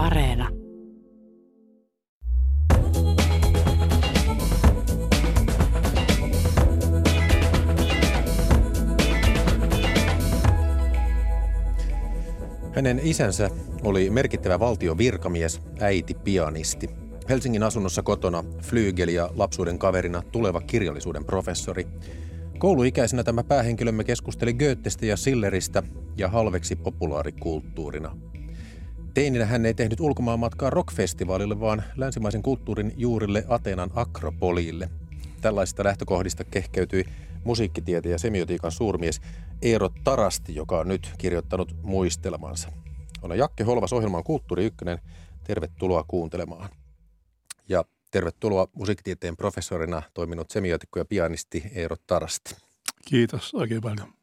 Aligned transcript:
Areena. 0.00 0.48
Hänen 12.72 13.00
isänsä 13.02 13.50
oli 13.84 14.10
merkittävä 14.10 14.60
valtion 14.60 14.98
virkamies, 14.98 15.62
äiti 15.80 16.14
pianisti. 16.14 16.90
Helsingin 17.28 17.62
asunnossa 17.62 18.02
kotona 18.02 18.44
flygeli 18.62 19.14
ja 19.14 19.30
lapsuuden 19.36 19.78
kaverina 19.78 20.22
tuleva 20.22 20.60
kirjallisuuden 20.60 21.24
professori. 21.24 21.86
Kouluikäisenä 22.58 23.24
tämä 23.24 23.44
päähenkilömme 23.44 24.04
keskusteli 24.04 24.54
Goethestä 24.54 25.06
ja 25.06 25.16
Silleristä 25.16 25.82
ja 26.16 26.28
halveksi 26.28 26.76
populaarikulttuurina. 26.76 28.16
Teininä 29.14 29.46
hän 29.46 29.66
ei 29.66 29.74
tehnyt 29.74 30.00
ulkomaanmatkaa 30.00 30.70
rockfestivaalille, 30.70 31.60
vaan 31.60 31.82
länsimaisen 31.96 32.42
kulttuurin 32.42 32.92
juurille 32.96 33.44
Ateenan 33.48 33.90
Akropoliille. 33.94 34.90
Tällaisista 35.40 35.84
lähtökohdista 35.84 36.44
kehkeytyi 36.44 37.04
musiikkitieteen 37.44 38.12
ja 38.12 38.18
semiotiikan 38.18 38.72
suurmies 38.72 39.20
Eero 39.62 39.88
Tarasti, 40.04 40.54
joka 40.54 40.78
on 40.78 40.88
nyt 40.88 41.12
kirjoittanut 41.18 41.76
muistelmansa. 41.82 42.72
Olen 43.22 43.38
Jakke 43.38 43.64
Holvas, 43.64 43.92
ohjelman 43.92 44.24
Kulttuuri 44.24 44.64
Ykkönen. 44.64 44.98
Tervetuloa 45.44 46.04
kuuntelemaan. 46.08 46.70
Ja 47.68 47.84
tervetuloa 48.10 48.68
musiikkitieteen 48.72 49.36
professorina 49.36 50.02
toiminut 50.14 50.50
semiotikko 50.50 50.98
ja 50.98 51.04
pianisti 51.04 51.62
Eero 51.74 51.96
Tarasti. 52.06 52.56
Kiitos 53.04 53.54
oikein 53.54 53.80
paljon. 53.80 54.19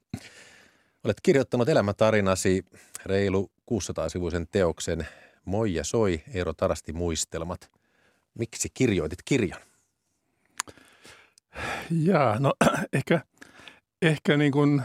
Olet 1.04 1.18
kirjoittanut 1.24 1.70
elämäntarinasi 1.70 2.66
reilu 3.06 3.52
600-sivuisen 3.72 4.48
teoksen 4.52 5.08
Moi 5.46 5.73
ja 5.73 5.84
soi 5.84 6.23
Eero 6.34 6.54
Tarasti 6.54 6.94
muistelmat. 6.94 7.72
Miksi 8.34 8.70
kirjoitit 8.73 9.20
kirjan? 9.26 9.59
Jaa, 11.92 12.39
no 12.39 12.54
ehkä, 12.94 13.22
ehkä 14.02 14.38
niin 14.38 14.52
kuin, 14.52 14.81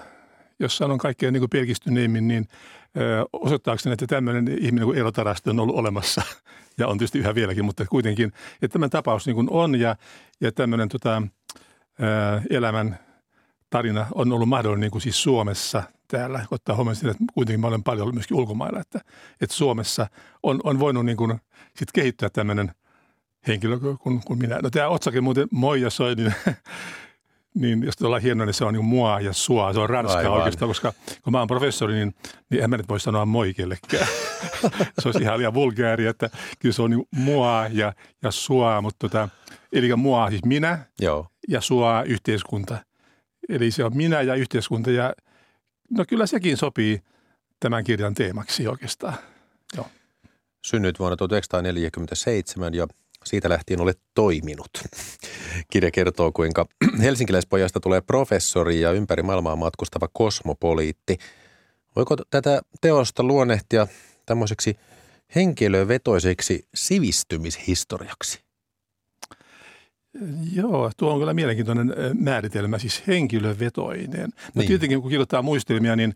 jos 0.59 0.77
sanon 0.77 0.99
kaikkein 0.99 1.33
niin 1.33 1.51
pelkistyneimmin, 1.51 2.29
niin 2.29 2.49
osoittaakseni, 3.33 3.93
että 3.93 4.07
tämmöinen 4.07 4.59
ihminen 4.61 4.85
kuin 4.87 4.99
Eero 4.99 5.13
Tarasti 5.13 5.51
on 5.51 5.61
ollut 5.61 5.77
olemassa 5.77 6.23
ja 6.79 6.89
on 6.89 6.99
tietysti 6.99 7.19
yhä 7.19 7.35
vieläkin, 7.35 7.65
mutta 7.65 7.87
kuitenkin, 7.87 8.33
että 8.63 8.73
tämä 8.73 8.89
tapaus 8.89 9.27
niin 9.27 9.35
kuin 9.35 9.51
on 9.51 9.81
ja, 9.81 9.97
ja 10.41 10.53
tämmöinen 10.53 10.89
tota, 10.89 11.23
elämän 12.51 12.99
tarina 13.73 14.07
on 14.15 14.33
ollut 14.33 14.49
mahdollinen 14.49 14.81
niin 14.81 14.91
kuin 14.91 15.03
siis 15.03 15.23
Suomessa 15.23 15.83
täällä, 16.09 16.47
ottaa 16.51 16.77
huomioon 16.77 16.97
sitä, 16.97 17.11
että 17.11 17.25
kuitenkin 17.35 17.61
mä 17.61 17.67
olen 17.67 17.83
paljon 17.83 18.03
ollut 18.03 18.15
myöskin 18.15 18.37
ulkomailla, 18.37 18.81
että, 18.81 19.01
että 19.41 19.57
Suomessa 19.57 20.07
on, 20.43 20.61
on 20.65 20.79
voinut 20.79 21.07
niin 21.07 21.17
kuin 21.17 21.41
sit 21.77 21.93
kehittyä 21.93 22.31
tämmöinen 22.31 22.73
henkilö 23.47 23.79
kuin, 23.79 24.21
kuin 24.25 24.39
minä. 24.39 24.59
No 24.63 24.71
tämä 24.71 24.89
otsake 24.89 25.21
muuten 25.21 25.49
moi 25.51 25.81
ja 25.81 25.91
soi, 25.91 26.15
niin, 26.15 26.35
niin 27.63 27.83
jos 27.83 27.95
ollaan 28.03 28.23
hienoa, 28.23 28.47
niin 28.47 28.55
se 28.55 28.65
on 28.65 28.75
niin 28.75 28.85
mua 28.85 29.21
ja 29.21 29.33
sua. 29.33 29.73
Se 29.73 29.81
on 29.81 29.91
ranskaa 29.91 30.19
Aivan. 30.19 30.33
oikeastaan, 30.33 30.69
koska 30.69 30.93
kun 31.25 31.33
mä 31.33 31.39
oon 31.39 31.49
professori, 31.49 31.95
niin, 31.95 32.15
niin 32.51 32.65
en 32.65 32.71
mä 32.71 32.77
nyt 32.77 32.89
voi 32.89 33.01
sanoa 33.01 33.27
moi 33.27 33.55
kellekään. 33.55 34.07
se 34.99 35.09
olisi 35.09 35.23
ihan 35.23 35.39
liian 35.39 35.55
vulgääri, 35.55 36.07
että 36.07 36.31
kyllä 36.59 36.73
se 36.73 36.83
on 36.83 36.91
niin 36.91 37.07
mua 37.11 37.67
ja, 37.71 37.93
ja 38.23 38.31
sua, 38.31 38.81
mutta 38.81 39.09
tota, 39.09 39.29
eli 39.73 39.97
mua 39.97 40.31
siis 40.31 40.45
minä 40.45 40.79
Joo. 41.01 41.27
ja 41.49 41.61
sua 41.61 42.03
yhteiskunta. 42.03 42.79
Eli 43.49 43.71
se 43.71 43.85
on 43.85 43.97
minä 43.97 44.23
ja 44.23 44.35
yhteiskunta 44.35 44.91
ja 44.91 45.15
no 45.91 46.05
kyllä 46.09 46.27
sekin 46.27 46.57
sopii 46.57 47.03
tämän 47.61 47.85
kirjan 47.85 48.15
teemaksi 48.15 48.69
oikeastaan. 48.69 49.15
Joo. 49.77 49.87
Synnyit 50.67 50.99
vuonna 50.99 51.17
1947 51.17 52.75
ja 52.75 52.87
siitä 53.25 53.49
lähtien 53.49 53.81
olet 53.81 54.01
toiminut. 54.15 54.71
Kirja 55.71 55.91
kertoo, 55.91 56.33
kuinka 56.33 56.67
helsinkiläispojasta 57.03 57.81
tulee 57.81 58.01
professori 58.01 58.81
ja 58.81 58.93
ympäri 58.93 59.23
maailmaa 59.23 59.57
matkustava 59.57 60.09
kosmopoliitti. 60.13 61.19
Voiko 61.97 62.17
tätä 62.31 62.63
teosta 62.81 63.23
luonnehtia 63.23 63.87
tämmöiseksi 64.27 64.77
henkilövetoiseksi 65.35 66.69
sivistymishistoriaksi? 66.75 68.52
Joo, 70.53 70.91
tuo 70.97 71.13
on 71.13 71.19
kyllä 71.19 71.35
mielenkiintoinen 71.35 71.95
määritelmä, 72.19 72.79
siis 72.79 73.07
henkilövetoinen. 73.07 74.31
No 74.55 74.61
niin. 74.61 74.69
tietenkin 74.69 75.01
kun 75.01 75.11
kirjoittaa 75.11 75.43
muistelmia, 75.43 75.97
niin 75.97 76.15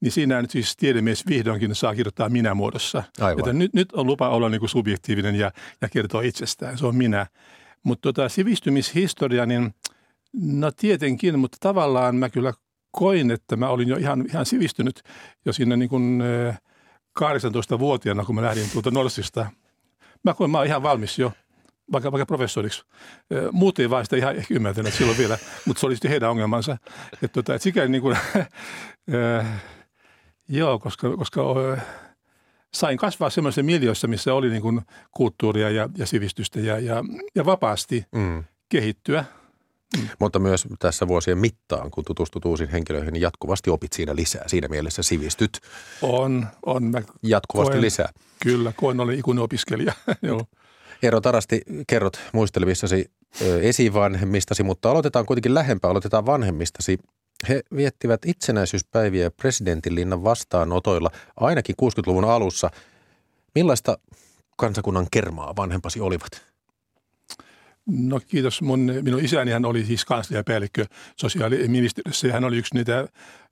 niin 0.00 0.12
siinä 0.12 0.42
nyt 0.42 0.50
siis 0.50 0.76
tiedemies 0.76 1.26
vihdoinkin 1.26 1.74
saa 1.74 1.94
kirjoittaa 1.94 2.28
minä-muodossa. 2.28 3.02
Aivan. 3.20 3.38
Että 3.38 3.52
nyt, 3.52 3.74
nyt 3.74 3.92
on 3.92 4.06
lupa 4.06 4.28
olla 4.28 4.48
niin 4.48 4.60
kuin 4.60 4.70
subjektiivinen 4.70 5.34
ja, 5.34 5.52
ja 5.80 5.88
kertoa 5.88 6.22
itsestään, 6.22 6.78
se 6.78 6.86
on 6.86 6.96
minä. 6.96 7.26
Mutta 7.82 8.02
tota, 8.12 8.28
sivistymishistoria, 8.28 9.46
niin 9.46 9.74
no 10.32 10.70
tietenkin, 10.70 11.38
mutta 11.38 11.56
tavallaan 11.60 12.16
mä 12.16 12.28
kyllä 12.28 12.52
koin, 12.90 13.30
että 13.30 13.56
mä 13.56 13.68
olin 13.68 13.88
jo 13.88 13.96
ihan, 13.96 14.24
ihan 14.28 14.46
sivistynyt 14.46 15.02
jo 15.44 15.52
siinä 15.52 15.76
niin 15.76 15.88
kuin 15.88 16.22
18-vuotiaana, 17.20 18.24
kun 18.24 18.34
mä 18.34 18.42
lähdin 18.42 18.70
tuolta 18.72 18.90
Norsista. 18.90 19.46
Mä 20.24 20.34
koin, 20.34 20.50
mä 20.50 20.58
olen 20.58 20.68
ihan 20.68 20.82
valmis 20.82 21.18
jo 21.18 21.32
vaikka, 21.92 22.12
vaikka 22.12 22.26
professoriksi. 22.26 22.82
Muut 23.52 23.78
ei 23.78 23.90
vaan 23.90 24.04
sitä 24.04 24.16
ihan 24.16 24.36
ehkä 24.36 24.54
ymmärtäneet 24.54 24.94
silloin 24.94 25.18
vielä, 25.18 25.38
mutta 25.66 25.80
se 25.80 25.86
oli 25.86 25.94
sitten 25.94 26.10
heidän 26.10 26.30
ongelmansa. 26.30 26.76
Että 27.12 27.28
tota, 27.28 27.54
et 27.54 27.62
sikäli 27.62 27.88
niin 27.94 28.02
kuin, 28.02 28.16
Joo, 30.48 30.78
koska, 30.78 31.16
koska 31.16 31.42
sain 32.74 32.98
kasvaa 32.98 33.30
semmoisessa 33.30 33.62
miljöissä, 33.62 34.06
missä 34.06 34.34
oli 34.34 34.50
niin 34.50 34.62
kuin 34.62 34.80
kulttuuria 35.10 35.70
ja, 35.70 35.88
ja 35.96 36.06
sivistystä 36.06 36.60
ja, 36.60 36.78
ja, 36.78 37.04
ja 37.34 37.44
vapaasti 37.44 38.04
mm. 38.14 38.44
kehittyä. 38.68 39.24
Mm. 39.96 40.08
Mutta 40.18 40.38
myös 40.38 40.66
tässä 40.78 41.08
vuosien 41.08 41.38
mittaan, 41.38 41.90
kun 41.90 42.04
tutustut 42.04 42.44
uusiin 42.44 42.70
henkilöihin, 42.70 43.12
niin 43.12 43.20
jatkuvasti 43.20 43.70
opit 43.70 43.92
siinä 43.92 44.16
lisää. 44.16 44.44
Siinä 44.46 44.68
mielessä 44.68 45.02
sivistyt. 45.02 45.60
On, 46.02 46.46
on. 46.66 46.84
Mä 46.84 47.02
jatkuvasti 47.22 47.72
koen, 47.72 47.80
lisää. 47.80 48.08
Kyllä, 48.42 48.72
koen 48.76 49.00
olen 49.00 49.18
ikuinen 49.18 49.44
opiskelija. 49.44 49.92
Joo. 50.22 50.44
Eero 51.04 51.20
Tarasti, 51.20 51.62
kerrot 51.86 52.20
muistelevissasi 52.32 53.10
esivanhemmistasi, 53.60 54.62
mutta 54.62 54.90
aloitetaan 54.90 55.26
kuitenkin 55.26 55.54
lähempää, 55.54 55.90
aloitetaan 55.90 56.26
vanhemmistasi. 56.26 56.98
He 57.48 57.62
viettivät 57.76 58.20
itsenäisyyspäiviä 58.26 59.30
presidentinlinnan 59.30 60.24
vastaanotoilla 60.24 61.10
ainakin 61.36 61.74
60-luvun 61.82 62.24
alussa. 62.24 62.70
Millaista 63.54 63.98
kansakunnan 64.56 65.06
kermaa 65.10 65.56
vanhempasi 65.56 66.00
olivat? 66.00 66.42
No 67.86 68.20
kiitos. 68.26 68.62
Mun, 68.62 68.80
minun 69.02 69.24
isäni 69.24 69.50
hän 69.50 69.64
oli 69.64 69.84
siis 69.84 70.04
kansliapäällikkö 70.04 70.86
sosiaaliministeriössä 71.16 72.26
ja 72.26 72.32
hän 72.32 72.44
oli 72.44 72.56
yksi 72.56 72.74
niitä, 72.74 73.08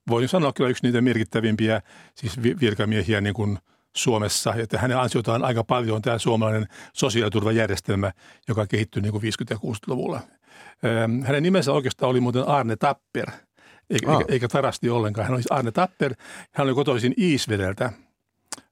voin 0.08 0.28
sanoa 0.28 0.52
kyllä 0.52 0.70
yksi 0.70 0.82
niitä 0.86 1.00
merkittävimpiä 1.00 1.82
siis 2.14 2.42
virkamiehiä 2.42 3.20
niin 3.20 3.34
kuin 3.34 3.58
Suomessa. 3.96 4.54
Että 4.54 4.78
hänen 4.78 4.98
ansiotaan 4.98 5.44
aika 5.44 5.64
paljon 5.64 6.02
tämä 6.02 6.18
suomalainen 6.18 6.68
sosiaaliturvajärjestelmä, 6.92 8.12
joka 8.48 8.66
kehittyi 8.66 9.02
niin 9.02 9.12
kuin 9.12 9.22
50- 9.22 9.26
ja 9.50 9.56
60-luvulla. 9.56 10.20
Hänen 11.24 11.42
nimensä 11.42 11.72
oikeastaan 11.72 12.10
oli 12.10 12.20
muuten 12.20 12.48
Arne 12.48 12.76
Tapper– 12.76 13.30
eikä, 13.92 14.12
ah. 14.12 14.20
eikä, 14.20 14.32
eikä 14.32 14.48
tarasti 14.48 14.90
ollenkaan. 14.90 15.26
Hän 15.26 15.34
oli 15.34 15.42
Arne 15.50 15.70
Tapper, 15.70 16.14
hän 16.52 16.64
oli 16.64 16.74
kotoisin 16.74 17.14
Iisvedeltä. 17.18 17.92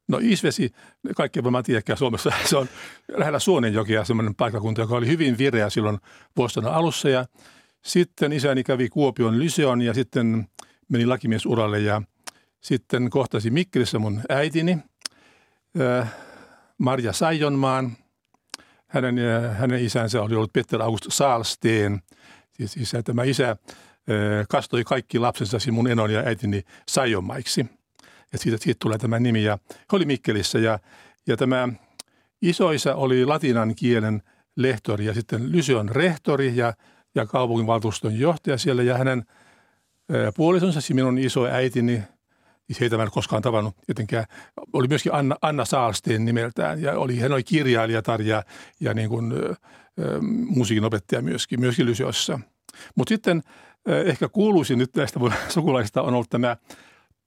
No 0.08 0.18
Iisvesi, 0.18 0.70
kaikki 1.16 1.44
varmaan 1.44 1.64
tiedäkään 1.64 1.98
Suomessa, 1.98 2.32
se 2.50 2.56
on 2.56 2.68
lähellä 3.16 3.38
Suonenjokea 3.38 4.04
semmoinen 4.04 4.34
paikkakunta, 4.34 4.80
joka 4.80 4.96
oli 4.96 5.06
hyvin 5.06 5.38
vireä 5.38 5.70
silloin 5.70 5.98
vuosina 6.36 6.70
alussa. 6.70 7.08
Ja 7.08 7.26
sitten 7.84 8.32
isäni 8.32 8.64
kävi 8.64 8.88
Kuopion 8.88 9.38
Lyseon 9.38 9.82
ja 9.82 9.94
sitten 9.94 10.48
meni 10.88 11.06
lakimiesuralle 11.06 11.78
ja 11.78 12.02
sitten 12.60 13.10
kohtasi 13.10 13.50
Mikkelissä 13.50 13.98
mun 13.98 14.20
äitini, 14.28 14.78
Marja 16.78 17.12
Saijonmaan. 17.12 17.92
Hänen, 18.86 19.16
hänen 19.52 19.84
isänsä 19.84 20.22
oli 20.22 20.34
ollut 20.34 20.52
Petter 20.52 20.82
August 20.82 21.06
Saalsteen, 21.08 22.02
siis 22.52 22.76
isä, 22.76 23.02
tämä 23.02 23.24
isä 23.24 23.56
kastoi 24.48 24.84
kaikki 24.84 25.18
lapsensa 25.18 25.72
mun 25.72 25.88
enon 25.88 26.12
ja 26.12 26.20
äitini 26.20 26.62
Sajomaiksi. 26.88 27.66
Ja 28.32 28.38
siitä, 28.38 28.58
siitä 28.60 28.78
tulee 28.82 28.98
tämä 28.98 29.18
nimi. 29.18 29.44
Ja 29.44 29.58
he 29.70 29.96
oli 29.96 30.04
Mikkelissä 30.04 30.58
ja, 30.58 30.78
ja 31.26 31.36
tämä 31.36 31.68
isoisa 32.42 32.94
oli 32.94 33.24
latinan 33.24 33.74
kielen 33.74 34.22
lehtori 34.56 35.04
ja 35.04 35.14
sitten 35.14 35.52
Lyseon 35.52 35.88
rehtori 35.88 36.56
ja, 36.56 36.74
ja 37.14 37.26
kaupunginvaltuuston 37.26 38.18
johtaja 38.18 38.58
siellä. 38.58 38.82
Ja 38.82 38.98
hänen 38.98 39.24
puolisonsa, 40.36 40.80
siis 40.80 40.94
minun 40.94 41.18
iso 41.18 41.46
äitini, 41.46 42.02
heitä 42.80 42.96
mä 42.96 43.02
en 43.02 43.10
koskaan 43.10 43.42
tavannut 43.42 43.74
jotenkään, 43.88 44.24
oli 44.72 44.88
myöskin 44.88 45.14
Anna, 45.14 45.36
Anna 45.42 45.64
Saalsteen 45.64 46.24
nimeltään 46.24 46.82
ja 46.82 46.98
oli, 46.98 47.18
hän 47.18 47.32
oli 47.32 47.44
kirjailijatar 47.44 48.22
ja, 48.22 48.42
ja 48.80 48.94
niin 48.94 49.08
kuin, 49.08 49.32
ö, 49.32 49.54
musiikin 50.46 50.84
opettaja 50.84 51.22
myöskin, 51.22 51.60
myöskin 51.60 51.86
Lyseossa. 51.86 52.40
Mutta 52.94 53.08
sitten 53.08 53.42
ehkä 53.86 54.28
kuuluisin 54.28 54.78
nyt 54.78 54.96
näistä 54.96 55.20
sukulaisista 55.48 56.02
on 56.02 56.14
ollut 56.14 56.30
tämä 56.30 56.56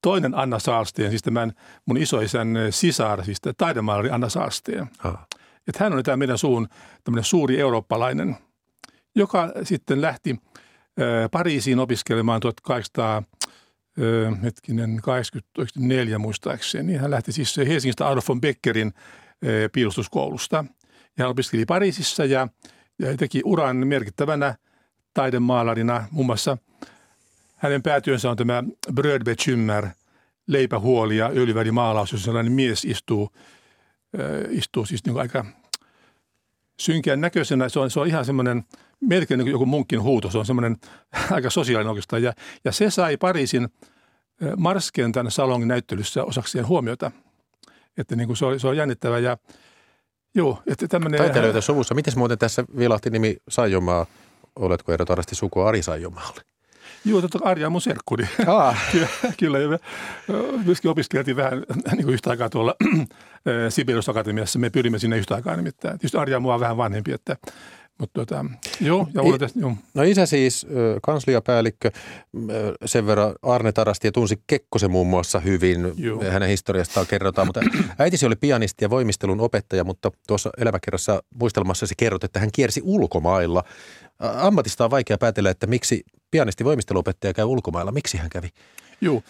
toinen 0.01 0.35
Anna 0.35 0.59
Saalsteen, 0.59 1.09
siis 1.09 1.21
tämän 1.23 1.53
mun 1.85 1.97
isoisän 1.97 2.57
sisar, 2.69 3.25
siis 3.25 3.41
taidemaalari 3.57 4.09
Anna 4.09 4.29
Saalsteen. 4.29 4.89
Ah. 5.03 5.27
Että 5.67 5.83
hän 5.83 5.93
oli 5.93 6.03
tämä 6.03 6.17
meidän 6.17 6.37
suun 6.37 6.67
tämmöinen 7.03 7.23
suuri 7.23 7.59
eurooppalainen, 7.59 8.37
joka 9.15 9.51
sitten 9.63 10.01
lähti 10.01 10.39
Pariisiin 11.31 11.79
opiskelemaan 11.79 12.41
1800 12.41 13.23
hetkinen, 14.43 14.99
84 15.03 16.17
muistaakseni. 16.17 16.97
Hän 16.97 17.11
lähti 17.11 17.31
siis 17.31 17.57
Helsingistä 17.57 18.07
Adolf 18.07 18.29
von 18.29 18.41
Beckerin 18.41 18.93
piilustuskoulusta. 19.71 20.65
Ja 21.17 21.23
hän 21.23 21.29
opiskeli 21.29 21.65
Pariisissa 21.65 22.25
ja, 22.25 22.47
ja 22.99 23.17
teki 23.17 23.41
uran 23.45 23.87
merkittävänä 23.87 24.55
taidemaalarina. 25.13 26.07
Muun 26.11 26.25
muassa 26.25 26.57
hänen 27.55 27.83
päätyönsä 27.83 28.29
on 28.29 28.37
tämä 28.37 28.63
Brödbekymmer, 28.93 29.87
leipähuoli 30.47 31.17
ja 31.17 31.31
öljyvärimaalaus, 31.35 32.11
jossa 32.11 32.25
sellainen 32.25 32.53
mies 32.53 32.85
istuu, 32.85 33.29
istuu 34.49 34.85
siis 34.85 35.05
niin 35.05 35.19
aika 35.19 35.45
synkeän 36.79 37.21
näköisenä. 37.21 37.69
Se 37.69 37.79
on, 37.79 37.91
se 37.91 37.99
on 37.99 38.07
ihan 38.07 38.25
semmoinen 38.25 38.63
melkein 38.99 39.37
niin 39.37 39.47
joku 39.47 39.65
munkin 39.65 40.01
huuto. 40.01 40.31
Se 40.31 40.37
on 40.37 40.45
semmoinen 40.45 40.77
aika 41.31 41.49
sosiaalinen 41.49 41.89
oikeastaan. 41.89 42.23
Ja, 42.23 42.33
ja 42.65 42.71
se 42.71 42.89
sai 42.89 43.17
Pariisin 43.17 43.69
Marskentän 44.57 45.31
salongin 45.31 45.67
näyttelyssä 45.67 46.23
osakseen 46.23 46.67
huomiota. 46.67 47.11
Että 47.97 48.15
niin 48.15 48.27
kuin 48.27 48.37
se, 48.37 48.45
on, 48.45 48.59
se 48.59 48.67
on 48.67 48.77
jännittävä 48.77 49.19
ja 49.19 49.37
joo, 50.35 50.63
että 50.67 50.87
tämmöinen... 50.87 51.17
Taiteilijoita 51.17 51.61
suvussa. 51.61 51.95
Miten 51.95 52.13
muuten 52.17 52.37
tässä 52.37 52.63
vilahti 52.77 53.09
nimi 53.09 53.37
Saijomaa? 53.49 54.05
Oletko 54.55 54.91
ehdottomasti 54.91 55.35
sukua 55.35 55.67
Ari 55.67 55.81
Saijomaalle? 55.81 56.41
Joo, 57.05 57.21
totta 57.21 57.39
Arja 57.43 57.67
on 57.67 57.71
mun 57.71 57.81
serkkuni. 57.81 58.29
kyllä, 58.91 59.07
kyllä, 59.37 59.59
ja 59.59 59.67
me 59.67 59.79
myöskin 60.65 60.91
opiskeltiin 60.91 61.37
vähän 61.37 61.63
niin 61.91 62.03
kuin 62.03 62.13
yhtä 62.13 62.29
aikaa 62.29 62.49
tuolla 62.49 62.75
Sibelius 63.69 64.09
Akatemiassa. 64.09 64.59
Me 64.59 64.69
pyrimme 64.69 64.99
sinne 64.99 65.17
yhtä 65.17 65.35
aikaa 65.35 65.55
nimittäin. 65.55 65.99
Tietysti 65.99 66.17
Arja 66.17 66.37
on 66.37 66.43
mua 66.43 66.59
vähän 66.59 66.77
vanhempi, 66.77 67.11
että 67.11 67.37
mutta 67.99 68.19
tota, 68.25 68.45
joo, 68.81 69.07
ja 69.13 69.35
I, 69.35 69.39
tästä, 69.39 69.59
joo. 69.59 69.75
No 69.93 70.03
isä 70.03 70.25
siis 70.25 70.67
kansliapäällikkö, 71.03 71.91
sen 72.85 73.05
verran 73.07 73.35
Arne 73.41 73.71
Tarasti 73.71 74.07
ja 74.07 74.11
tunsi 74.11 74.43
Kekkosen 74.47 74.91
muun 74.91 75.07
muassa 75.07 75.39
hyvin, 75.39 75.93
joo. 75.95 76.23
hänen 76.23 76.49
historiastaan 76.49 77.07
kerrotaan, 77.07 77.47
mutta 77.47 77.61
äitisi 77.99 78.25
oli 78.25 78.35
pianisti 78.35 78.85
ja 78.85 78.89
voimistelun 78.89 79.41
opettaja, 79.41 79.83
mutta 79.83 80.11
tuossa 80.27 80.49
elämäkerrassa 80.57 81.23
muistelmassasi 81.39 81.93
kerrot, 81.97 82.23
että 82.23 82.39
hän 82.39 82.49
kiersi 82.51 82.81
ulkomailla. 82.83 83.63
Ammatista 84.19 84.85
on 84.85 84.91
vaikea 84.91 85.17
päätellä, 85.17 85.49
että 85.49 85.67
miksi 85.67 86.03
pianisti 86.31 86.65
voimisteluopettaja 86.65 87.33
käy 87.33 87.45
ulkomailla, 87.45 87.91
miksi 87.91 88.17
hän 88.17 88.29
kävi? 88.29 88.49
Joo, 89.01 89.21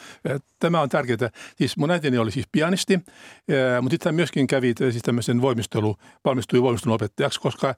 tämä 0.60 0.82
on 0.82 0.90
tärkeää. 0.90 1.30
Siis 1.58 1.78
mun 1.78 1.92
äitini 1.92 2.18
oli 2.18 2.32
siis 2.32 2.46
pianisti, 2.52 2.98
mutta 3.82 3.92
sitten 3.92 4.10
hän 4.10 4.16
myöskin 4.16 4.48
kävi 4.48 4.74
siis 4.78 5.02
tämmöisen 5.02 5.42
voimistelu, 5.42 5.96
valmistui 6.26 6.62
voimistelun 6.62 6.96
opettajaksi, 6.96 7.40
koska 7.40 7.76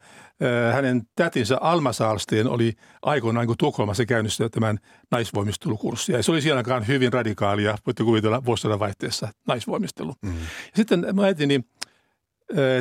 hänen 0.74 1.02
tätinsä 1.16 1.58
Alma 1.62 1.94
Saalsteen 1.94 2.48
oli 2.48 2.74
aikoinaan 3.02 3.48
kun 3.48 3.58
Tukholmassa 3.58 4.06
käynnissä 4.06 4.50
tämän 4.50 4.80
naisvoimistelukurssi. 5.12 6.12
Ja 6.12 6.24
se 6.24 6.32
oli 6.32 6.42
sielläkaan 6.42 6.88
hyvin 6.88 7.14
radikaalia, 7.14 7.78
voitte 7.86 8.04
kuvitella 8.04 8.46
vuosisadan 8.46 8.80
vaihteessa 8.80 9.28
naisvoimistelu. 9.48 10.16
Mm. 10.22 10.38
Ja 10.40 10.76
sitten 10.76 11.06
mun 11.14 11.26
äitini 11.26 11.66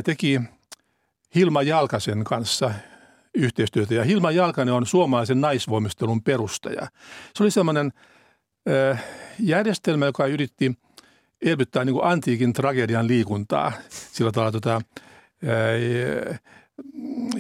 teki 0.05 0.41
Hilma 1.35 1.63
Jalkasen 1.63 2.25
kanssa 2.25 2.75
yhteistyötä. 3.35 3.95
Ja 3.95 4.05
Hilma 4.05 4.31
Jalkanen 4.31 4.75
on 4.75 4.87
suomalaisen 4.87 5.41
naisvoimistelun 5.41 6.23
perustaja. 6.23 6.89
Se 7.35 7.43
oli 7.43 7.51
semmoinen– 7.51 7.93
järjestelmä, 9.39 10.07
joka 10.07 10.27
yritti 10.27 10.75
elvyttää 11.43 11.85
niin 11.85 11.95
kuin 11.95 12.07
antiikin 12.07 12.53
tragedian 12.53 13.07
liikuntaa 13.07 13.73
sillä 13.89 14.33
tavalla 14.33 14.53
tota, 14.53 14.81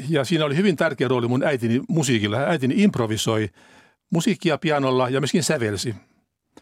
ja 0.08 0.24
siinä 0.24 0.44
oli 0.44 0.56
hyvin 0.56 0.76
tärkeä 0.76 1.08
rooli 1.08 1.28
mun 1.28 1.44
äitini 1.44 1.80
musiikilla. 1.88 2.38
Äitini 2.38 2.74
improvisoi 2.82 3.48
musiikkia 4.10 4.58
pianolla 4.58 5.08
ja 5.08 5.20
myöskin 5.20 5.42
sävelsi. 5.42 5.94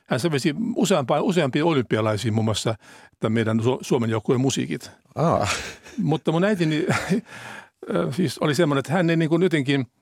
Hän 0.06 0.20
sävelsi 0.20 0.54
useampia, 0.76 1.22
useampia 1.22 1.66
olympialaisia 1.66 2.32
muun 2.32 2.44
muassa 2.44 2.74
tämän 3.20 3.32
meidän 3.32 3.60
Suomen 3.80 4.10
joukkueen 4.10 4.40
musiikit. 4.40 4.90
Ah. 5.14 5.56
Mutta 5.98 6.32
mun 6.32 6.44
äitini 6.44 6.86
siis 8.10 8.38
oli 8.38 8.54
semmoinen, 8.54 8.78
että 8.78 8.92
hän 8.92 9.10
ei 9.10 9.16
niin 9.16 9.28
kuin 9.28 9.42
jotenkin– 9.42 9.86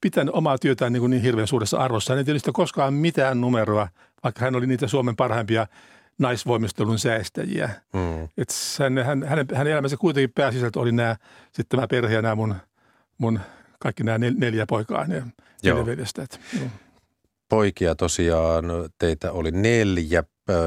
pitänyt 0.00 0.34
omaa 0.34 0.58
työtään 0.58 0.92
niin, 0.92 1.00
kuin 1.00 1.10
niin 1.10 1.22
hirveän 1.22 1.46
suuressa 1.46 1.78
arvossa. 1.78 2.12
Hän 2.12 2.18
ei 2.18 2.24
tietysti 2.24 2.50
koskaan 2.52 2.94
mitään 2.94 3.40
numeroa, 3.40 3.88
vaikka 4.24 4.44
hän 4.44 4.56
oli 4.56 4.66
niitä 4.66 4.86
Suomen 4.86 5.16
parhaimpia 5.16 5.66
naisvoimistelun 6.18 6.98
säästäjiä. 6.98 7.70
Mm. 7.92 8.24
Et 8.24 8.48
hän, 8.78 8.98
hän, 8.98 9.22
hänen, 9.22 9.46
hänen 9.54 9.72
elämänsä 9.72 9.96
kuitenkin 9.96 10.32
pääsisältö 10.34 10.80
oli 10.80 10.92
nämä, 10.92 11.16
sitten 11.52 11.78
tämä 11.78 11.86
perhe 11.86 12.14
ja 12.14 12.22
nämä 12.22 12.34
mun, 12.34 12.54
mun 13.18 13.40
kaikki 13.78 14.04
nämä 14.04 14.18
nel, 14.18 14.34
neljä 14.36 14.66
poikaa, 14.66 15.06
ne 15.06 15.22
neljä 15.62 15.86
veljestä. 15.86 16.22
Et, 16.22 16.40
Poikia 17.50 17.94
tosiaan, 17.94 18.64
teitä 18.98 19.32
oli 19.32 19.50
neljä. 19.50 20.24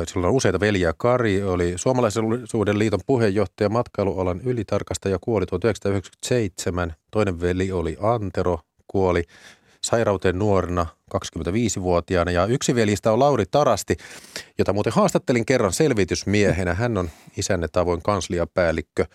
Silloin 0.08 0.30
on 0.30 0.36
useita 0.36 0.60
veljiä. 0.60 0.94
Kari 0.98 1.44
oli 1.44 1.74
Suomalaisen 1.76 2.26
liiton 2.74 3.00
puheenjohtaja, 3.06 3.70
matkailualan 3.70 4.42
ylitarkastaja, 4.42 5.18
kuoli 5.22 5.46
1997. 5.46 6.94
Toinen 7.12 7.42
veli 7.42 7.72
oli 7.72 7.98
Antero, 8.02 8.60
kuoli 8.88 9.24
sairauteen 9.84 10.40
nuorena 10.40 10.86
25-vuotiaana. 11.16 12.32
Ja 12.32 12.46
yksi 12.46 12.76
veljistä 12.76 13.12
on 13.12 13.20
Lauri 13.20 13.46
Tarasti, 13.52 13.98
jota 14.58 14.74
muuten 14.74 14.94
haastattelin 14.94 15.46
kerran 15.46 15.74
selvitysmiehenä. 15.74 16.74
Hän 16.74 16.98
on 16.98 17.10
isänne 17.38 17.68
tavoin 17.68 18.02
kansliapäällikkö 18.02 19.06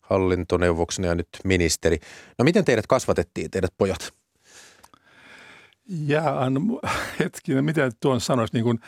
hallintoneuvoksena 0.00 1.08
ja 1.08 1.14
nyt 1.14 1.28
ministeri. 1.44 1.98
No 2.38 2.44
miten 2.44 2.64
teidät 2.64 2.86
kasvatettiin, 2.86 3.50
teidät 3.50 3.74
pojat? 3.78 4.19
Jaa, 6.06 6.46
hetkinen, 7.18 7.64
mitä 7.64 7.90
tuon 8.00 8.20
sanoisi, 8.20 8.54
niin 8.54 8.64
kuin, 8.64 8.78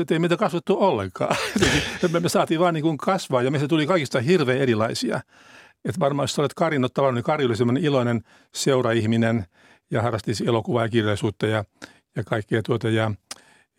että 0.00 0.14
ei 0.14 0.18
meitä 0.18 0.36
kasvattu 0.36 0.76
ollenkaan. 0.80 1.36
me, 2.12 2.20
me 2.20 2.28
saatiin 2.28 2.60
vaan 2.60 2.74
niin 2.74 2.82
kuin 2.82 2.98
kasvaa 2.98 3.42
ja 3.42 3.50
meistä 3.50 3.68
tuli 3.68 3.86
kaikista 3.86 4.20
hirveän 4.20 4.58
erilaisia. 4.58 5.20
Et 5.84 6.00
varmaan 6.00 6.24
jos 6.24 6.38
olet 6.38 6.54
Karin 6.54 6.84
ottavalla, 6.84 7.14
niin 7.14 7.24
Kari 7.24 7.44
oli 7.44 7.56
semmoinen 7.56 7.84
iloinen 7.84 8.22
seuraihminen 8.54 9.46
ja 9.90 10.02
harrasti 10.02 10.32
elokuvaa 10.46 10.82
ja 10.82 10.88
kirjallisuutta 10.88 11.46
ja, 11.46 11.64
ja 12.16 12.24
kaikkea 12.24 12.62
tuota. 12.62 12.88
Ja, 12.88 13.10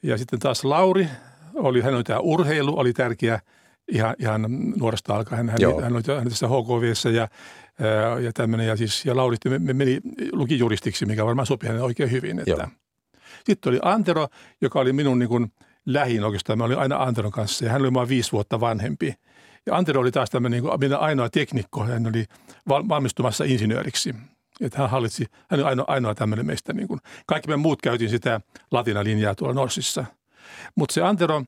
ja 0.03 0.17
sitten 0.17 0.39
taas 0.39 0.63
Lauri, 0.63 1.07
oli, 1.55 1.81
hän 1.81 1.93
oli 1.95 2.03
tämä 2.03 2.19
urheilu, 2.19 2.79
oli 2.79 2.93
tärkeä 2.93 3.39
ihan, 3.87 4.15
ihan 4.19 4.45
nuoresta 4.79 5.15
alkaen. 5.15 5.49
Hän, 5.49 5.49
hän 5.49 5.73
oli, 5.73 5.83
hän 5.83 5.93
oli 5.93 6.29
tässä 6.29 6.47
HKVssä 6.47 7.09
ja, 7.09 7.27
ja 8.23 8.33
tämmöinen. 8.33 8.67
Ja, 8.67 8.75
siis, 8.75 9.05
ja 9.05 9.15
Lauri 9.15 9.37
me, 9.49 9.73
meni, 9.73 9.99
luki 10.31 10.59
juristiksi, 10.59 11.05
mikä 11.05 11.25
varmaan 11.25 11.45
sopi 11.45 11.67
hänelle 11.67 11.85
oikein 11.85 12.11
hyvin. 12.11 12.39
Että. 12.39 12.67
Sitten 13.45 13.71
oli 13.71 13.79
Antero, 13.81 14.27
joka 14.61 14.79
oli 14.79 14.93
minun 14.93 15.19
niin 15.19 15.29
kuin 15.29 15.51
lähin 15.85 16.23
oikeastaan. 16.23 16.57
Mä 16.57 16.63
olin 16.63 16.77
aina 16.77 17.03
Anteron 17.03 17.31
kanssa 17.31 17.65
ja 17.65 17.71
hän 17.71 17.81
oli 17.81 17.91
mua 17.91 18.07
viisi 18.07 18.31
vuotta 18.31 18.59
vanhempi. 18.59 19.13
Ja 19.65 19.75
Antero 19.75 20.01
oli 20.01 20.11
taas 20.11 20.29
tämmöinen 20.29 20.63
niin 20.79 20.93
ainoa 20.93 21.29
teknikko. 21.29 21.83
Hän 21.83 22.07
oli 22.07 22.25
valmistumassa 22.69 23.43
insinööriksi. 23.43 24.15
Että 24.61 24.77
hän 24.77 24.89
hallitsi, 24.89 25.25
hän 25.49 25.59
oli 25.59 25.69
ainoa, 25.69 25.85
ainoa 25.87 26.15
tämmöinen 26.15 26.45
meistä. 26.45 26.73
Niin 26.73 26.87
kuin, 26.87 26.99
kaikki 27.25 27.49
me 27.49 27.57
muut 27.57 27.81
käytiin 27.81 28.09
sitä 28.09 28.41
latinalinjaa 28.71 29.35
tuolla 29.35 29.53
Norsissa. 29.53 30.05
Mutta 30.75 30.93
se 30.93 31.01
Antero 31.01 31.43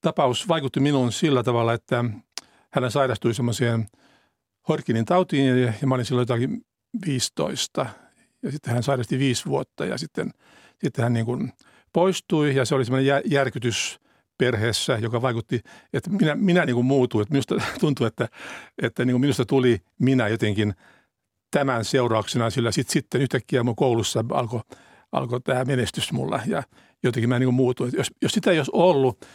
tapaus 0.00 0.48
vaikutti 0.48 0.80
minuun 0.80 1.12
sillä 1.12 1.42
tavalla, 1.42 1.72
että 1.72 2.04
hän 2.70 2.90
sairastui 2.90 3.34
semmoiseen 3.34 3.86
Horkinin 4.68 5.04
tautiin 5.04 5.46
ja, 5.46 5.72
ja 5.80 5.86
mä 5.86 5.94
olin 5.94 6.04
silloin 6.04 6.22
jotakin 6.22 6.64
15. 7.06 7.86
Ja 8.42 8.52
sitten 8.52 8.74
hän 8.74 8.82
sairasti 8.82 9.18
viisi 9.18 9.46
vuotta 9.46 9.84
ja 9.84 9.98
sitten, 9.98 10.30
sitten 10.84 11.02
hän 11.02 11.12
niin 11.12 11.26
kuin 11.26 11.52
poistui 11.92 12.56
ja 12.56 12.64
se 12.64 12.74
oli 12.74 12.84
semmoinen 12.84 13.22
järkytys 13.24 14.00
perheessä, 14.38 14.98
joka 14.98 15.22
vaikutti, 15.22 15.60
että 15.92 16.10
minä, 16.10 16.34
minä 16.34 16.64
niin 16.64 16.74
kuin 16.74 16.86
muutuin. 16.86 17.22
Että 17.22 17.32
minusta 17.32 17.54
tuntui, 17.80 18.06
että, 18.06 18.28
että 18.82 19.04
niin 19.04 19.14
kuin 19.14 19.20
minusta 19.20 19.44
tuli 19.44 19.78
minä 19.98 20.28
jotenkin 20.28 20.74
tämän 21.50 21.84
seurauksena, 21.84 22.50
sillä 22.50 22.72
sit, 22.72 22.88
sitten 22.88 23.20
yhtäkkiä 23.20 23.62
mun 23.62 23.76
koulussa 23.76 24.24
alkoi 24.32 24.60
alko 25.14 25.40
tämä 25.40 25.64
menestys 25.64 26.12
mulla 26.12 26.40
ja 26.46 26.62
jotenkin 27.02 27.28
mä 27.28 27.38
niin 27.38 27.46
kuin 27.46 27.54
muutuin. 27.54 27.92
Jos, 27.96 28.10
jos 28.22 28.32
sitä 28.32 28.50
ei 28.50 28.58
olisi 28.58 28.70
ollut, 28.74 29.26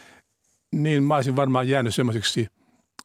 niin 0.72 1.02
mä 1.02 1.14
olisin 1.14 1.36
varmaan 1.36 1.68
jäänyt 1.68 1.94
semmoiseksi 1.94 2.46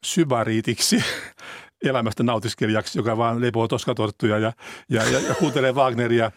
sybariitiksi 0.06 1.04
elämästä 1.90 2.24
nautiskelijaksi, 2.24 3.00
joka 3.00 3.18
vaan 3.18 3.42
lepoo 3.42 3.68
toskatorttuja 3.68 4.38
ja, 4.38 4.54
ja, 4.90 5.04
ja, 5.04 5.20
ja 5.20 5.36
kuuntelee 5.36 5.72
Wagneria 5.72 6.32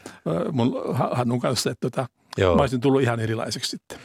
mun 0.53 0.83
Hannun 0.93 1.41
kanssa. 1.41 1.71
Että 1.71 1.91
tota, 1.91 2.09
mä 2.41 2.63
olisin 2.63 2.81
tullut 2.81 3.03
ihan 3.03 3.21
erilaiseksi 3.21 3.71
sitten 3.71 3.99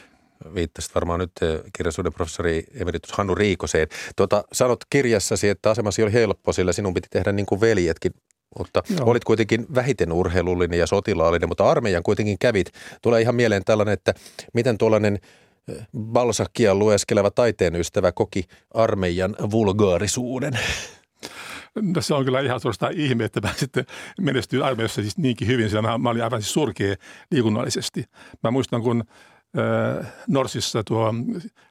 viittasit 0.54 0.94
varmaan 0.94 1.20
nyt 1.20 1.32
kirjallisuuden 1.76 2.12
professori 2.12 2.64
emeritus 2.74 3.12
Hannu 3.12 3.34
Riikoseen. 3.34 3.88
Tuota, 4.16 4.44
sanot 4.52 4.80
kirjassasi, 4.90 5.48
että 5.48 5.70
asemasi 5.70 6.02
oli 6.02 6.12
helppo, 6.12 6.52
sillä 6.52 6.72
sinun 6.72 6.94
piti 6.94 7.08
tehdä 7.10 7.32
niin 7.32 7.46
kuin 7.46 7.60
veljetkin. 7.60 8.12
Mutta 8.58 8.82
Joo. 8.98 9.10
olit 9.10 9.24
kuitenkin 9.24 9.66
vähiten 9.74 10.12
urheilullinen 10.12 10.78
ja 10.78 10.86
sotilaallinen, 10.86 11.48
mutta 11.48 11.70
armeijan 11.70 12.02
kuitenkin 12.02 12.38
kävit. 12.38 12.70
Tulee 13.02 13.20
ihan 13.20 13.34
mieleen 13.34 13.64
tällainen, 13.64 13.92
että 13.92 14.14
miten 14.54 14.78
tuollainen 14.78 15.18
Balsakia 15.98 16.74
lueskeleva 16.74 17.30
taiteen 17.30 17.74
ystävä 17.74 18.12
koki 18.12 18.44
armeijan 18.74 19.36
vulgaarisuuden. 19.50 20.58
No 21.82 22.02
se 22.02 22.14
on 22.14 22.24
kyllä 22.24 22.40
ihan 22.40 22.60
suorastaan 22.60 22.92
ihme, 22.92 23.24
että 23.24 23.40
mä 23.40 23.50
sitten 23.56 23.86
menestyin 24.20 24.62
armeijassa 24.62 25.02
siis 25.02 25.18
niinkin 25.18 25.48
hyvin, 25.48 25.68
sillä 25.68 25.82
mä, 25.82 25.98
mä 25.98 26.10
olin 26.10 26.24
aivan 26.24 26.42
siis 26.42 26.52
surkea 26.52 26.94
liikunnallisesti. 27.30 28.04
Mä 28.42 28.50
muistan, 28.50 28.82
kun 28.82 29.04
äh, 29.58 30.06
Norsissa 30.28 30.84
tuo 30.84 31.14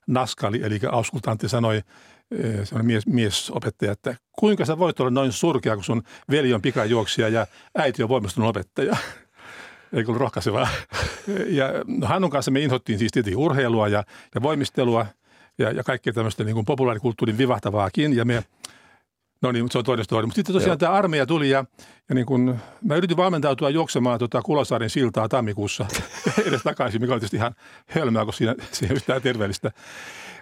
Naskali, 0.07 0.61
eli 0.63 0.79
auskultantti 0.91 1.49
sanoi, 1.49 1.81
semmoinen 2.63 2.85
mies, 2.85 3.07
miesopettaja, 3.07 3.91
että 3.91 4.15
kuinka 4.39 4.65
sä 4.65 4.79
voit 4.79 4.99
olla 4.99 5.11
noin 5.11 5.31
surkea, 5.31 5.75
kun 5.75 5.83
sun 5.83 6.03
veli 6.31 6.53
on 6.53 6.61
pikajuoksija 6.61 7.29
ja 7.29 7.47
äiti 7.77 8.03
on 8.03 8.09
voimistunut 8.09 8.49
opettaja. 8.49 8.95
Eikö 9.93 10.11
ollut 10.11 10.21
rohkaisevaa? 10.21 10.67
Ja 11.47 11.67
no 11.87 12.07
Hannun 12.07 12.29
kanssa 12.29 12.51
me 12.51 12.59
inhottiin 12.59 12.99
siis 12.99 13.11
tietenkin 13.11 13.37
urheilua 13.37 13.87
ja, 13.87 14.03
ja 14.35 14.41
voimistelua 14.41 15.05
ja, 15.57 15.71
ja 15.71 15.83
kaikkea 15.83 16.13
tämmöistä 16.13 16.43
niin 16.43 16.53
kuin 16.53 16.65
populaarikulttuurin 16.65 17.37
vivahtavaakin. 17.37 18.15
Ja 18.15 18.25
me 18.25 18.43
No 19.43 19.51
niin, 19.51 19.63
mutta 19.63 19.73
se 19.73 19.77
on 19.77 19.85
toinen 19.85 20.05
story. 20.05 20.25
Mutta 20.25 20.35
sitten 20.35 20.53
tosiaan 20.53 20.69
Joo. 20.69 20.77
tämä 20.77 20.91
armeija 20.91 21.25
tuli 21.25 21.49
ja, 21.49 21.65
ja 22.09 22.15
niin 22.15 22.25
kun, 22.25 22.59
mä 22.81 22.95
yritin 22.95 23.17
valmentautua 23.17 23.69
juoksemaan 23.69 24.19
tota 24.19 24.41
Kulosaaren 24.41 24.89
siltaa 24.89 25.29
tammikuussa 25.29 25.85
edes 26.47 26.63
takaisin, 26.63 27.01
mikä 27.01 27.13
oli 27.13 27.19
tietysti 27.19 27.37
ihan 27.37 27.55
hölmää, 27.87 28.23
kun 28.23 28.33
siinä, 28.33 28.55
siinä 28.71 28.95
yhtään 28.95 29.21
terveellistä. 29.21 29.71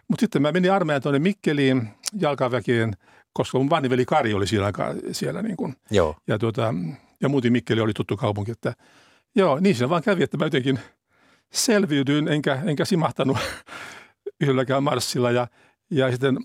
Mutta 0.08 0.22
sitten 0.22 0.42
mä 0.42 0.52
menin 0.52 0.72
armeijan 0.72 1.02
tuonne 1.02 1.20
Mikkeliin 1.20 1.90
jalkaväkeen, 2.20 2.94
koska 3.34 3.58
mun 3.58 3.70
veli 3.70 4.06
Kari 4.06 4.34
oli 4.34 4.48
siellä, 4.48 4.72
siellä 5.12 5.42
niin 5.42 5.58
kun, 5.58 5.76
Joo. 5.92 6.16
Ja, 6.28 6.40
tuota, 6.40 6.74
ja 7.22 7.30
muuten 7.30 7.52
Mikkeli 7.52 7.82
oli 7.82 7.94
tuttu 7.94 8.18
kaupunki, 8.18 8.52
että 8.52 8.74
joo, 9.36 9.60
niin 9.60 9.76
siinä 9.76 9.90
vaan 9.90 10.04
kävi, 10.04 10.24
että 10.24 10.38
mä 10.38 10.46
jotenkin 10.46 10.80
selviydyin, 11.52 12.28
enkä, 12.28 12.62
enkä 12.66 12.86
simahtanut 12.86 13.38
yhdelläkään 14.42 14.84
marssilla 14.84 15.32
ja, 15.32 15.48
ja 15.92 16.12
sitten 16.12 16.38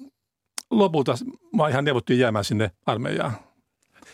lopulta 0.70 1.14
mä 1.56 1.68
ihan 1.68 1.85
neuvottiin 1.85 2.18
jäämään 2.18 2.44
sinne 2.44 2.70
armeijaan. 2.87 3.32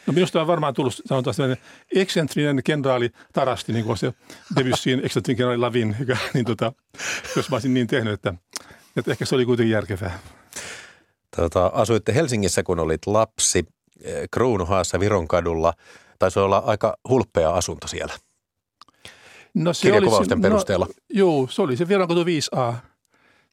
No 0.07 0.13
minusta 0.13 0.41
on 0.41 0.47
varmaan 0.47 0.75
tullut, 0.75 1.03
sanotaan 1.07 1.35
sellainen 1.35 1.65
eksentrinen 1.95 2.63
kenraali 2.65 3.11
Tarasti, 3.33 3.73
niin 3.73 3.85
kuin 3.85 3.97
se 3.97 4.13
Debussyin 4.57 5.01
eksentrinen 5.05 5.37
kenraali 5.37 5.59
Lavin, 5.59 5.97
joka, 6.01 6.17
niin 6.35 6.45
tota, 6.45 6.73
jos 7.37 7.51
mä 7.51 7.55
olisin 7.55 7.75
niin 7.75 7.87
tehnyt, 7.87 8.13
että, 8.13 8.35
että 8.97 9.11
ehkä 9.11 9.25
se 9.25 9.35
oli 9.35 9.45
kuitenkin 9.45 9.73
järkevää. 9.73 10.19
Tota, 11.37 11.67
asuitte 11.67 12.15
Helsingissä, 12.15 12.63
kun 12.63 12.79
olit 12.79 13.07
lapsi, 13.07 13.65
eh, 14.05 14.29
Kruunuhaassa 14.31 15.01
Viron 15.01 15.29
kadulla. 15.29 15.73
Taisi 16.19 16.39
olla 16.39 16.63
aika 16.67 16.97
hulppea 17.09 17.55
asunto 17.55 17.87
siellä. 17.87 18.15
No 19.55 19.73
se 19.73 19.93
oli 19.93 20.27
se, 20.27 20.35
no, 20.35 20.41
perusteella. 20.43 20.87
No, 20.87 20.93
joo, 21.11 21.47
se 21.51 21.63
oli 21.63 21.77
se 21.77 21.89
Viron 21.89 22.09
katu 22.09 22.25
5A. 22.25 22.75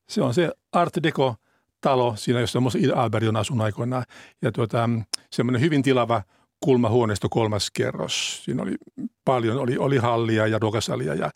Se 0.09 0.21
on 0.21 0.33
se 0.33 0.51
Art 0.73 0.93
Deco– 1.03 1.35
talo, 1.81 2.15
siinä 2.15 2.39
jossa 2.39 2.59
Ida 2.77 2.93
Albert 2.95 3.27
on 3.27 3.35
asunut 3.35 3.65
aikoinaan. 3.65 4.03
Ja 4.41 4.51
tuota, 4.51 4.89
semmoinen 5.31 5.61
hyvin 5.61 5.83
tilava 5.83 6.23
kulmahuoneisto 6.59 7.29
kolmas 7.29 7.71
kerros. 7.71 8.41
Siinä 8.43 8.63
oli 8.63 8.75
paljon, 9.25 9.57
oli, 9.57 9.77
oli 9.77 9.97
hallia 9.97 10.47
ja 10.47 10.59
ruokasalia 10.59 11.15
ja 11.15 11.31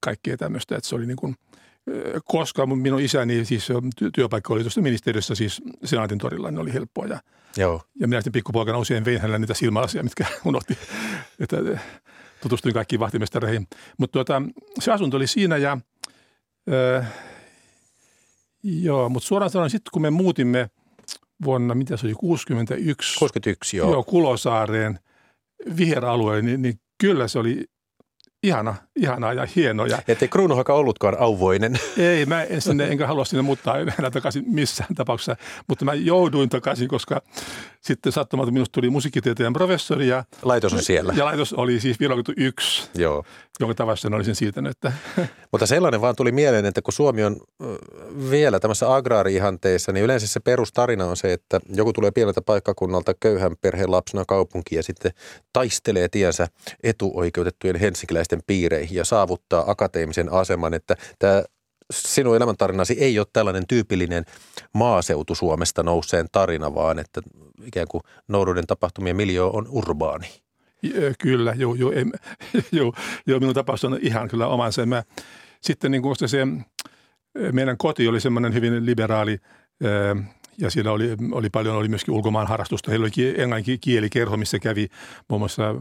kaikkea 0.00 0.36
tämmöistä, 0.36 0.76
että 0.76 0.88
se 0.88 0.94
oli 0.94 1.06
niin 1.06 1.16
kuin, 1.16 1.36
koska 2.24 2.66
minun 2.66 3.00
isäni, 3.00 3.44
siis 3.44 3.68
työpaikka 4.14 4.54
oli 4.54 4.62
tuossa 4.62 4.80
ministeriössä, 4.80 5.34
siis 5.34 5.62
Senaatin 5.84 6.18
torilla, 6.18 6.50
niin 6.50 6.58
oli 6.58 6.72
helppoa. 6.72 7.06
Ja, 7.06 7.20
Joo. 7.56 7.82
ja 8.00 8.08
minä 8.08 8.20
sitten 8.20 8.32
pikkupoikana 8.32 8.78
usein 8.78 9.04
vein 9.04 9.20
hänellä 9.20 9.38
niitä 9.38 9.54
silmälasia, 9.54 10.02
mitkä 10.02 10.26
unohti, 10.44 10.78
että 11.40 11.56
tutustuin 12.40 12.74
kaikkiin 12.74 13.00
vahtimestareihin. 13.00 13.66
Mutta 13.98 14.12
tuota, 14.12 14.42
se 14.80 14.92
asunto 14.92 15.16
oli 15.16 15.26
siinä 15.26 15.56
ja 15.56 15.78
Joo, 18.62 19.08
mutta 19.08 19.26
suoraan 19.26 19.50
sanoen 19.50 19.70
sitten 19.70 19.90
kun 19.92 20.02
me 20.02 20.10
muutimme 20.10 20.70
vuonna, 21.44 21.74
mitä 21.74 21.96
se 21.96 22.06
oli, 22.06 22.14
61. 22.14 23.18
61, 23.18 23.76
joo. 23.76 23.90
Joo, 23.90 24.02
Kulosaareen 24.02 24.98
viheralueelle, 25.76 26.42
niin, 26.42 26.62
niin 26.62 26.80
kyllä 27.00 27.28
se 27.28 27.38
oli 27.38 27.64
ihana, 28.42 28.74
ihana 28.96 29.32
ja 29.32 29.46
hieno. 29.56 29.86
Ja 29.86 29.98
Ettei 30.08 30.28
kruunuhaka 30.28 30.74
ollutkaan 30.74 31.16
auvoinen. 31.18 31.80
Ei, 31.98 32.26
mä 32.26 32.42
en 32.42 32.60
sinne, 32.60 32.88
enkä 32.88 33.06
halua 33.06 33.24
sinne 33.24 33.42
muuttaa 33.42 33.78
enää 33.78 34.10
takaisin 34.12 34.44
missään 34.46 34.94
tapauksessa, 34.94 35.36
mutta 35.68 35.84
mä 35.84 35.94
jouduin 35.94 36.48
takaisin, 36.48 36.88
koska 36.88 37.22
sitten 37.80 38.12
sattumalta 38.12 38.50
minusta 38.52 38.72
tuli 38.72 38.90
musiikkitieteen 38.90 39.52
professori. 39.52 40.08
Ja, 40.08 40.24
laitos 40.42 40.72
on 40.74 40.82
siellä. 40.82 41.14
Ja 41.16 41.24
laitos 41.24 41.52
oli 41.52 41.80
siis 41.80 42.00
Virokatu 42.00 42.32
yksi, 42.36 42.88
Joo. 42.94 43.24
jonka 43.60 43.74
tavassa 43.74 44.08
olisin 44.12 44.34
siirtänyt. 44.34 44.70
Että. 44.70 44.92
Mutta 45.52 45.66
sellainen 45.66 46.00
vaan 46.00 46.16
tuli 46.16 46.32
mieleen, 46.32 46.66
että 46.66 46.82
kun 46.82 46.92
Suomi 46.92 47.24
on 47.24 47.36
vielä 48.30 48.60
tämmössä 48.60 48.94
agraari-ihanteessa, 48.94 49.92
niin 49.92 50.04
yleensä 50.04 50.26
se 50.26 50.40
perustarina 50.40 51.04
on 51.04 51.16
se, 51.16 51.32
että 51.32 51.60
joku 51.74 51.92
tulee 51.92 52.10
pieneltä 52.10 52.42
paikkakunnalta 52.42 53.14
köyhän 53.20 53.56
perheen 53.60 53.90
lapsena 53.90 54.24
kaupunkiin 54.28 54.76
ja 54.76 54.82
sitten 54.82 55.12
taistelee 55.52 56.08
tiensä 56.08 56.48
etuoikeutettujen 56.82 57.76
helsinkiläisten 57.76 58.27
piireihin 58.46 58.96
ja 58.96 59.04
saavuttaa 59.04 59.70
akateemisen 59.70 60.32
aseman, 60.32 60.74
että 60.74 60.96
tämä 61.18 61.42
sinun 61.92 62.36
elämäntarinasi 62.36 62.96
ei 63.00 63.18
ole 63.18 63.26
tällainen 63.32 63.66
tyypillinen 63.66 64.24
maaseutu 64.74 65.34
Suomesta 65.34 65.82
nouseen 65.82 66.26
tarina, 66.32 66.74
vaan 66.74 66.98
että 66.98 67.20
ikään 67.64 67.86
kuin 67.88 68.02
nouduuden 68.28 68.66
tapahtumien 68.66 69.16
miljoo 69.16 69.50
on 69.56 69.66
urbaani. 69.68 70.28
Kyllä, 71.18 71.54
joo, 71.56 71.74
joo, 71.74 71.92
em, 71.92 72.10
joo, 72.72 72.92
joo 73.26 73.40
minun 73.40 73.54
tapaus 73.54 73.84
on 73.84 73.98
ihan 74.02 74.28
kyllä 74.28 74.46
omansa. 74.46 74.86
Mä, 74.86 75.02
sitten 75.60 75.90
niin 75.90 76.02
kuin 76.02 76.16
se, 76.26 76.46
meidän 77.52 77.76
koti 77.78 78.08
oli 78.08 78.20
semmoinen 78.20 78.54
hyvin 78.54 78.86
liberaali 78.86 79.38
ja 80.58 80.70
siellä 80.70 80.92
oli, 80.92 81.16
oli 81.32 81.50
paljon, 81.50 81.76
oli 81.76 81.88
myöskin 81.88 82.14
ulkomaan 82.14 82.46
harrastusta. 82.46 82.90
Heillä 82.90 83.04
oli 83.04 83.34
englannin 83.40 83.80
kielikerho, 83.80 84.36
missä 84.36 84.58
kävi 84.58 84.88
muun 85.28 85.40
muassa 85.40 85.74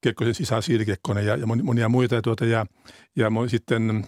Kekkosen 0.00 0.34
sisä 0.34 0.60
Siiri 0.60 0.84
Kekkonen 0.84 1.26
ja, 1.26 1.36
ja 1.36 1.46
monia 1.46 1.88
muita. 1.88 2.14
Ja, 2.14 2.22
tuota, 2.22 2.44
ja, 2.44 2.66
ja 3.16 3.30
sitten 3.46 4.06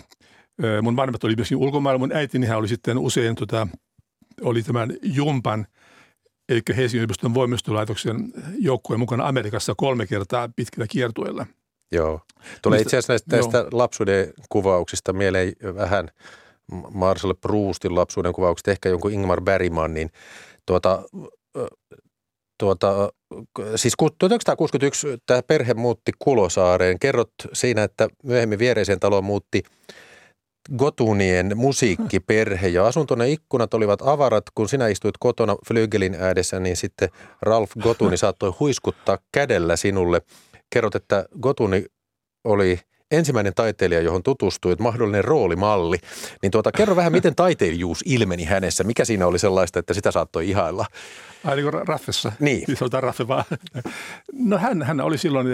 mun 0.83 0.97
vanhemmat 0.97 1.25
oli 1.25 1.37
myöskin 1.37 1.59
ulkomailla. 1.59 1.99
Mun 1.99 2.13
äitini 2.13 2.51
oli 2.51 2.69
sitten 2.69 2.99
usein 2.99 3.35
tota, 3.35 3.69
oli 4.43 4.63
tämän 4.63 4.97
Jumpan, 5.03 5.67
eli 6.49 6.63
Helsingin 6.77 6.99
yliopiston 6.99 7.35
voimistolaitoksen 7.35 8.33
joukkueen 8.59 9.01
mukana 9.01 9.29
Amerikassa 9.29 9.75
kolme 9.77 10.07
kertaa 10.07 10.49
pitkillä 10.57 10.87
kiertueilla. 10.87 11.47
Joo. 11.93 12.21
Tulee 12.63 12.81
itse 12.81 12.97
asiassa 12.97 13.13
näistä, 13.13 13.37
näistä 13.37 13.67
lapsuuden 13.73 14.33
kuvauksista 14.49 15.13
mieleen 15.13 15.53
vähän 15.75 16.09
Marcel 16.91 17.35
Proustin 17.35 17.95
lapsuuden 17.95 18.33
kuvaukset, 18.33 18.69
ehkä 18.69 18.89
jonkun 18.89 19.13
Ingmar 19.13 19.41
Bergmanin. 19.41 20.11
Tuota, 20.67 21.03
tuota, 22.59 23.13
siis 23.77 23.95
1961 24.19 25.07
tämä 25.27 25.43
perhe 25.43 25.75
muutti 25.75 26.13
Kulosaareen. 26.19 26.99
Kerrot 26.99 27.33
siinä, 27.53 27.83
että 27.83 28.09
myöhemmin 28.23 28.59
viereiseen 28.59 29.01
taloon 29.01 29.25
muutti– 29.25 29.63
Gotunien 30.77 31.53
musiikkiperhe 31.55 32.69
ja 32.69 32.87
asuntonen 32.87 33.29
ikkunat 33.29 33.75
olivat 33.75 34.03
avarat. 34.03 34.45
Kun 34.55 34.69
sinä 34.69 34.89
istuit 34.89 35.15
kotona 35.19 35.57
flygelin 35.69 36.15
ääressä, 36.15 36.61
niin 36.61 36.77
sitten 36.77 37.09
Ralf 37.43 37.71
Gotuni 37.81 38.17
saattoi 38.27 38.53
huiskuttaa 38.61 39.19
kädellä 39.33 39.77
sinulle. 39.77 40.23
Kerrot, 40.71 40.95
että 40.95 41.25
Gotuni 41.41 41.85
oli 42.45 42.81
ensimmäinen 43.11 43.55
taiteilija, 43.55 44.01
johon 44.01 44.23
tutustuit, 44.23 44.79
mahdollinen 44.79 45.25
roolimalli. 45.25 45.97
Niin 46.43 46.51
tuota, 46.51 46.73
kerro 46.73 46.97
vähän, 46.97 47.13
miten 47.13 47.35
taiteilijuus 47.35 48.03
ilmeni 48.07 48.45
hänessä. 48.45 48.85
Mikä 48.85 49.05
siinä 49.05 49.27
oli 49.27 49.39
sellaista, 49.39 49.79
että 49.79 49.95
sitä 49.95 50.11
saattoi 50.11 50.49
ihailla? 50.49 50.87
Ai 51.45 51.57
niin 51.57 51.71
kuin 51.71 51.89
Raffessa? 51.89 52.33
Niin. 52.41 52.77
Sanotaan 52.77 53.03
Raffe 53.03 53.29
vaan. 53.29 53.45
No 54.33 54.59
hän, 54.59 54.83
hän 54.83 55.01
oli 55.01 55.19
silloin, 55.19 55.47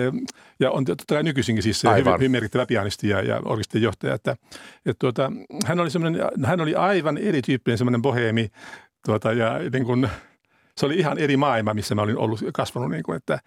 ja 0.61 0.71
on 0.71 0.85
totta 0.85 1.15
kai 1.15 1.23
nykyisinkin 1.23 1.63
siis 1.63 1.81
se 1.81 1.89
hyvin, 1.97 2.13
hyvin 2.13 2.31
merkittävä 2.31 2.67
pianisti 2.67 3.09
ja, 3.09 3.23
ja 3.23 3.41
orkestin 3.45 3.83
johtaja. 3.83 4.15
Että, 4.15 4.37
että 4.87 4.99
tuota, 4.99 5.33
hän, 5.67 5.81
oli 5.81 5.91
hän 6.45 6.61
oli 6.61 6.75
aivan 6.75 7.19
erityyppinen 7.19 7.79
semmoinen 7.79 8.03
boheemi, 8.03 8.49
tuota, 9.07 9.33
ja 9.33 9.59
niin 9.73 9.85
kuin, 9.85 10.09
se 10.77 10.87
oli 10.87 10.97
ihan 10.99 11.19
eri 11.19 11.37
maailma, 11.37 11.75
missä 11.75 11.95
mä 11.95 12.03
olin 12.03 12.19
ollut 12.19 12.41
kasvanut. 12.55 12.91
Niin 12.91 13.03
kuin, 13.03 13.17
että, 13.17 13.39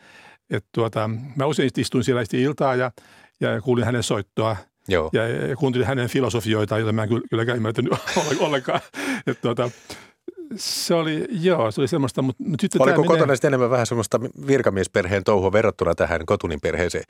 että 0.50 0.70
tuota, 0.72 1.10
mä 1.36 1.46
usein 1.46 1.70
istuin 1.77 2.03
siellä 2.03 2.24
iltaa 2.34 2.75
ja, 2.75 2.91
ja 3.39 3.62
kuulin 3.62 3.86
hänen 3.86 4.03
soittoa. 4.03 4.56
Joo. 4.88 5.10
Ja, 5.13 5.27
ja 5.27 5.56
kuuntelin 5.56 5.88
hänen 5.88 6.10
filosofioita, 6.10 6.77
joita 6.77 6.94
mä 6.94 7.03
en 7.03 7.10
kylläkään 7.29 7.58
ymmärtänyt 7.58 7.94
ollenkaan. 8.39 8.79
Että 9.27 9.41
tuota, 9.41 9.70
se 10.56 10.94
oli, 10.94 11.27
joo, 11.30 11.72
se 11.72 11.82
oli 11.82 11.88
semmoista, 11.88 12.22
mutta, 12.22 12.44
mutta 12.44 12.62
sitten 12.62 12.82
Oliko 12.82 13.04
kotona 13.04 13.20
menee... 13.20 13.36
sitten 13.36 13.50
enemmän 13.50 13.70
vähän 13.70 13.86
semmoista 13.86 14.20
virkamiesperheen 14.48 15.24
touhua 15.24 15.51
verrattuna 15.51 15.96
tähän 15.96 16.25
kotunin 16.25 16.62
perheeseen? 16.62 17.04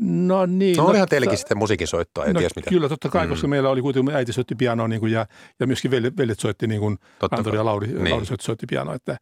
No 0.00 0.46
niin. 0.46 0.76
No, 0.76 0.86
olihan 0.86 1.08
teilläkin 1.08 1.38
sitten 1.38 1.58
musiikinsoittoa, 1.58 2.24
en 2.24 2.34
no, 2.34 2.40
ties 2.40 2.56
mitä. 2.56 2.70
Kyllä, 2.70 2.88
totta 2.88 3.08
kai, 3.08 3.26
mm. 3.26 3.30
koska 3.30 3.48
meillä 3.48 3.68
oli 3.68 3.82
kuitenkin, 3.82 4.14
äiti 4.14 4.32
soitti 4.32 4.54
pianoa 4.54 4.88
niin 4.88 5.00
kuin, 5.00 5.12
ja, 5.12 5.26
ja 5.60 5.66
myöskin 5.66 5.90
veljet, 5.90 6.16
veljet 6.16 6.40
soitti, 6.40 6.66
niin 6.66 6.80
kuin 6.80 6.98
totta 7.18 7.36
Antoni 7.36 7.56
ja 7.56 7.64
Lauri, 7.64 7.86
niin. 7.86 8.10
Lauri 8.10 8.26
soitti, 8.26 8.44
soitti 8.44 8.66
pianoa, 8.66 8.94
että 8.94 9.12
äh, 9.12 9.18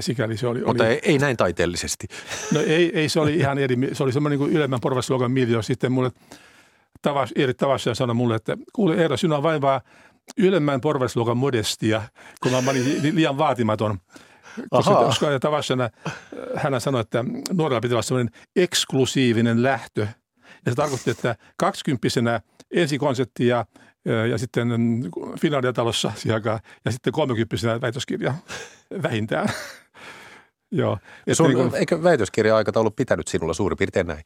sikäli 0.00 0.36
se 0.36 0.46
oli. 0.46 0.64
Mutta 0.64 0.84
oli, 0.84 0.92
ei, 0.92 1.00
ei, 1.02 1.18
näin 1.18 1.36
taiteellisesti. 1.36 2.06
No 2.54 2.60
ei, 2.60 2.90
ei 2.94 3.08
se 3.08 3.20
oli 3.20 3.36
ihan 3.36 3.58
eri, 3.58 3.76
se 3.92 4.02
oli 4.02 4.12
semmoinen 4.12 4.38
niin 4.38 4.52
ylemmän 4.52 4.80
porvasluokan 4.80 5.30
miljo. 5.30 5.62
Sitten 5.62 5.92
mulle 5.92 6.10
Tavas, 7.02 7.32
Erik 7.36 7.56
Tavassia 7.56 7.94
sanoi 7.94 8.14
mulle, 8.14 8.34
että 8.34 8.56
kuule 8.72 8.94
Eero, 8.94 9.16
sinua 9.16 9.36
on 9.36 9.42
vain 9.42 9.60
vaan 9.60 9.80
ylemmän 10.36 10.80
porvasluokan 10.80 11.36
modestia, 11.36 12.02
kun 12.42 12.52
mä 12.52 12.70
olin 12.70 13.14
liian 13.14 13.38
vaatimaton. 13.38 13.98
Koska, 14.70 14.94
koska 14.94 15.40
Tavassana, 15.40 15.84
äh, 15.84 16.12
hän 16.56 16.80
sanoi, 16.80 17.00
että 17.00 17.24
nuorella 17.52 17.80
pitää 17.80 17.94
olla 17.94 18.02
semmoinen 18.02 18.34
eksklusiivinen 18.56 19.62
lähtö. 19.62 20.06
Ja 20.66 20.72
se 20.72 20.74
tarkoitti, 20.74 21.10
että 21.10 21.36
kaksikymppisenä 21.56 22.40
ensikonsertti 22.70 23.46
ja, 23.46 23.66
ja 24.30 24.38
sitten 24.38 24.68
Finlandia 25.40 25.72
talossa 25.72 26.12
ja 26.84 26.92
sitten 26.92 27.12
kolmekymppisenä 27.12 27.80
väitöskirja 27.80 28.34
vähintään. 29.02 29.48
Joo. 30.72 30.98
Sun, 31.32 31.46
niin 31.46 31.56
kuin, 31.56 31.74
eikö 31.74 32.02
väitöskirja-aikataulu 32.02 32.90
pitänyt 32.90 33.28
sinulla 33.28 33.54
suurin 33.54 33.78
piirtein 33.78 34.06
näin? 34.06 34.24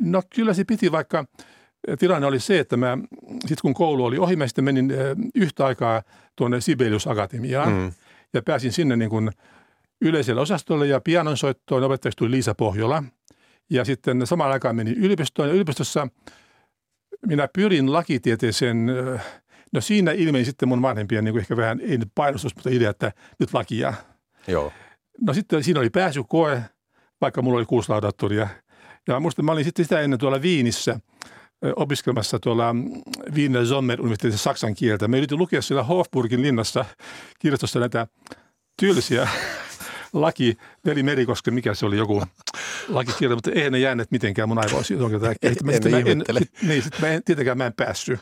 No 0.00 0.22
kyllä 0.34 0.54
se 0.54 0.64
piti, 0.64 0.92
vaikka 0.92 1.24
tilanne 1.98 2.26
oli 2.26 2.40
se, 2.40 2.58
että 2.58 2.76
mä 2.76 2.98
sitten 3.40 3.62
kun 3.62 3.74
koulu 3.74 4.04
oli 4.04 4.18
ohi, 4.18 4.36
mä 4.36 4.46
sitten 4.46 4.64
menin 4.64 4.92
yhtä 5.34 5.66
aikaa 5.66 6.02
tuonne 6.36 6.60
Sibelius 6.60 7.06
Akatemiaan 7.06 7.72
mm. 7.72 7.92
ja 8.34 8.42
pääsin 8.42 8.72
sinne 8.72 8.96
niin 8.96 9.10
kuin 9.10 9.30
yleiselle 10.00 10.40
osastolle 10.40 10.86
ja 10.86 11.00
pianonsoittoon. 11.00 11.82
Opettajaksi 11.82 12.16
tuli 12.16 12.30
Liisa 12.30 12.54
Pohjola 12.54 13.04
ja 13.70 13.84
sitten 13.84 14.26
samaan 14.26 14.52
aikaan 14.52 14.76
menin 14.76 14.94
yliopistoon 14.94 15.48
ja 15.48 15.54
yliopistossa 15.54 16.08
minä 17.26 17.48
pyrin 17.54 17.92
lakitieteeseen 17.92 18.86
No 19.72 19.80
siinä 19.80 20.12
ilmeni 20.12 20.44
sitten 20.44 20.68
mun 20.68 20.82
vanhempien 20.82 21.24
niin 21.24 21.32
kuin 21.32 21.40
ehkä 21.40 21.56
vähän, 21.56 21.80
ei 21.80 21.98
nyt 21.98 22.08
painostus, 22.14 22.54
mutta 22.54 22.70
idea, 22.70 22.90
että 22.90 23.12
nyt 23.38 23.54
lakia. 23.54 23.94
Joo. 24.46 24.72
No 25.20 25.34
sitten 25.34 25.64
siinä 25.64 25.80
oli 25.80 25.90
pääsykoe, 25.90 26.62
vaikka 27.20 27.42
mulla 27.42 27.58
oli 27.58 27.66
kuusi 27.66 27.88
laudatturia. 27.88 28.48
Ja 29.08 29.20
musta 29.20 29.42
mä 29.42 29.52
olin 29.52 29.64
sitten 29.64 29.84
sitä 29.84 30.00
ennen 30.00 30.18
tuolla 30.18 30.42
Viinissä 30.42 31.00
opiskelemassa 31.76 32.38
tuolla 32.38 32.72
mm, 32.72 32.90
Wiener 33.34 33.66
Sommer 33.66 34.00
universiteetissa 34.00 34.44
saksan 34.44 34.74
kieltä. 34.74 35.08
Me 35.08 35.18
yritin 35.18 35.38
lukea 35.38 35.62
siellä 35.62 35.82
Hofburgin 35.82 36.42
linnassa 36.42 36.84
kirjastossa 37.38 37.80
näitä 37.80 38.06
tyylisiä 38.80 39.28
laki, 40.12 40.56
Veli 40.84 41.02
Merikoski, 41.02 41.50
mikä 41.50 41.74
se 41.74 41.86
oli 41.86 41.96
joku 41.96 42.22
lakikirja, 42.88 43.36
mutta 43.36 43.50
eihän 43.50 43.72
ne 43.72 43.78
jääneet 43.78 44.10
mitenkään 44.10 44.48
mun 44.48 44.58
aivoisiin. 44.58 45.00
En, 45.42 45.56
en, 45.68 46.06
en, 46.06 46.24
niin, 46.68 46.82
sitten 46.82 47.00
mä 47.00 47.08
en, 47.08 47.24
tietenkään 47.24 47.58
mä 47.58 47.66
en 47.66 47.72
päässyt. 47.72 48.20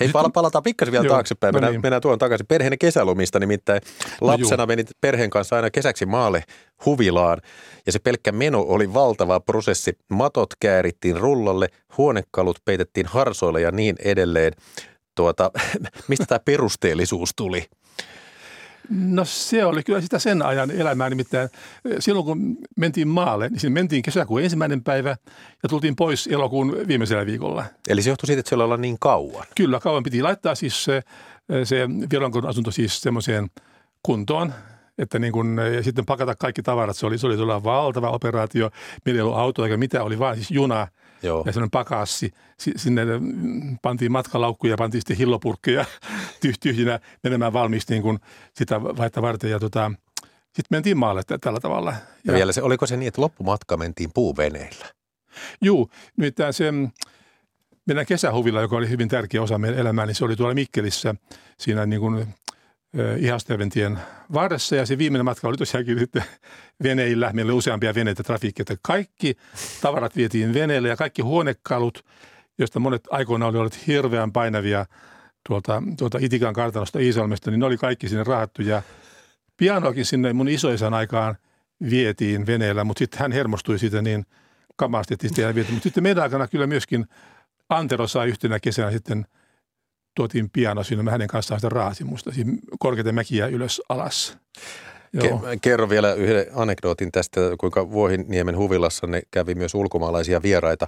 Hei, 0.00 0.08
pala- 0.08 0.30
palataan 0.30 0.62
pikkasen 0.62 0.92
vielä 0.92 1.04
joo, 1.04 1.14
taaksepäin. 1.14 1.52
No 1.52 1.56
mennään, 1.56 1.72
niin. 1.72 1.82
mennään 1.82 2.02
tuon 2.02 2.18
takaisin 2.18 2.46
perheen 2.46 2.78
kesälomista, 2.78 3.38
nimittäin 3.38 3.80
no 4.20 4.26
lapsena 4.26 4.62
no 4.62 4.66
menit 4.66 4.90
perheen 5.00 5.30
kanssa 5.30 5.56
aina 5.56 5.70
kesäksi 5.70 6.06
maalle 6.06 6.44
huvilaan. 6.86 7.38
Ja 7.86 7.92
se 7.92 7.98
pelkkä 7.98 8.32
meno 8.32 8.64
oli 8.68 8.94
valtava 8.94 9.40
prosessi. 9.40 9.98
Matot 10.10 10.54
käärittiin 10.60 11.16
rullalle, 11.16 11.68
huonekalut 11.98 12.58
peitettiin 12.64 13.06
harsoille 13.06 13.60
ja 13.60 13.70
niin 13.70 13.96
edelleen. 14.04 14.52
Tuota, 15.14 15.50
mistä 16.08 16.24
tämä 16.26 16.38
perusteellisuus 16.44 17.30
tuli? 17.36 17.64
No 18.90 19.24
se 19.24 19.64
oli 19.64 19.82
kyllä 19.82 20.00
sitä 20.00 20.18
sen 20.18 20.42
ajan 20.42 20.70
elämää. 20.70 21.10
Nimittäin 21.10 21.48
silloin 21.98 22.26
kun 22.26 22.56
mentiin 22.76 23.08
maalle, 23.08 23.48
niin 23.62 23.72
mentiin 23.72 24.02
kesäkuun 24.02 24.42
ensimmäinen 24.42 24.82
päivä 24.82 25.16
ja 25.62 25.68
tultiin 25.68 25.96
pois 25.96 26.26
elokuun 26.26 26.76
viimeisellä 26.88 27.26
viikolla. 27.26 27.64
Eli 27.88 28.02
se 28.02 28.10
johtui 28.10 28.26
siitä, 28.26 28.40
että 28.40 28.48
siellä 28.48 28.64
ollaan 28.64 28.80
niin 28.80 28.96
kauan? 29.00 29.46
Kyllä, 29.56 29.80
kauan 29.80 30.02
piti 30.02 30.22
laittaa 30.22 30.54
siis 30.54 30.84
se, 30.84 31.02
se 31.64 31.88
Vironkon 32.12 32.46
asunto 32.46 32.70
siis 32.70 33.00
semmoiseen 33.00 33.50
kuntoon, 34.02 34.52
että 34.98 35.18
niin 35.18 35.32
kun, 35.32 35.60
ja 35.74 35.82
sitten 35.82 36.06
pakata 36.06 36.34
kaikki 36.34 36.62
tavarat. 36.62 36.96
Se 36.96 37.06
oli, 37.06 37.18
se 37.18 37.26
oli 37.26 37.38
valtava 37.64 38.10
operaatio. 38.10 38.70
Meillä 39.04 39.18
ei 39.18 39.22
ollut 39.22 39.38
auto 39.38 39.64
eikä 39.64 39.76
mitään, 39.76 40.04
oli 40.04 40.18
vaan 40.18 40.36
siis 40.36 40.50
juna– 40.50 40.88
Joo. 41.22 41.42
ja 41.46 41.52
sellainen 41.52 41.70
pakassi. 41.70 42.32
Sinne 42.76 43.02
pantiin 43.82 44.12
matkalaukkuja, 44.12 44.76
pantiin 44.76 45.00
sitten 45.00 45.16
hillopurkkeja 45.16 45.84
tyhjinä 46.60 47.00
menemään 47.22 47.52
valmiiksi 47.52 47.92
niin 47.92 48.02
kuin 48.02 48.18
sitä 48.54 48.82
vaihtaa 48.82 49.22
varten. 49.22 49.50
Ja 49.50 49.58
tota, 49.58 49.92
sitten 50.44 50.66
mentiin 50.70 50.98
maalle 50.98 51.22
tällä 51.40 51.60
tavalla. 51.60 51.90
Ja, 51.90 51.98
ja 52.24 52.32
vielä 52.32 52.52
se, 52.52 52.62
oliko 52.62 52.86
se 52.86 52.96
niin, 52.96 53.08
että 53.08 53.22
loppumatka 53.22 53.76
mentiin 53.76 54.10
puuveneillä? 54.14 54.86
Juu, 55.62 55.90
nimittäin 56.16 56.52
se 56.52 56.72
meidän 57.86 58.06
kesähuvilla, 58.06 58.60
joka 58.60 58.76
oli 58.76 58.88
hyvin 58.88 59.08
tärkeä 59.08 59.42
osa 59.42 59.58
meidän 59.58 59.78
elämää, 59.78 60.06
niin 60.06 60.14
se 60.14 60.24
oli 60.24 60.36
tuolla 60.36 60.54
Mikkelissä 60.54 61.14
siinä 61.58 61.86
niin 61.86 62.00
kuin 62.00 62.26
Ihasteventien 63.18 63.98
varressa 64.32 64.76
ja 64.76 64.86
se 64.86 64.98
viimeinen 64.98 65.24
matka 65.24 65.48
oli 65.48 65.56
tosiaankin 65.56 65.98
sitten 65.98 66.24
veneillä. 66.82 67.30
Meillä 67.32 67.50
oli 67.50 67.58
useampia 67.58 67.94
veneitä 67.94 68.22
trafiikkia. 68.22 68.64
Kaikki 68.82 69.36
tavarat 69.80 70.16
vietiin 70.16 70.54
veneelle 70.54 70.88
ja 70.88 70.96
kaikki 70.96 71.22
huonekalut, 71.22 72.04
joista 72.58 72.80
monet 72.80 73.02
aikoina 73.10 73.46
oli 73.46 73.58
ollut 73.58 73.86
hirveän 73.86 74.32
painavia 74.32 74.86
tuolta, 75.48 75.82
tuolta 75.98 76.18
Itikan 76.20 76.54
kartanosta 76.54 76.98
Iisalmesta, 76.98 77.50
niin 77.50 77.60
ne 77.60 77.66
oli 77.66 77.76
kaikki 77.76 78.08
sinne 78.08 78.24
rahattu 78.24 78.62
ja 78.62 78.82
pianoakin 79.56 80.04
sinne 80.04 80.32
mun 80.32 80.48
isoisän 80.48 80.94
aikaan 80.94 81.36
vietiin 81.90 82.46
veneellä, 82.46 82.84
mutta 82.84 82.98
sitten 82.98 83.20
hän 83.20 83.32
hermostui 83.32 83.78
siitä 83.78 84.02
niin 84.02 84.26
kamaasti, 84.76 85.14
että 85.14 85.28
sitä 85.28 85.54
vietiin. 85.54 85.74
Mutta 85.74 85.86
sitten 85.86 86.02
meidän 86.02 86.22
aikana 86.22 86.48
kyllä 86.48 86.66
myöskin 86.66 87.06
Antero 87.68 88.06
sai 88.06 88.28
yhtenä 88.28 88.60
kesänä 88.60 88.90
sitten– 88.90 89.26
tuotiin 90.16 90.50
piano 90.50 90.82
sinne, 90.84 91.02
mä 91.02 91.10
hänen 91.10 91.28
kanssaan 91.28 91.60
sitä 91.60 91.68
raasin 91.68 92.06
musta 92.06 92.32
siinä 92.32 92.52
korkeita 92.78 93.12
mäkiä 93.12 93.46
ylös 93.46 93.82
alas. 93.88 94.38
Joo. 95.12 95.42
Kerro 95.62 95.88
vielä 95.88 96.14
yhden 96.14 96.46
anekdootin 96.54 97.12
tästä, 97.12 97.40
kuinka 97.60 97.90
Vuohiniemen 97.90 98.56
huvilassa 98.56 99.06
ne 99.06 99.22
kävi 99.30 99.54
myös 99.54 99.74
ulkomaalaisia 99.74 100.42
vieraita 100.42 100.86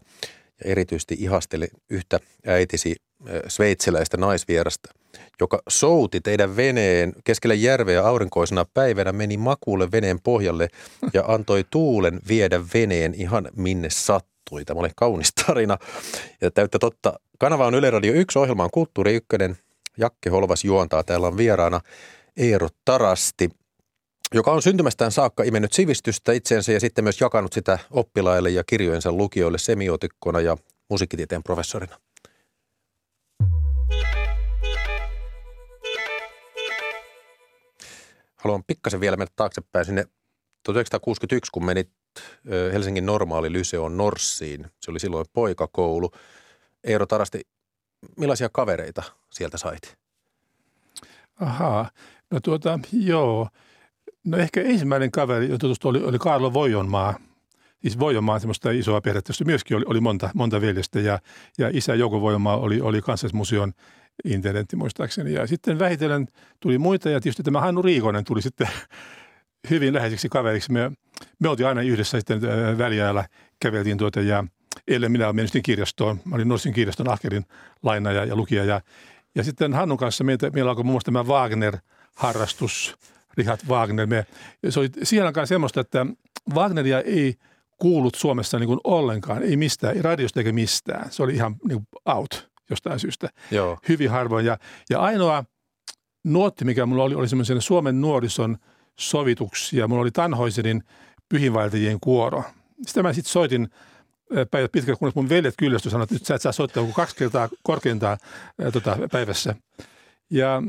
ja 0.64 0.70
erityisesti 0.70 1.16
ihasteli 1.18 1.68
yhtä 1.90 2.20
äitisi 2.46 2.96
sveitsiläistä 3.48 4.16
naisvierasta, 4.16 4.88
joka 5.40 5.62
souti 5.68 6.20
teidän 6.20 6.56
veneen 6.56 7.12
keskelle 7.24 7.54
järveä 7.54 8.06
aurinkoisena 8.06 8.64
päivänä, 8.74 9.12
meni 9.12 9.36
makuulle 9.36 9.90
veneen 9.92 10.20
pohjalle 10.20 10.68
ja 11.12 11.24
antoi 11.26 11.64
tuulen 11.70 12.20
viedä 12.28 12.60
veneen 12.74 13.14
ihan 13.14 13.48
minne 13.56 13.90
sattui. 13.90 14.64
Tämä 14.64 14.80
oli 14.80 14.90
kaunis 14.96 15.32
tarina 15.46 15.78
ja 16.40 16.50
täyttä 16.50 16.78
totta 16.78 17.20
Kanava 17.38 17.66
on 17.66 17.74
Yle 17.74 17.90
Radio 17.90 18.12
1, 18.12 18.38
ohjelma 18.38 18.64
on 18.64 18.70
Kulttuuri 18.72 19.14
1. 19.14 19.62
Jakke 19.96 20.31
Holvas 20.31 20.64
juontaa. 20.64 21.05
Täällä 21.05 21.27
on 21.27 21.37
vieraana 21.37 21.81
Eero 22.37 22.68
Tarasti, 22.85 23.51
joka 24.35 24.53
on 24.53 24.62
syntymästään 24.62 25.12
saakka 25.12 25.42
imennyt 25.42 25.72
sivistystä 25.72 26.33
itseensä 26.33 26.72
ja 26.72 26.81
sitten 26.81 27.05
myös 27.05 27.20
jakanut 27.20 27.53
sitä 27.53 27.79
oppilaille 27.90 28.51
ja 28.51 28.64
kirjojensa 28.64 29.12
lukijoille 29.12 29.59
semiotikkona 29.59 30.40
ja 30.40 30.57
musiikkitieteen 30.88 31.42
professorina. 31.42 31.96
Haluan 38.37 38.64
pikkasen 38.66 39.01
vielä 39.01 39.16
mennä 39.16 39.33
taaksepäin 39.37 39.85
sinne 39.85 40.05
1961, 40.62 41.53
kun 41.53 41.64
menit 41.64 41.90
Helsingin 42.72 43.07
normaali 43.07 43.53
Lyseon 43.53 43.96
Norssiin. 43.96 44.66
Se 44.81 44.90
oli 44.90 45.01
silloin 45.01 45.27
poikakoulu. 45.33 46.11
Eero 46.84 47.06
Tarasti, 47.06 47.40
millaisia 48.16 48.48
kavereita 48.52 49.02
sieltä 49.30 49.58
sait? 49.58 49.98
Ahaa, 51.40 51.90
no 52.30 52.40
tuota, 52.40 52.78
joo. 52.92 53.48
No 54.26 54.38
ehkä 54.38 54.62
ensimmäinen 54.62 55.10
kaveri, 55.10 55.48
jota 55.48 55.58
tutustui, 55.58 55.90
oli, 55.90 56.02
oli 56.02 56.18
Karlo 56.18 56.52
Vojonmaa. 56.52 57.18
Siis 57.80 57.98
Vojonmaa 57.98 58.34
on 58.34 58.40
semmoista 58.40 58.70
isoa 58.70 59.00
perhettä, 59.00 59.30
jossa 59.30 59.44
myöskin 59.44 59.76
oli, 59.76 59.84
oli 59.88 60.00
monta, 60.00 60.30
monta 60.34 60.60
veljestä 60.60 61.00
ja, 61.00 61.18
ja 61.58 61.70
isä 61.72 61.94
Jouko 61.94 62.20
Vojonmaa 62.20 62.56
oli, 62.56 62.80
oli 62.80 63.00
kansallismuseon 63.00 63.72
intendentti 64.24 64.76
muistaakseni. 64.76 65.32
Ja 65.32 65.46
sitten 65.46 65.78
vähitellen 65.78 66.26
tuli 66.60 66.78
muita 66.78 67.10
ja 67.10 67.20
tietysti 67.20 67.42
tämä 67.42 67.60
Hannu 67.60 67.82
Riikonen 67.82 68.24
tuli 68.24 68.42
sitten 68.42 68.68
hyvin 69.70 69.94
läheiseksi 69.94 70.28
kaveriksi. 70.28 70.72
Me, 70.72 70.92
me 71.38 71.48
oltiin 71.48 71.66
aina 71.66 71.82
yhdessä 71.82 72.18
sitten 72.18 72.40
väliajalla, 72.78 73.24
käveltiin 73.60 73.98
tuota 73.98 74.20
ja– 74.20 74.44
eilen 74.88 75.12
minä 75.12 75.33
menin 75.33 75.48
sitten 75.48 75.62
kirjastoon. 75.62 76.20
Mä 76.24 76.35
olin 76.35 76.48
Norsin 76.48 76.72
kirjaston 76.72 77.11
ahkerin 77.11 77.44
lainaja 77.83 78.24
ja 78.24 78.37
lukija. 78.37 78.64
Ja, 78.64 78.81
ja 79.35 79.44
sitten 79.44 79.72
Hannun 79.72 79.98
kanssa 79.98 80.24
meitä, 80.24 80.51
meillä 80.51 80.70
alkoi 80.70 80.85
muun 80.85 80.92
muassa 80.92 81.12
tämä 81.12 81.22
Wagner-harrastus, 81.22 82.96
Richard 83.37 83.61
Wagner. 83.68 84.07
Me, 84.07 84.27
se 84.68 84.81
oli 84.81 84.88
siihen 85.03 85.27
aikaan 85.27 85.46
semmoista, 85.46 85.81
että 85.81 86.07
Wagneria 86.55 87.01
ei 87.01 87.35
kuullut 87.77 88.14
Suomessa 88.14 88.59
niin 88.59 88.66
kuin 88.66 88.81
ollenkaan, 88.85 89.42
ei 89.42 89.57
mistään, 89.57 89.96
ei 89.96 90.03
radiosta 90.03 90.40
eikä 90.40 90.53
mistään. 90.53 91.12
Se 91.12 91.22
oli 91.22 91.35
ihan 91.35 91.57
niin 91.68 91.79
kuin 91.79 92.16
out 92.16 92.51
jostain 92.70 93.01
syystä. 93.01 93.29
Joo. 93.51 93.79
Hyvin 93.88 94.11
harvoin. 94.11 94.46
Ja, 94.46 94.59
ja 94.90 95.01
ainoa 95.01 95.44
nuotti, 96.24 96.64
mikä 96.64 96.87
mulla 96.87 97.05
oli, 97.05 97.14
oli 97.14 97.29
semmoisen 97.29 97.62
Suomen 97.62 98.01
nuorison 98.01 98.59
sovituksia. 98.98 99.88
Mulla 99.88 100.03
oli 100.03 100.11
Tanhoisenin 100.11 100.83
pyhinvaeltajien 101.29 101.98
kuoro. 102.01 102.44
Sitä 102.87 103.03
mä 103.03 103.12
sitten 103.12 103.33
soitin 103.33 103.68
päivät 104.50 104.72
pitkä, 104.72 104.96
kunnes 104.96 105.14
mun 105.14 105.28
veljet 105.28 105.54
kyllästyi 105.58 105.90
sanoivat, 105.90 106.12
että 106.12 106.14
nyt 106.14 106.26
sä 106.26 106.34
et 106.34 106.42
saa 106.42 106.52
soittaa 106.52 106.82
kuin 106.82 106.94
kaksi 106.94 107.16
kertaa 107.16 107.48
korkeintaan 107.62 108.18
tota, 108.72 108.98
päivässä. 109.12 109.54
Ja, 110.30 110.62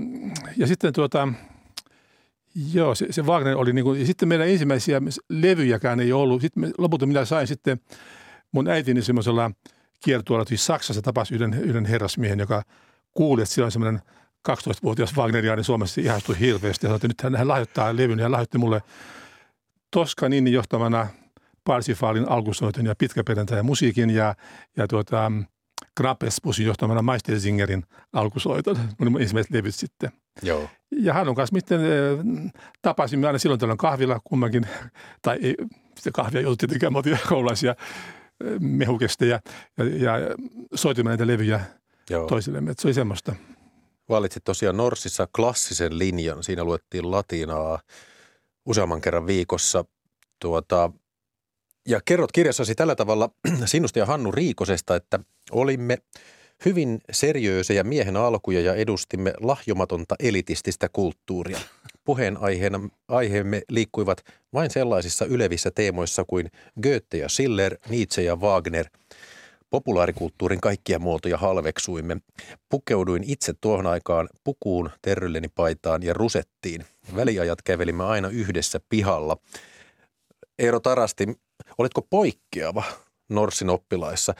ja 0.57 0.67
sitten 0.67 0.93
tuota, 0.93 1.27
joo, 2.73 2.95
se, 2.95 3.07
se 3.09 3.21
Wagner 3.21 3.57
oli 3.57 3.73
niin 3.73 3.85
kuin, 3.85 3.99
ja 3.99 4.05
sitten 4.05 4.27
meidän 4.27 4.47
ensimmäisiä 4.47 5.01
levyjäkään 5.29 5.99
ei 5.99 6.13
ollut. 6.13 6.41
Sitten 6.41 6.61
me, 6.61 6.71
lopulta 6.77 7.05
minä 7.05 7.25
sain 7.25 7.47
sitten 7.47 7.79
mun 8.51 8.67
äitini 8.67 9.01
semmoisella 9.01 9.51
kiertueella, 10.03 10.45
siis 10.45 10.65
Saksassa 10.65 11.01
tapasi 11.01 11.35
yhden, 11.35 11.53
yhden 11.53 11.85
herrasmiehen, 11.85 12.39
joka 12.39 12.63
kuuli, 13.11 13.41
että 13.41 13.53
siellä 13.53 13.65
on 13.65 13.71
semmoinen 13.71 14.01
12-vuotias 14.49 15.17
Wagneriaani 15.17 15.63
Suomessa 15.63 16.01
ihastui 16.01 16.39
hirveästi 16.39 16.85
ja 16.85 16.87
sanoi, 16.87 16.95
että 16.95 17.07
nyt 17.07 17.21
hän, 17.21 17.35
hän 17.35 17.47
lahjoittaa 17.47 17.95
levyn 17.95 18.19
ja 18.19 18.23
hän 18.23 18.31
lahjoitti 18.31 18.57
mulle 18.57 18.81
Toskaninin 19.91 20.53
johtamana 20.53 21.07
Parsifaalin 21.63 22.29
alkusoiton 22.29 22.85
ja 22.85 22.95
pitkäperjantai 22.95 23.57
ja 23.57 23.63
musiikin 23.63 24.09
ja, 24.09 24.35
ja 24.77 24.87
tuota, 24.87 25.31
Grappespusin 25.97 26.65
johtamana 26.65 27.01
Meistersingerin 27.01 27.85
alkusoiton. 28.13 28.77
Mun 28.99 29.21
ensimmäiset 29.21 29.51
levyt 29.51 29.75
sitten. 29.75 30.11
Joo. 30.41 30.69
Ja 30.91 31.13
Hannun 31.13 31.35
kanssa 31.35 31.55
sitten 31.55 31.81
äh, 31.81 32.51
tapasimme 32.81 33.27
aina 33.27 33.39
silloin 33.39 33.59
tällöin 33.59 33.77
kahvilla 33.77 34.19
kummankin, 34.23 34.67
tai 35.21 35.37
ei, 35.41 35.55
sitä 35.97 36.11
kahvia 36.13 36.47
ollut 36.47 36.59
tietenkään, 36.59 36.93
me 36.93 37.01
koululaisia 37.29 37.75
mehukesteja 38.59 39.39
ja, 39.77 40.17
ja 40.17 40.35
soitimme 40.75 41.09
näitä 41.09 41.27
levyjä 41.27 41.61
Joo. 42.09 42.27
toisillemme. 42.27 42.71
Että 42.71 42.81
se 42.81 42.87
oli 42.87 42.93
semmoista. 42.93 43.35
Valitsit 44.09 44.43
tosiaan 44.43 44.77
Norsissa 44.77 45.27
klassisen 45.35 45.99
linjan. 45.99 46.43
Siinä 46.43 46.63
luettiin 46.63 47.11
latinaa 47.11 47.79
useamman 48.65 49.01
kerran 49.01 49.27
viikossa. 49.27 49.85
Tuota, 50.41 50.91
ja 51.89 52.01
kerrot 52.05 52.31
kirjassasi 52.31 52.75
tällä 52.75 52.95
tavalla 52.95 53.29
sinusta 53.65 53.99
ja 53.99 54.05
Hannu 54.05 54.31
Riikosesta, 54.31 54.95
että 54.95 55.19
olimme 55.51 55.97
hyvin 56.65 56.99
seriöisejä 57.11 57.83
miehen 57.83 58.17
alkuja 58.17 58.61
ja 58.61 58.75
edustimme 58.75 59.33
lahjomatonta 59.39 60.15
elitististä 60.19 60.89
kulttuuria. 60.93 61.59
Puheenaiheena 62.05 62.89
aiheemme 63.07 63.61
liikkuivat 63.69 64.23
vain 64.53 64.71
sellaisissa 64.71 65.25
ylevissä 65.25 65.71
teemoissa 65.71 66.23
kuin 66.27 66.51
Goethe 66.83 67.17
ja 67.17 67.29
Schiller, 67.29 67.77
Nietzsche 67.89 68.23
ja 68.23 68.35
Wagner. 68.35 68.85
Populaarikulttuurin 69.69 70.61
kaikkia 70.61 70.99
muotoja 70.99 71.37
halveksuimme. 71.37 72.17
Pukeuduin 72.69 73.23
itse 73.27 73.53
tuohon 73.61 73.87
aikaan 73.87 74.29
pukuun, 74.43 74.89
terrylleni 75.01 75.47
paitaan 75.47 76.03
ja 76.03 76.13
rusettiin. 76.13 76.85
Väliajat 77.15 77.61
kävelimme 77.61 78.03
aina 78.03 78.29
yhdessä 78.29 78.79
pihalla. 78.89 79.37
Eero 80.59 80.79
Tarasti, 80.79 81.27
Oletko 81.77 82.01
poikkeava 82.09 82.83
Norsin 83.29 83.69
oppilaissa? 83.69 84.33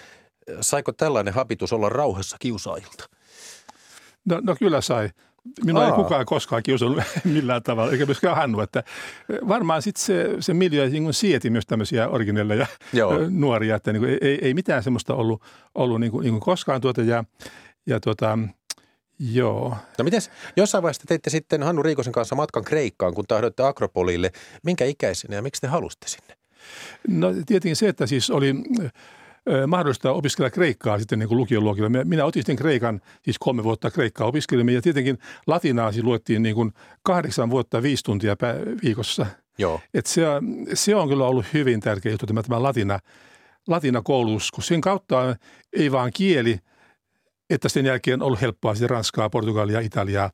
Saiko 0.62 0.91
tällainen 0.91 1.34
habitus 1.34 1.73
olla 1.73 1.89
rauhassa 1.89 2.38
kiusaajilta? 2.39 3.10
No, 4.25 4.39
no 4.43 4.55
kyllä 4.60 4.82
sai. 4.82 5.10
Minua 5.65 5.82
Aa. 5.82 5.88
ei 5.89 5.95
kukaan 5.95 6.25
koskaan 6.25 6.63
kiusannut 6.63 7.03
millään 7.34 7.63
tavalla, 7.63 7.91
eikä 7.91 8.05
myöskään 8.05 8.36
Hannu. 8.36 8.60
Että 8.60 8.84
varmaan 9.47 9.82
sitten 9.82 10.03
se, 10.03 10.36
se 10.39 10.53
media 10.53 10.89
niin 10.89 11.13
sieti 11.13 11.49
myös 11.49 11.65
tämmöisiä 11.65 12.10
originelleja 12.10 12.67
Joo. 12.93 13.13
nuoria, 13.29 13.75
että 13.75 13.93
niin 13.93 14.01
kuin, 14.01 14.17
ei, 14.21 14.39
ei 14.41 14.53
mitään 14.53 14.84
semmoista 14.84 15.15
ollut, 15.15 15.41
ollut 15.75 15.99
niin 15.99 16.12
kuin, 16.12 16.23
niin 16.23 16.32
kuin 16.34 16.41
koskaan 16.41 16.82
tuota. 16.82 17.01
Ja, 17.01 17.23
ja 17.88 17.99
tuota, 17.99 18.39
Joo. 19.19 19.77
No 19.97 20.03
mites, 20.03 20.32
jossain 20.55 20.82
vaiheessa 20.82 21.03
teitte 21.08 21.29
sitten 21.29 21.63
Hannu 21.63 21.84
Riikosen 21.84 22.13
kanssa 22.13 22.36
matkan 22.36 22.63
Kreikkaan, 22.63 23.13
kun 23.13 23.25
tahdoitte 23.27 23.63
Akropolille. 23.63 24.32
Minkä 24.63 24.86
ikäisenä 24.86 25.36
ja 25.36 25.41
miksi 25.41 25.62
te 25.62 25.67
halusitte 25.67 26.08
sinne? 26.08 26.38
No 27.08 27.34
tietenkin 27.45 27.75
se, 27.75 27.88
että 27.88 28.08
siis 28.08 28.29
oli 28.29 28.55
mahdollista 29.67 30.12
opiskella 30.12 30.49
kreikkaa 30.49 30.99
sitten 30.99 31.19
niin 31.19 31.29
kuin 31.29 31.38
lukion 31.38 31.63
luokilla. 31.63 31.89
Minä 31.89 32.25
otin 32.25 32.41
sitten 32.41 32.55
kreikan, 32.55 33.01
siis 33.21 33.39
kolme 33.39 33.63
vuotta 33.63 33.91
kreikkaa 33.91 34.27
opiskelimme 34.27 34.71
ja 34.71 34.82
tietenkin 34.82 35.17
latinaa 35.47 35.91
siis 35.91 36.05
luettiin 36.05 36.43
niin 36.43 36.55
kuin 36.55 36.73
kahdeksan 37.03 37.49
vuotta 37.49 37.82
viisi 37.82 38.03
tuntia 38.03 38.36
viikossa. 38.84 39.25
Joo. 39.58 39.82
Et 39.93 40.05
se, 40.05 40.21
se 40.73 40.95
on 40.95 41.10
kyllä 41.10 41.25
ollut 41.25 41.45
hyvin 41.53 41.79
tärkeä 41.79 42.12
juttu, 42.12 42.25
tämä, 42.25 42.43
tämä 42.43 42.63
latina, 42.63 42.99
latina 43.67 44.01
koulutus, 44.01 44.51
kun 44.51 44.63
sen 44.63 44.82
kautta 44.82 45.36
ei 45.73 45.91
vaan 45.91 46.12
kieli, 46.13 46.60
että 47.49 47.69
sen 47.69 47.86
jälkeen 47.86 48.21
on 48.21 48.25
ollut 48.25 48.41
helppoa 48.41 48.75
sitten 48.75 48.89
Ranskaa, 48.89 49.29
Portugalia, 49.29 49.79
Italiaa, 49.79 50.32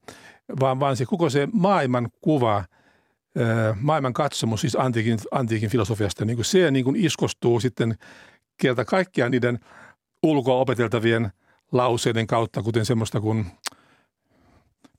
vaan, 0.60 0.80
vaan 0.80 0.98
se 0.98 1.06
koko 1.06 1.30
se 1.30 1.48
maailman 1.54 2.10
kuva– 2.21 2.63
maailman 3.82 4.13
katsomus 4.13 4.62
siis 4.62 4.76
antiikin, 4.76 5.19
antiikin 5.32 5.69
filosofiasta, 5.69 6.26
niin 6.26 6.38
kuin 6.38 6.45
se 6.45 6.71
niin 6.71 6.86
kuin 6.86 6.95
iskostuu 6.95 7.60
sitten 7.60 7.95
kerta 8.58 8.86
kaikkiaan 8.86 9.32
niiden 9.32 9.60
ulkoa 10.24 10.56
opeteltavien 10.56 11.32
lauseiden 11.71 12.28
kautta, 12.28 12.63
kuten 12.63 12.86
semmoista 12.86 13.21
kuin 13.21 13.45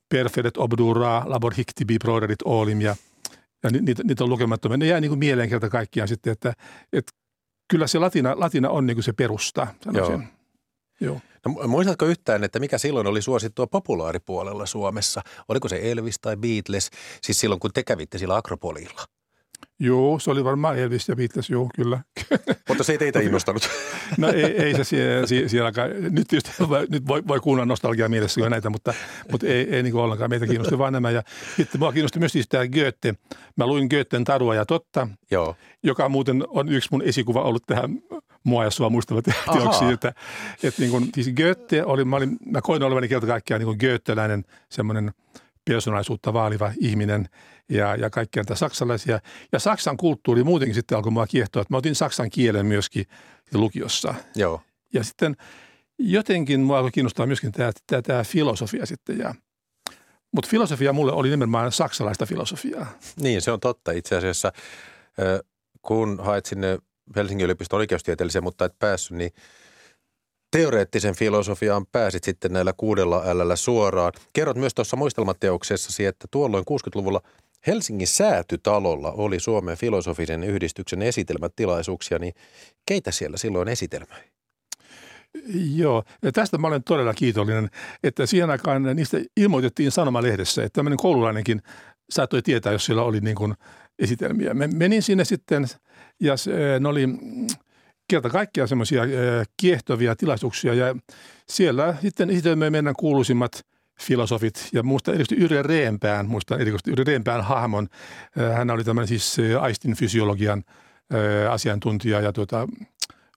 perfedet 0.09 0.57
obdura, 0.57 1.23
labor 1.25 1.55
hictibi 1.55 1.99
proderit 1.99 2.43
olim 2.45 2.81
ja, 2.81 2.97
ja 3.63 3.71
niitä, 3.71 4.03
niitä 4.05 4.25
on 4.25 4.31
lukemattomia. 4.31 4.77
Ne 4.77 4.87
jää 4.87 5.01
niin 5.01 5.11
kuin 5.11 5.19
mieleen 5.19 5.49
kerta 5.49 5.69
kaikkiaan 5.69 6.09
sitten, 6.09 6.33
että, 6.33 6.53
että 6.93 7.13
kyllä 7.71 7.87
se 7.87 7.99
latina, 7.99 8.41
latina 8.41 8.71
on 8.71 8.87
niin 8.87 8.97
kuin 8.97 9.05
se 9.05 9.13
perusta, 9.13 9.67
sanoisin. 9.85 10.13
Joo. 10.13 10.36
Joo. 11.01 11.21
No, 11.47 11.69
muistatko 11.69 12.07
yhtään, 12.07 12.45
että 12.45 12.59
mikä 12.59 12.79
silloin 12.79 13.07
oli 13.07 13.23
suosittua 13.23 13.67
populaaripuolella 13.67 14.67
Suomessa? 14.67 15.23
Oliko 15.49 15.69
se 15.69 15.81
Elvis 15.83 16.19
tai 16.21 16.37
Beatles, 16.37 16.91
siis 17.23 17.41
silloin 17.41 17.61
kun 17.61 17.71
te 17.75 17.83
kävitte 17.83 18.19
sillä 18.19 18.37
Akropolilla? 18.37 19.05
Joo, 19.79 20.19
se 20.19 20.31
oli 20.31 20.45
varmaan 20.45 20.79
Elvis 20.79 21.09
ja 21.09 21.17
Beatles, 21.17 21.51
joo, 21.51 21.69
kyllä. 21.75 22.01
Mutta 22.69 22.85
se 22.85 22.93
ei 22.93 22.99
teitä 22.99 23.21
innostanut. 23.27 23.69
no 24.19 24.29
ei, 24.29 24.45
ei 24.45 24.75
se 24.75 24.85
siellä, 24.85 25.73
nyt 26.11 26.29
tietysti 26.29 26.51
nyt 26.91 27.09
voi, 27.09 27.23
voi 27.29 27.41
kuunnella 27.41 27.67
nostalgia 27.67 28.09
mielessä 28.09 28.41
jo 28.41 28.49
näitä, 28.49 28.71
mutta, 28.71 28.95
mutta 29.31 29.47
ei, 29.47 29.75
ei 29.75 29.83
niin 29.83 29.95
ollenkaan 29.95 30.31
meitä 30.31 30.47
kiinnosti 30.47 30.79
vaan 30.79 30.93
nämä. 30.93 31.11
Ja 31.11 31.23
sitten 31.57 31.79
mua 31.79 31.93
kiinnosti 31.93 32.19
myös 32.19 32.33
siis 32.33 32.49
tämä 32.49 32.69
Goethe. 32.69 33.15
Mä 33.57 33.67
luin 33.67 33.87
Goethen 33.91 34.25
Tarua 34.25 34.55
ja 34.55 34.67
totta, 34.67 35.09
Joo. 35.31 35.57
joka 35.83 36.09
muuten 36.09 36.45
on 36.49 36.69
yksi 36.69 36.89
mun 36.93 37.03
esikuva 37.03 37.43
ollut 37.43 37.63
tähän 37.67 38.03
mua 38.47 38.65
ja 38.65 38.71
sua 38.71 38.91
muistavat 38.91 39.25
teoksia. 39.53 39.91
Että, 39.91 40.13
että 40.63 40.83
niin 40.83 40.91
kuin, 40.91 41.09
siis 41.15 41.31
Goethe 41.37 41.85
oli, 41.85 42.05
mä, 42.05 42.17
olin, 42.17 42.37
mä 42.47 42.61
koin 42.63 42.83
olevani 42.83 43.09
kerta 43.09 43.27
kaikkiaan 43.27 43.63
niin 43.63 43.77
Goetheläinen 43.81 44.45
semmoinen 44.69 45.13
persoonallisuutta 45.65 46.33
vaaliva 46.33 46.73
ihminen 46.81 47.29
ja, 47.69 47.97
ja 47.97 48.11
kaikkia 48.11 48.41
näitä 48.43 48.55
saksalaisia. 48.55 49.21
Ja 49.53 49.59
Saksan 49.59 49.97
kulttuuri 49.97 50.45
muutenkin 50.45 50.75
sitten 50.75 50.97
alkoi 50.97 51.13
mua 51.13 51.27
kiehtoa, 51.27 51.63
että 51.63 51.75
mä 51.75 51.79
otin 51.79 51.95
saksan 51.95 52.31
kielen 52.31 52.67
myöskin 52.67 53.05
lukiossa. 53.55 54.15
Joo. 54.37 54.61
Ja 54.95 55.05
sitten 55.05 55.37
jotenkin 55.99 56.61
mua 56.61 56.79
alkoi 56.79 56.91
kiinnostaa 56.91 57.27
myöskin 57.27 57.53
tämä, 57.53 57.73
tämä, 57.87 58.03
tämä 58.03 58.25
filosofia 58.25 58.87
sitten 58.87 59.19
ja 59.19 59.35
mutta 60.33 60.51
filosofia 60.51 60.93
mulle 60.93 61.13
oli 61.13 61.31
nimenomaan 61.31 61.73
saksalaista 61.73 62.27
filosofiaa. 62.27 62.87
Niin, 63.21 63.43
se 63.43 63.51
on 63.51 63.61
totta 63.61 63.93
itse 63.93 64.17
asiassa. 64.17 64.53
Kun 65.83 66.19
haet 66.23 66.47
sinne 66.47 66.79
Helsingin 67.17 67.45
yliopiston 67.45 67.79
oikeustieteellisen, 67.79 68.43
mutta 68.43 68.65
et 68.65 68.79
päässyt, 68.79 69.17
niin 69.17 69.31
teoreettisen 70.51 71.17
filosofiaan 71.17 71.87
pääsit 71.93 72.25
sitten 72.25 72.53
näillä 72.53 72.73
kuudella 72.77 73.23
älällä 73.27 73.57
suoraan. 73.57 74.13
Kerrot 74.33 74.57
myös 74.57 74.75
tuossa 74.75 74.97
muistelmateoksessasi, 74.97 76.07
että 76.07 76.27
tuolloin 76.31 76.65
60-luvulla 76.71 77.21
Helsingin 77.67 78.07
säätytalolla 78.07 79.13
oli 79.13 79.41
Suomen 79.41 79.77
filosofisen 79.77 80.45
yhdistyksen 80.45 81.03
esitelmätilaisuuksia, 81.03 82.19
niin 82.19 82.35
keitä 82.87 83.11
siellä 83.11 83.37
silloin 83.37 83.69
esitelmöi? 83.69 84.21
Joo, 85.75 86.05
ja 86.23 86.33
tästä 86.33 86.59
mä 86.59 86.67
olen 86.67 86.85
todella 86.85 87.15
kiitollinen, 87.15 87.71
että 88.03 88.27
siihen 88.27 88.51
aikaan 88.51 88.83
niistä 88.97 89.19
ilmoitettiin 89.37 89.91
sanomalehdessä, 89.91 90.65
että 90.65 90.79
tämmöinen 90.79 90.97
koululainenkin 90.97 91.63
saattoi 92.11 92.43
tietää, 92.43 92.73
jos 92.73 92.87
siellä 92.87 93.03
oli 93.03 93.21
niin 93.21 93.37
kuin 93.37 93.55
esitelmiä. 93.99 94.55
Menin 94.55 95.03
sinne 95.03 95.25
sitten 95.25 95.67
ja 96.21 96.37
se, 96.37 96.53
ne 96.81 96.89
oli 96.89 97.09
kerta 98.09 98.31
kaikkiaan 98.31 98.69
semmoisia 98.69 99.03
kiehtovia 99.57 100.17
tilaisuuksia 100.17 100.75
ja 100.75 100.95
siellä 101.49 101.97
sitten 102.03 102.31
esitelmöi 102.31 102.71
meidän 102.71 102.95
kuuluisimmat 102.99 103.53
filosofit 104.01 104.69
ja 104.73 104.83
muista 104.83 105.13
erityisesti 105.13 105.45
Yrjö 105.45 105.63
Reempään, 105.63 106.29
muistan 106.29 106.61
erikoisesti 106.61 106.91
Yrjö 106.91 107.05
Reempään 107.05 107.45
hahmon. 107.45 107.89
Hän 108.55 108.71
oli 108.71 108.85
tämmöinen 108.85 109.09
siis 109.09 109.37
aistin 109.61 109.97
fysiologian 109.97 110.65
asiantuntija 111.51 112.21
ja 112.21 112.33
tuota, 112.33 112.69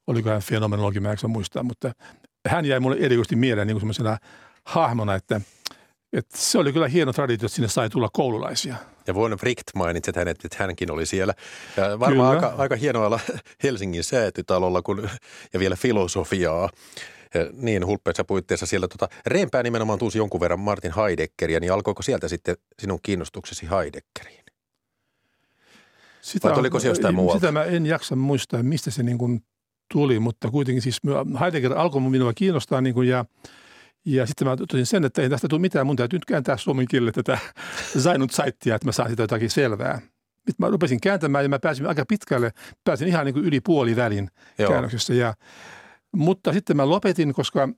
oliko 0.08 0.30
hän 0.30 0.42
fenomenologi, 0.42 1.00
mä 1.00 1.12
en 1.12 1.18
muistaa, 1.28 1.64
mutta 1.64 1.92
hän 2.48 2.66
jäi 2.66 2.80
mulle 2.80 2.98
erikoisesti 3.00 3.36
mieleen 3.36 3.68
niin 3.68 3.80
semmoisena 3.80 4.18
hahmona, 4.66 5.16
että– 5.16 5.42
et 6.14 6.26
se 6.36 6.58
oli 6.58 6.74
kyllä 6.74 6.88
hieno 6.88 7.14
traditio, 7.14 7.46
että 7.46 7.56
sinne 7.56 7.68
sai 7.68 7.90
tulla 7.90 8.10
koululaisia. 8.14 8.76
Ja 9.10 9.16
Von 9.16 9.32
Fricht 9.32 9.64
mainitsit 9.76 10.16
hänet, 10.16 10.46
että 10.46 10.64
hänkin 10.64 10.92
oli 10.92 11.06
siellä. 11.06 11.34
Ja 11.78 12.00
varmaan 12.00 12.36
aika, 12.36 12.54
aika 12.58 12.76
hienoa 12.76 13.06
olla 13.06 13.20
Helsingin 13.64 14.04
säätytalolla 14.04 14.82
kun, 14.82 15.10
ja 15.54 15.60
vielä 15.60 15.76
filosofiaa. 15.76 16.70
Ja 17.34 17.48
niin 17.54 17.86
hulppeissa 17.86 18.24
puitteissa 18.24 18.66
siellä. 18.66 18.88
Tota, 18.88 19.10
Reempää 19.26 19.64
nimenomaan 19.64 20.00
tunsi 20.00 20.18
jonkun 20.18 20.40
verran 20.40 20.60
Martin 20.60 20.94
Heideggeria, 20.96 21.60
niin 21.60 21.74
alkoiko 21.74 22.02
sieltä 22.02 22.28
sitten 22.28 22.56
sinun 22.80 23.00
kiinnostuksesi 23.04 23.68
Heideggeriin? 23.70 24.44
Sitä, 26.22 26.50
Vai 26.50 26.60
oliko 26.60 26.80
se 26.80 26.88
jostain 26.88 27.16
muualta? 27.16 27.40
Sitä 27.40 27.52
mä 27.52 27.64
en 27.64 27.86
jaksa 27.86 28.16
muistaa, 28.16 28.64
mistä 28.64 28.92
se 28.92 29.04
niin 29.04 29.18
kuin 29.18 29.44
tuli, 29.94 30.20
mutta 30.20 30.52
kuitenkin 30.52 30.82
siis 30.82 31.02
Heidegger 31.40 31.74
alkoi 31.78 32.02
minua 32.02 32.34
kiinnostaa 32.34 32.82
niin 32.82 32.94
kuin, 32.94 33.08
ja, 33.08 33.26
ja 34.06 34.26
sitten 34.26 34.48
mä 34.48 34.58
totesin 34.58 34.86
sen, 34.86 35.06
että 35.06 35.22
ei 35.22 35.30
tästä 35.30 35.48
tule 35.48 35.62
mitään, 35.62 35.88
mun 35.88 35.96
täytyy 35.96 36.18
nyt 36.18 36.26
kääntää 36.26 36.58
suomen 36.58 36.88
kielelle 36.88 37.12
tätä 37.12 37.38
Zainut 38.04 38.32
Saittia, 38.32 38.76
että 38.76 38.88
mä 38.88 38.92
saan 38.92 39.10
sitä 39.10 39.24
jotakin 39.24 39.50
selvää. 39.50 40.00
Sitten 40.36 40.56
mä 40.58 40.70
rupesin 40.70 41.02
kääntämään 41.02 41.46
ja 41.46 41.50
mä 41.50 41.60
pääsin 41.60 41.86
aika 41.86 42.06
pitkälle, 42.08 42.52
pääsin 42.84 43.08
ihan 43.08 43.26
niin 43.26 43.34
kuin 43.34 43.46
yli 43.46 43.62
puolivälin 43.62 44.30
Joo. 44.60 44.72
käännöksessä. 44.72 45.14
Ja, 45.14 45.34
mutta 46.16 46.54
sitten 46.54 46.78
mä 46.78 46.90
lopetin, 46.90 47.34
koska 47.34 47.70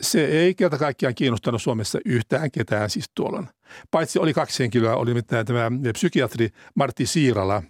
se 0.00 0.24
ei 0.24 0.54
kerta 0.54 0.78
kaikkiaan 0.78 1.14
kiinnostanut 1.14 1.62
Suomessa 1.62 1.98
yhtään 2.04 2.50
ketään 2.50 2.90
siis 2.90 3.10
tuolla. 3.14 3.44
Paitsi 3.90 4.18
oli 4.18 4.34
kaksi 4.34 4.62
henkilöä, 4.62 4.96
oli 4.96 5.10
nimittäin 5.10 5.46
tämä 5.46 5.70
psykiatri 5.92 6.48
Martti 6.74 7.06
Siirala, 7.06 7.62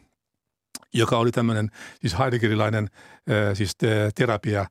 joka 0.94 1.18
oli 1.18 1.30
tämmöinen 1.30 1.70
siis 2.00 2.18
heideggerilainen 2.18 2.88
siis 3.54 3.72
terapia 4.14 4.66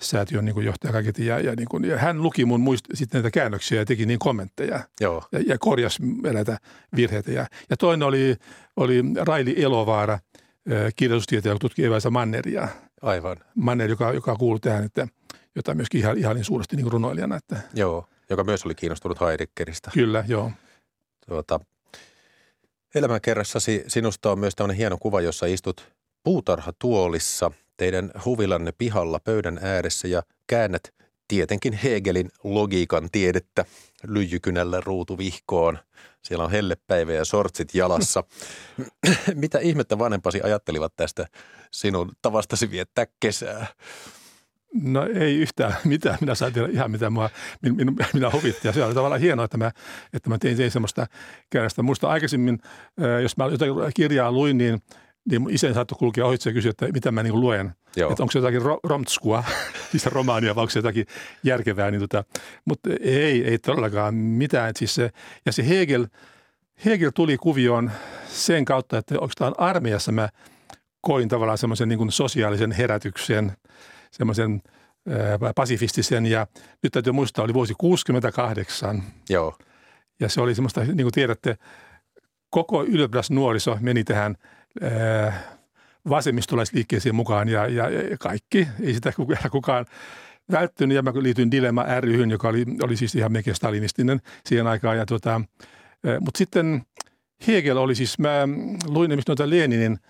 säätiön 0.00 0.44
niin 0.44 0.64
johtaja 0.64 0.92
kaiketi. 0.92 1.26
Ja, 1.26 1.40
ja, 1.40 1.54
niin 1.56 1.68
kuin, 1.68 1.84
ja 1.84 1.98
hän 1.98 2.22
luki 2.22 2.44
mun 2.44 2.60
muist, 2.60 2.84
sitten 2.94 3.22
näitä 3.22 3.34
käännöksiä 3.34 3.78
ja 3.78 3.86
teki 3.86 4.06
niin 4.06 4.18
kommentteja 4.18 4.80
Joo. 5.00 5.24
Ja, 5.32 5.40
ja 5.46 5.58
korjasi 5.58 6.02
näitä 6.32 6.58
virheitä. 6.96 7.32
Ja, 7.32 7.46
ja 7.70 7.76
toinen 7.76 8.08
oli, 8.08 8.36
oli 8.76 9.02
Raili 9.26 9.62
Elovaara, 9.62 10.18
kirjallisuustieteellä 10.96 11.58
tutki 11.58 11.84
Eväisä 11.84 12.10
Manneria. 12.10 12.68
Aivan. 13.02 13.36
Manner, 13.54 13.90
joka, 13.90 14.12
joka 14.12 14.36
kuuluu 14.36 14.58
tähän, 14.58 14.84
että 14.84 15.08
jota 15.54 15.74
myöskin 15.74 16.00
ihan, 16.00 16.18
ihan 16.18 16.44
suuresti 16.44 16.76
niin 16.76 16.92
runoilijana. 16.92 17.36
Että. 17.36 17.56
Joo, 17.74 18.08
joka 18.30 18.44
myös 18.44 18.64
oli 18.64 18.74
kiinnostunut 18.74 19.20
Heideggeristä. 19.20 19.90
Kyllä, 19.94 20.24
joo. 20.28 20.52
Tuota, 21.28 21.60
elämänkerrassasi 22.94 23.84
sinusta 23.86 24.32
on 24.32 24.38
myös 24.38 24.54
tämmöinen 24.54 24.76
hieno 24.76 24.98
kuva, 24.98 25.20
jossa 25.20 25.46
istut 25.46 25.92
puutarhatuolissa 26.24 27.50
teidän 27.80 28.10
huvilanne 28.24 28.72
pihalla 28.72 29.20
pöydän 29.20 29.58
ääressä 29.62 30.08
ja 30.08 30.22
käännät 30.46 30.82
tietenkin 31.28 31.72
Hegelin 31.72 32.30
logiikan 32.44 33.08
tiedettä 33.12 33.64
lyijykynällä 34.06 34.80
ruutuvihkoon. 34.80 35.78
Siellä 36.22 36.44
on 36.44 36.50
hellepäivä 36.50 37.12
ja 37.12 37.24
sortsit 37.24 37.74
jalassa. 37.74 38.24
Mitä 39.34 39.58
ihmettä 39.58 39.98
vanhempasi 39.98 40.40
ajattelivat 40.42 40.92
tästä 40.96 41.26
sinun 41.70 42.12
tavastasi 42.22 42.70
viettää 42.70 43.06
kesää? 43.20 43.66
No 44.82 45.06
ei 45.14 45.36
yhtään 45.36 45.76
mitään. 45.84 46.18
Minä 46.20 46.34
sain 46.34 46.52
tehdä 46.52 46.68
ihan 46.72 46.90
mitä 46.90 47.10
minua, 47.10 47.30
minä, 47.62 47.92
minä 48.14 48.30
huvitti. 48.30 48.68
Ja 48.68 48.72
se 48.72 48.84
oli 48.84 48.94
tavallaan 48.94 49.20
hienoa, 49.20 49.44
että 49.44 49.58
mä, 49.58 49.72
että 50.12 50.30
mä 50.30 50.38
tein, 50.38 50.56
tein 50.56 50.70
semmoista 50.70 51.06
käännöstä. 51.50 51.82
Muista 51.82 52.08
aikaisemmin, 52.08 52.58
jos 53.22 53.36
mä 53.36 53.46
jotain 53.46 53.72
kirjaa 53.94 54.32
luin, 54.32 54.58
niin 54.58 54.82
niin 55.30 55.50
isäni 55.50 55.74
saattoi 55.74 55.98
kulkea 55.98 56.26
ohitse 56.26 56.50
ja 56.50 56.54
kysyä, 56.54 56.70
että 56.70 56.88
mitä 56.92 57.12
mä 57.12 57.22
niin 57.22 57.40
luen. 57.40 57.72
Joo. 57.96 58.10
Että 58.10 58.22
onko 58.22 58.32
se 58.32 58.38
jotakin 58.38 58.62
ro- 58.62 58.80
romtskua, 58.84 59.44
siis 59.90 60.06
romaania, 60.06 60.54
vai 60.54 60.62
onko 60.62 60.70
se 60.70 60.78
jotakin 60.78 61.06
järkevää. 61.42 61.90
Niin 61.90 62.00
tota, 62.00 62.24
mutta 62.64 62.90
ei, 63.00 63.44
ei 63.44 63.58
todellakaan 63.58 64.14
mitään. 64.14 64.72
siis 64.76 64.94
se, 64.94 65.10
ja 65.46 65.52
se 65.52 65.68
Hegel, 65.68 66.06
Hegel 66.84 67.10
tuli 67.14 67.36
kuvioon 67.36 67.90
sen 68.28 68.64
kautta, 68.64 68.98
että 68.98 69.14
oikeastaan 69.14 69.54
armeijassa 69.58 70.12
mä 70.12 70.28
koin 71.00 71.28
tavallaan 71.28 71.58
semmoisen 71.58 71.88
niin 71.88 72.12
sosiaalisen 72.12 72.72
herätyksen, 72.72 73.52
semmoisen 74.10 74.62
pasifistisen 75.54 76.26
ja 76.26 76.46
nyt 76.82 76.92
täytyy 76.92 77.12
muistaa, 77.12 77.44
oli 77.44 77.54
vuosi 77.54 77.74
68. 77.78 79.02
Joo. 79.28 79.58
Ja 80.20 80.28
se 80.28 80.40
oli 80.40 80.54
semmoista, 80.54 80.80
niin 80.80 80.96
kuin 80.96 81.12
tiedätte, 81.12 81.56
koko 82.50 82.84
nuoriso 83.30 83.78
meni 83.80 84.04
tähän– 84.04 84.36
vasemmistolaisliikkeeseen 86.08 87.14
mukaan 87.14 87.48
ja, 87.48 87.66
ja, 87.66 87.90
ja 87.90 88.16
kaikki. 88.18 88.68
Ei 88.82 88.94
sitä 88.94 89.12
kukaan 89.50 89.86
välttynyt 90.50 90.94
ja 90.94 91.02
mä 91.02 91.12
liityin 91.14 91.50
Dilemma 91.50 91.84
ryhyn, 92.00 92.30
joka 92.30 92.48
oli, 92.48 92.64
oli 92.82 92.96
siis 92.96 93.14
ihan 93.14 93.32
melkein 93.32 93.56
stalinistinen 93.56 94.20
siihen 94.46 94.66
aikaan. 94.66 94.96
Ja 94.96 95.06
tota, 95.06 95.40
mutta 96.20 96.38
sitten 96.38 96.82
Hegel 97.46 97.76
oli 97.76 97.94
siis, 97.94 98.18
mä 98.18 98.48
luin 98.88 99.10
noita 99.10 99.50
Leninin– 99.50 99.98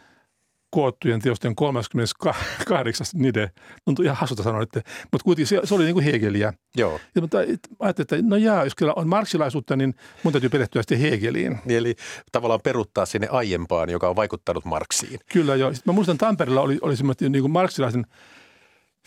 koottujen 0.70 1.20
teosten 1.20 1.54
38. 1.54 3.06
nide. 3.14 3.50
Tuntui 3.84 4.04
ihan 4.04 4.16
hassulta 4.16 4.42
sanoa, 4.42 4.62
että, 4.62 4.82
mutta 5.12 5.24
kuitenkin 5.24 5.46
se, 5.46 5.60
se 5.64 5.74
oli 5.74 5.84
niin 5.84 5.94
kuin 5.94 6.04
Hegeliä. 6.04 6.52
Joo. 6.76 7.00
Ja, 7.14 7.20
mutta 7.20 7.38
ajattelin, 7.78 8.06
että 8.06 8.16
no 8.22 8.36
jaa, 8.36 8.64
jos 8.64 8.74
kyllä 8.74 8.92
on 8.96 9.08
marksilaisuutta, 9.08 9.76
niin 9.76 9.94
mun 10.22 10.32
täytyy 10.32 10.50
perehtyä 10.50 10.82
sitten 10.82 10.98
Hegeliin. 10.98 11.58
Eli 11.68 11.94
tavallaan 12.32 12.60
peruttaa 12.64 13.06
sinne 13.06 13.28
aiempaan, 13.30 13.90
joka 13.90 14.08
on 14.08 14.16
vaikuttanut 14.16 14.64
Marksiin. 14.64 15.20
Kyllä 15.32 15.56
joo. 15.56 15.74
Sitten 15.74 15.92
mä 15.92 15.94
muistan 15.94 16.18
Tampereella 16.18 16.60
oli, 16.60 16.78
oli 16.82 16.96
semmoinen 16.96 17.32
niin 17.32 17.42
kuin 17.42 17.52
marksilaisen 17.52 18.06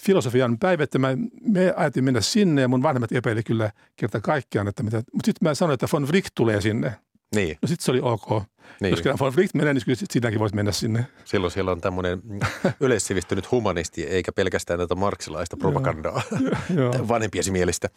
filosofian 0.02 0.58
päivä, 0.58 0.84
että 0.84 1.00
mä, 1.00 1.08
me 1.42 1.74
ajatin 1.76 2.04
mennä 2.04 2.22
sinne 2.22 2.62
ja 2.62 2.68
mun 2.68 2.84
vanhemmat 2.84 3.12
epäili 3.12 3.44
kyllä 3.44 3.72
kerta 3.96 4.22
kaikkiaan, 4.22 4.68
että 4.68 4.84
mitä, 4.84 4.98
mutta 4.98 5.26
sitten 5.26 5.50
mä 5.50 5.56
sanoin, 5.56 5.74
että 5.74 5.88
von 5.94 6.08
Wright 6.08 6.32
tulee 6.36 6.62
sinne. 6.62 6.96
Niin. 7.36 7.58
No 7.62 7.68
sitten 7.68 7.86
se 7.86 7.92
oli 7.92 8.00
ok. 8.02 8.44
Niin. 8.82 8.92
Jos 8.92 9.02
kerran 9.02 9.20
von 9.20 9.34
Wright 9.34 9.54
menee, 9.54 9.74
niin 9.74 9.86
kyllä 9.86 9.98
sinäkin 10.12 10.40
voisi 10.40 10.56
mennä 10.56 10.72
sinne. 10.72 11.06
Silloin 11.26 11.52
siellä 11.52 11.72
on 11.72 11.82
tämmöinen 11.82 12.22
yleissivistynyt 12.80 13.52
humanisti, 13.52 14.04
eikä 14.04 14.32
pelkästään 14.32 14.80
tätä 14.80 14.96
marksilaista 14.96 15.58
propagandaa 15.58 16.22
vanhempiesi 17.08 17.52
mielestä. 17.52 17.90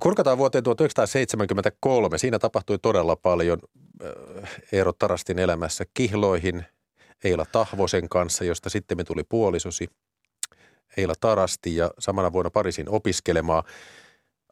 Kurkataan 0.00 0.38
vuoteen 0.38 0.64
1973. 0.64 2.18
Siinä 2.18 2.38
tapahtui 2.38 2.78
todella 2.78 3.16
paljon 3.16 3.58
Eero 4.72 4.92
Tarastin 4.92 5.38
elämässä 5.38 5.84
kihloihin 5.94 6.64
Eila 7.24 7.46
Tahvosen 7.52 8.08
kanssa, 8.08 8.44
josta 8.44 8.70
sitten 8.70 8.96
me 8.96 9.04
tuli 9.04 9.24
puolisosi 9.28 9.88
Eila 10.96 11.14
Tarasti 11.20 11.76
ja 11.76 11.90
samana 11.98 12.32
vuonna 12.32 12.50
Pariisin 12.50 12.88
opiskelemaan. 12.88 13.62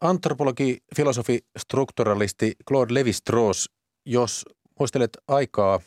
Antropologi, 0.01 0.77
filosofi, 0.95 1.39
strukturalisti 1.57 2.55
Claude 2.67 2.93
Levi-Strauss, 2.93 3.69
jos 4.05 4.45
muistelet 4.79 5.17
aikaa 5.27 5.79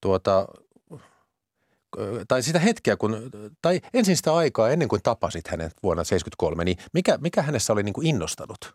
tuota, 0.00 0.48
tai 2.28 2.42
sitä 2.42 2.58
hetkeä, 2.58 2.96
kun, 2.96 3.30
tai 3.62 3.80
ensin 3.94 4.16
sitä 4.16 4.34
aikaa 4.34 4.70
ennen 4.70 4.88
kuin 4.88 5.02
tapasit 5.02 5.48
hänet 5.48 5.72
vuonna 5.82 6.04
1973, 6.04 6.64
niin 6.64 6.76
mikä, 6.92 7.18
mikä 7.20 7.42
hänessä 7.42 7.72
oli 7.72 7.82
niin 7.82 7.92
kuin 7.92 8.06
innostanut? 8.06 8.74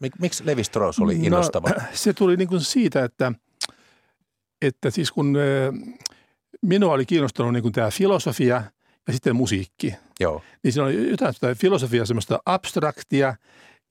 Mik, 0.00 0.12
miksi 0.18 0.46
Levi 0.46 0.64
Strauss 0.64 0.98
oli 0.98 1.18
no, 1.18 1.24
innostava? 1.24 1.68
No, 1.68 1.82
se 1.92 2.12
tuli 2.12 2.36
niin 2.36 2.48
kuin 2.48 2.60
siitä, 2.60 3.04
että, 3.04 3.32
että 4.62 4.90
siis 4.90 5.12
kun 5.12 5.36
minua 6.62 6.92
oli 6.92 7.06
kiinnostanut 7.06 7.52
niin 7.52 7.62
kuin 7.62 7.72
tämä 7.72 7.90
filosofia 7.90 8.62
ja 9.06 9.12
sitten 9.12 9.36
musiikki. 9.36 9.94
Joo. 10.20 10.42
Niin 10.62 10.72
siinä 10.72 10.84
oli 10.84 11.10
jotain 11.10 11.34
filosofia 11.56 12.06
semmoista 12.06 12.38
abstraktia 12.46 13.34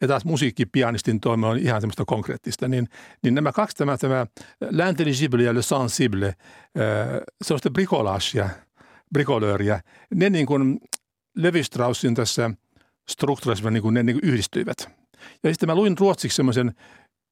ja 0.01 0.07
taas 0.07 0.25
musiikkipianistin 0.25 1.19
toimi 1.19 1.45
on 1.45 1.57
ihan 1.57 1.81
semmoista 1.81 2.05
konkreettista, 2.05 2.67
niin, 2.67 2.87
niin 3.23 3.35
nämä 3.35 3.51
kaksi, 3.51 3.77
tämä, 3.77 3.97
tämä 3.97 4.27
l'intelligible 4.65 5.41
ja 5.41 5.55
le 5.55 5.61
sensible, 5.61 6.35
sellaista 7.41 7.69
bricolagea, 7.69 8.49
bricoleuria, 9.13 9.79
ne 10.15 10.29
niin 10.29 10.45
kuin 10.45 10.79
Levi 11.35 11.63
Straussin 11.63 12.15
tässä 12.15 12.51
strukturalismissa 13.09 13.71
niin 13.71 13.81
kuin 13.81 13.93
ne 13.93 14.03
niin 14.03 14.19
kuin 14.19 14.29
yhdistyivät. 14.29 14.77
Ja 15.43 15.53
sitten 15.53 15.69
mä 15.69 15.75
luin 15.75 15.97
ruotsiksi 15.97 16.35
semmoisen 16.35 16.71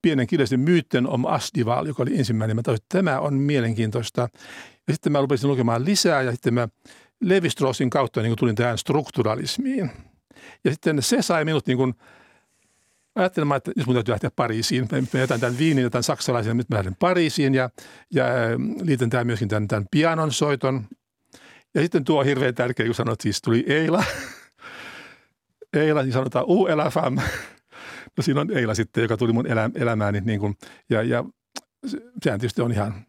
pienen 0.02 0.28
kirjallisen 0.28 0.60
Myytten 0.60 1.08
om 1.08 1.26
Asdival, 1.26 1.86
joka 1.86 2.04
oli 2.04 2.18
ensimmäinen. 2.18 2.56
Mä 2.56 2.60
että 2.60 2.78
tämä 2.90 3.20
on 3.20 3.34
mielenkiintoista. 3.34 4.30
Ja 4.88 4.94
sitten 4.94 5.12
mä 5.12 5.22
rupesin 5.22 5.50
lukemaan 5.50 5.86
lisää 5.86 6.22
ja 6.22 6.32
sitten 6.32 6.54
mä 6.54 6.68
Levi 7.22 7.50
Straussin 7.50 7.90
kautta 7.90 8.22
niin 8.22 8.30
kuin 8.30 8.38
tulin 8.38 8.56
tähän 8.56 8.78
strukturalismiin. 8.78 9.92
Ja 10.64 10.72
sitten 10.72 11.02
se 11.02 11.22
sai 11.22 11.46
minut 11.46 11.68
niin 11.68 11.78
kuin– 11.78 11.94
ajattelemaan, 13.20 13.58
että 13.58 13.72
jos 13.76 13.86
mun 13.88 13.96
täytyy 13.96 14.12
lähteä 14.12 14.32
Pariisiin, 14.36 14.88
mä 15.14 15.20
jätän 15.20 15.40
tämän 15.40 15.58
viinin, 15.58 15.84
jätän 15.84 16.04
saksalaisen, 16.04 16.58
nyt 16.58 16.70
mä 16.70 16.76
lähden 16.76 16.96
Pariisiin 16.96 17.56
ja, 17.56 17.70
ja 18.14 18.26
ähm, 18.26 18.72
liitän 18.82 19.10
tämän 19.10 19.28
myöskin 19.28 19.48
tämän, 19.48 19.68
tämän 19.68 19.86
pianon 19.92 20.34
soiton. 20.34 20.86
Ja 21.76 21.82
sitten 21.82 22.04
tuo 22.04 22.20
on 22.20 22.26
hirveän 22.26 22.56
tärkeä, 22.56 22.86
kun 22.86 22.96
sanot, 22.96 23.22
siis 23.22 23.42
tuli 23.42 23.66
Eila. 23.68 24.04
Eila, 25.74 26.04
niin 26.04 26.14
sanotaan 26.14 26.46
U 26.48 26.68
Fam. 26.92 27.18
No 28.18 28.24
siinä 28.24 28.42
on 28.42 28.58
Eila 28.58 28.74
sitten, 28.74 29.02
joka 29.02 29.18
tuli 29.18 29.34
mun 29.34 29.48
elä, 29.48 29.70
elämääni. 29.76 30.22
Niin 30.22 30.40
kuin, 30.40 30.58
ja, 30.90 31.04
ja 31.04 31.24
sehän 32.24 32.40
tietysti 32.40 32.62
on 32.62 32.72
ihan 32.72 33.06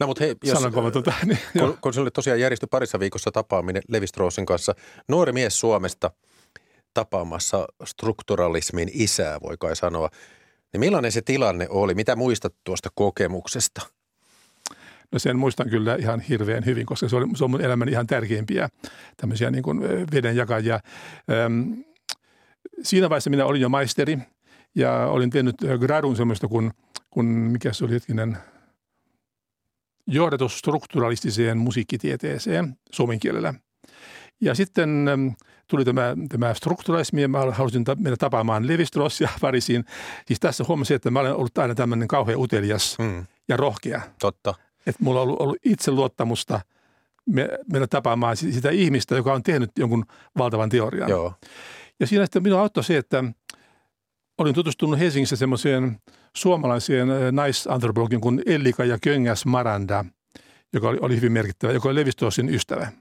No 0.00 0.06
mutta 0.06 0.24
hei, 0.24 0.34
jos, 0.44 0.58
tuota, 0.92 1.12
niin, 1.24 1.38
kun, 1.58 1.78
kun 1.80 1.94
sinulle 1.94 2.10
tosiaan 2.10 2.40
järjestyi 2.40 2.66
parissa 2.70 3.00
viikossa 3.00 3.30
tapaaminen 3.32 3.82
Levi 3.88 4.06
kanssa, 4.46 4.74
nuori 5.08 5.32
mies 5.32 5.60
Suomesta– 5.60 6.10
tapaamassa 6.94 7.66
strukturalismin 7.84 8.90
isää, 8.92 9.40
voi 9.40 9.56
kai 9.60 9.76
sanoa. 9.76 10.10
Niin 10.72 10.80
millainen 10.80 11.12
se 11.12 11.22
tilanne 11.22 11.66
oli? 11.68 11.94
Mitä 11.94 12.16
muistat 12.16 12.54
tuosta 12.64 12.88
kokemuksesta? 12.94 13.82
No 15.12 15.18
sen 15.18 15.38
muistan 15.38 15.70
kyllä 15.70 15.96
ihan 15.96 16.20
hirveän 16.20 16.64
hyvin, 16.66 16.86
koska 16.86 17.08
se, 17.08 17.16
oli, 17.16 17.36
se 17.36 17.44
on 17.44 17.50
mun 17.50 17.60
elämän 17.60 17.88
ihan 17.88 18.06
tärkeimpiä 18.06 18.68
tämmöisiä 19.16 19.50
niin 19.50 19.62
kuin 19.62 19.80
vedenjakajia. 20.12 20.80
Öm, 21.30 21.84
siinä 22.82 23.10
vaiheessa 23.10 23.30
minä 23.30 23.46
olin 23.46 23.62
jo 23.62 23.68
maisteri 23.68 24.18
ja 24.74 25.06
olin 25.06 25.30
tehnyt 25.30 25.56
gradun 25.80 26.16
semmoista 26.16 26.48
kuin, 26.48 26.72
kun 27.10 27.24
mikä 27.24 27.72
se 27.72 27.84
oli 27.84 27.92
hetkinen, 27.92 28.38
johdatus 30.06 30.58
strukturalistiseen 30.58 31.58
musiikkitieteeseen 31.58 32.76
suomen 32.92 33.20
kielellä. 33.20 33.54
Ja 34.40 34.54
sitten 34.54 35.06
tuli 35.66 35.84
tämä, 35.84 36.16
tämä 36.28 36.54
strukturalismi 36.54 37.22
ja 37.22 37.28
mä 37.28 37.38
halusin 37.52 37.84
mennä 37.98 38.16
tapaamaan 38.16 38.66
Levi-Strauss 38.66 39.22
Pariisiin. 39.40 39.84
Siis 40.26 40.40
tässä 40.40 40.64
huomasin, 40.68 40.94
että 40.94 41.10
mä 41.10 41.20
olen 41.20 41.34
ollut 41.34 41.58
aina 41.58 41.74
tämmöinen 41.74 42.08
kauhean 42.08 42.38
utelias 42.38 42.96
mm. 42.98 43.26
ja 43.48 43.56
rohkea. 43.56 44.00
Totta. 44.18 44.54
Että 44.86 45.04
mulla 45.04 45.20
on 45.20 45.28
ollut, 45.28 45.40
ollut 45.40 45.56
itseluottamusta 45.64 46.60
mennä 47.72 47.86
tapaamaan 47.90 48.36
sitä 48.36 48.70
ihmistä, 48.70 49.16
joka 49.16 49.32
on 49.32 49.42
tehnyt 49.42 49.70
jonkun 49.78 50.04
valtavan 50.38 50.68
teorian. 50.68 51.10
Joo. 51.10 51.34
Ja 52.00 52.06
siinä 52.06 52.24
sitten 52.24 52.42
minua 52.42 52.60
auttoi 52.60 52.84
se, 52.84 52.96
että 52.96 53.24
olin 54.38 54.54
tutustunut 54.54 54.98
Helsingissä 54.98 55.36
semmoiseen 55.36 56.00
suomalaiseen 56.36 57.08
naisantropologin 57.32 58.20
kuin 58.20 58.42
Ellika 58.46 58.84
ja 58.84 58.98
Köngäs 59.02 59.46
Maranda, 59.46 60.04
joka 60.72 60.88
oli, 60.88 60.98
oli 61.00 61.16
hyvin 61.16 61.32
merkittävä, 61.32 61.72
joka 61.72 61.88
oli 61.88 61.94
Levi-Straussin 61.94 62.54
ystävä. 62.54 62.92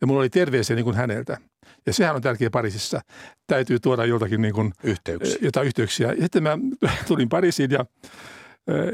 Ja 0.00 0.06
mulla 0.06 0.20
oli 0.20 0.30
terveisiä 0.30 0.76
niin 0.76 0.84
kuin 0.84 0.96
häneltä. 0.96 1.38
Ja 1.86 1.92
sehän 1.92 2.16
on 2.16 2.22
tärkeä 2.22 2.50
Pariisissa. 2.50 3.00
Täytyy 3.46 3.78
tuoda 3.78 4.04
joltakin 4.04 4.42
niin 4.42 4.54
kuin, 4.54 4.72
yhteyksiä. 4.84 5.38
jotain 5.42 5.66
yhteyksiä. 5.66 6.08
Ja 6.12 6.22
sitten 6.22 6.42
mä 6.42 6.58
tulin 7.08 7.28
Pariisiin 7.28 7.70
ja 7.70 7.84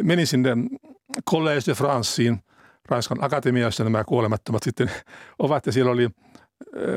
menin 0.02 0.26
sinne 0.26 0.50
Collège 1.30 1.66
de 1.66 1.74
Franceen, 1.74 2.38
Ranskan 2.88 3.24
akatemiassa 3.24 3.84
nämä 3.84 4.04
kuolemattomat 4.04 4.62
sitten 4.62 4.90
ovat. 5.38 5.66
Ja 5.66 5.72
siellä 5.72 5.92
oli 5.92 6.08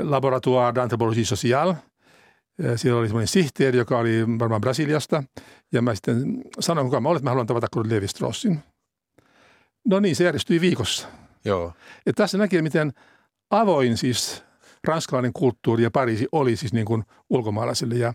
Laboratoire 0.04 0.72
d'Anthropologie 0.72 1.26
Sociale. 1.26 1.76
Siellä 2.76 3.00
oli 3.00 3.08
semmoinen 3.08 3.28
sihteeri, 3.28 3.78
joka 3.78 3.98
oli 3.98 4.26
varmaan 4.40 4.62
Brasiliasta. 4.62 5.24
Ja 5.72 5.82
mä 5.82 5.96
sitten 5.96 6.44
sanoin, 6.60 6.88
kuka 6.88 7.02
mä 7.02 7.10
olen, 7.10 7.18
että 7.18 7.24
mä 7.26 7.30
haluan 7.30 7.48
tavata 7.48 7.68
Claude 7.74 7.96
Levi 7.96 8.08
Straussin. 8.08 8.60
No 9.86 10.00
niin, 10.00 10.16
se 10.16 10.24
järjestyi 10.24 10.62
viikossa. 10.62 11.08
Joo. 11.46 11.74
Ja 12.06 12.14
tässä 12.14 12.38
näkee, 12.38 12.62
miten 12.62 12.94
avoin 13.50 13.98
siis 13.98 14.44
ranskalainen 14.88 15.34
kulttuuri 15.34 15.84
ja 15.84 15.92
Pariisi 15.92 16.28
oli 16.32 16.56
siis 16.56 16.74
niin 16.74 16.86
kuin 16.86 17.04
ulkomaalaisille. 17.30 17.96
Ja, 17.96 18.14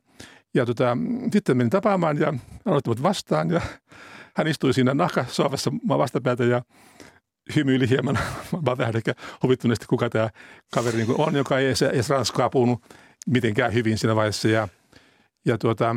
ja 0.54 0.66
tota, 0.66 0.96
sitten 1.32 1.56
menin 1.56 1.70
tapaamaan 1.70 2.18
ja 2.18 2.34
aloittivat 2.64 3.02
vastaan 3.02 3.50
ja 3.50 3.60
hän 4.36 4.46
istui 4.46 4.74
siinä 4.74 4.94
nahkasohvassa 4.94 5.72
vastapäätä 5.88 6.44
ja 6.44 6.62
hymyili 7.56 7.88
hieman. 7.88 8.18
Mä 8.66 8.76
vähän 8.78 8.96
ehkä 8.96 9.14
huvittuneesti, 9.42 9.86
kuka 9.86 10.10
tämä 10.10 10.30
kaveri 10.74 10.96
niin 10.96 11.14
on, 11.18 11.34
joka 11.34 11.58
ei 11.58 11.66
edes, 11.66 12.10
ranskaa 12.10 12.50
puhunut 12.50 12.84
mitenkään 13.26 13.74
hyvin 13.74 13.98
siinä 13.98 14.16
vaiheessa. 14.16 14.48
Ja, 14.48 14.68
ja 15.44 15.58
tuota, 15.58 15.96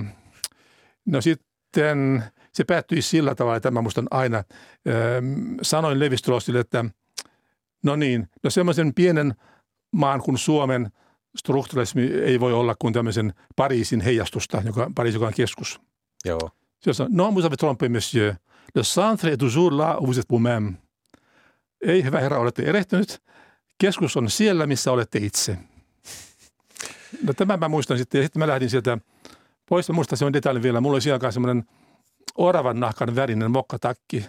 no 1.06 1.22
sitten 1.22 2.24
se 2.54 2.64
päättyi 2.64 3.02
sillä 3.02 3.36
tavalla, 3.36 3.58
että 3.58 3.72
mä 3.72 3.82
muistan 3.82 4.08
aina, 4.12 4.38
äh, 4.38 4.44
sanoin 5.62 6.00
Levi 6.00 6.16
että 6.60 6.86
no 7.84 7.96
niin, 7.96 8.28
no 8.44 8.50
semmoisen 8.50 8.94
pienen 8.94 9.34
maan 9.92 10.22
kuin 10.22 10.38
Suomen 10.38 10.92
strukturalismi 11.38 12.02
ei 12.02 12.40
voi 12.40 12.54
olla 12.54 12.76
kuin 12.80 12.94
tämmöisen 12.94 13.34
Pariisin 13.56 14.02
heijastusta, 14.02 14.62
joka, 14.66 14.92
Pariisi, 14.96 15.16
joka 15.16 15.28
on 15.28 15.34
keskus. 15.34 15.82
Joo. 16.26 16.50
Se 16.80 17.04
on, 17.04 17.10
non, 17.12 17.36
vous 17.36 17.46
avez 17.46 17.58
trompé, 17.58 17.90
monsieur. 17.90 18.36
Le 18.76 18.84
centre 18.84 19.30
est 19.30 19.38
toujours 19.38 19.72
là 19.78 19.98
où 20.00 20.06
vous 20.06 20.18
êtes 20.18 20.30
vous-même. 20.30 20.74
Ei, 21.82 22.04
hyvä 22.04 22.20
herra, 22.20 22.40
olette 22.40 22.64
erehtynyt. 22.64 23.22
Keskus 23.78 24.18
on 24.18 24.30
siellä, 24.30 24.68
missä 24.68 24.92
olette 24.92 25.20
itse. 25.20 25.58
No 27.24 27.34
tämän 27.34 27.60
mä 27.60 27.70
muistan 27.70 27.98
sitten. 27.98 28.20
Ja 28.20 28.26
sitten 28.26 28.40
mä 28.40 28.48
lähdin 28.48 28.70
sieltä 28.70 28.98
pois. 29.70 29.90
Mä 29.90 29.96
muistan 29.96 30.18
sen 30.18 30.34
detaljin 30.34 30.64
vielä. 30.64 30.82
Mulla 30.82 30.96
oli 30.96 31.02
siellä 31.02 31.32
semmoinen 31.32 31.64
oravan 32.36 32.80
nahkan 32.80 33.16
värinen 33.16 33.52
mokkatakki. 33.52 34.26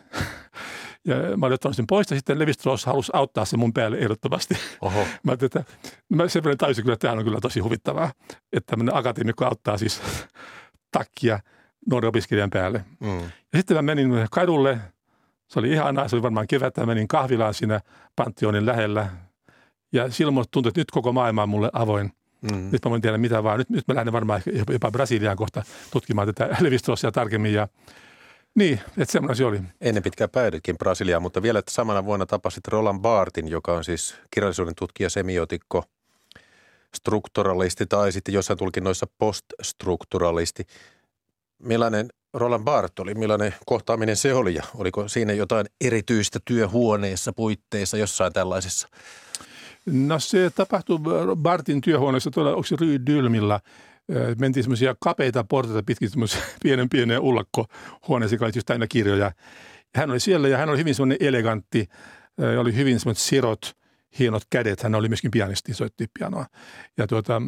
Ja 1.07 1.37
mä 1.37 1.47
olin 1.47 1.55
ottanut 1.55 1.77
sen 1.77 1.87
pois 1.87 2.11
ja 2.11 2.16
sitten 2.16 2.38
Levi 2.38 2.53
halusi 2.87 3.11
auttaa 3.14 3.45
sen 3.45 3.59
mun 3.59 3.73
päälle 3.73 3.99
ehdottomasti. 3.99 4.55
Oho. 4.81 5.01
mä 5.23 5.33
ajattelin, 5.33 5.51
että 5.57 5.64
mä 6.09 6.29
sen 6.29 6.45
verran 6.45 6.71
että 6.71 6.97
tämä 6.97 7.12
on 7.12 7.25
kyllä 7.25 7.40
tosi 7.40 7.61
huvittavaa, 7.61 8.12
että 8.53 8.71
tämmöinen 8.71 8.97
akateemikko 8.97 9.45
auttaa 9.45 9.79
siis 9.79 10.03
takkia 10.99 11.40
nuoren 11.90 12.09
opiskelijan 12.09 12.51
päälle. 12.51 12.85
Mm. 13.01 13.21
Ja 13.21 13.59
sitten 13.59 13.77
mä 13.77 13.83
menin 13.83 14.11
kadulle, 14.31 14.79
se 15.49 15.59
oli 15.59 15.73
ihanaa, 15.73 16.09
se 16.09 16.16
oli 16.16 16.23
varmaan 16.23 16.47
kevättä, 16.47 16.87
menin 16.87 17.09
kahvilaan 17.09 17.55
siinä 17.55 17.81
Pantheonin 18.16 18.66
lähellä. 18.66 19.09
Ja 19.92 20.11
silloin 20.11 20.35
tuntui, 20.51 20.69
että 20.69 20.81
nyt 20.81 20.90
koko 20.90 21.12
maailma 21.12 21.42
on 21.42 21.49
mulle 21.49 21.71
avoin. 21.73 22.12
Mm. 22.40 22.69
Nyt 22.73 22.85
mä 22.85 22.90
voin 22.90 23.03
tehdä 23.03 23.19
mitä 23.19 23.42
vaan. 23.42 23.59
Nyt, 23.59 23.71
nyt 23.71 23.88
mä 23.88 23.95
lähden 23.95 24.12
varmaan 24.12 24.42
jopa 24.71 24.90
Brasiliaan 24.90 25.37
kohta 25.37 25.62
tutkimaan 25.90 26.29
tätä 26.29 26.57
Levi 26.61 26.77
tarkemmin. 27.12 27.53
Ja 27.55 27.69
niin, 28.57 28.81
että 28.99 29.12
semmoinen 29.12 29.37
se 29.37 29.45
oli. 29.45 29.61
Ennen 29.81 30.03
pitkään 30.03 30.31
päädytkin 30.31 30.79
Brasiliaan, 30.79 31.23
mutta 31.23 31.42
vielä 31.42 31.59
että 31.59 31.73
samana 31.73 32.05
vuonna 32.05 32.27
tapasit 32.27 32.69
Roland 32.69 33.01
Bartin, 33.01 33.49
joka 33.49 33.73
on 33.73 33.85
siis 33.85 34.14
kirjallisuuden 34.31 34.75
tutkija, 34.75 35.11
semiotikko, 35.11 35.85
strukturalisti 36.95 37.87
tai 37.87 38.12
sitten 38.12 38.35
jossain 38.35 38.59
tulkinnoissa 38.59 39.07
poststrukturalisti. 39.19 40.66
Millainen 41.59 42.09
Roland 42.35 42.64
Barth 42.64 43.01
oli, 43.01 43.14
millainen 43.14 43.55
kohtaaminen 43.66 44.16
se 44.16 44.35
oli 44.35 44.55
ja 44.55 44.62
oliko 44.75 45.09
siinä 45.09 45.33
jotain 45.33 45.66
erityistä 45.81 46.38
työhuoneessa, 46.45 47.33
puitteissa, 47.33 47.97
jossain 47.97 48.33
tällaisessa? 48.33 48.88
No 49.87 50.19
se 50.19 50.51
tapahtui 50.51 50.99
Bartin 51.37 51.81
työhuoneessa 51.81 52.31
tuolla, 52.31 52.51
onko 52.51 52.62
se 52.66 52.77
Dylmillä– 53.07 53.61
mentiin 54.38 54.64
semmoisia 54.64 54.95
kapeita 55.01 55.45
portaita 55.45 55.83
pitkin 55.83 56.11
pienen 56.62 56.88
pienen 56.88 57.21
ullakkohuoneeseen, 57.21 58.37
joka 58.37 58.45
oli 58.45 58.53
just 58.55 58.66
täynnä 58.66 58.87
kirjoja. 58.87 59.33
Hän 59.95 60.11
oli 60.11 60.21
siellä 60.21 60.49
ja 60.49 60.59
hän 60.59 60.69
oli 60.69 60.79
hyvin 60.79 60.95
semmoinen 60.95 61.19
elegantti, 61.21 61.88
oli 62.59 62.75
hyvin 62.75 63.01
semmoiset 63.01 63.25
sirot, 63.25 63.77
hienot 64.19 64.42
kädet. 64.51 64.83
Hän 64.83 64.95
oli 64.95 65.09
myöskin 65.09 65.31
pianisti, 65.31 65.75
soitti 65.75 66.07
pianoa. 66.19 66.47
Ja 66.99 67.07
tuota, 67.07 67.42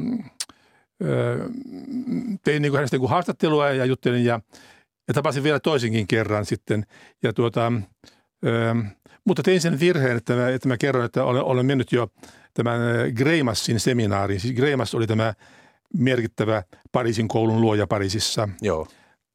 tein 2.44 2.62
niin 2.62 2.72
kuin 2.72 2.76
hänestä 2.76 2.96
niin 2.96 3.08
haastattelua 3.08 3.70
ja 3.70 3.84
juttelin 3.84 4.24
ja, 4.24 4.40
ja 5.08 5.14
tapasin 5.14 5.42
vielä 5.42 5.60
toisenkin 5.60 6.06
kerran 6.06 6.44
sitten. 6.44 6.86
Ja 7.22 7.32
tuota, 7.32 7.72
mutta 9.24 9.42
tein 9.42 9.60
sen 9.60 9.80
virheen, 9.80 10.16
että 10.16 10.34
mä, 10.34 10.48
että 10.48 10.68
mä 10.68 10.76
kerron, 10.76 11.04
että 11.04 11.24
olen, 11.24 11.42
olen 11.42 11.66
mennyt 11.66 11.92
jo 11.92 12.08
tämän 12.54 12.80
Greimassin 13.14 13.80
seminaariin. 13.80 14.40
Siis 14.40 14.54
Greimas 14.54 14.94
oli 14.94 15.06
tämä 15.06 15.34
merkittävä 15.94 16.62
Pariisin 16.92 17.28
koulun 17.28 17.60
luoja 17.60 17.86
Pariisissa. 17.86 18.48
Joo. 18.62 18.86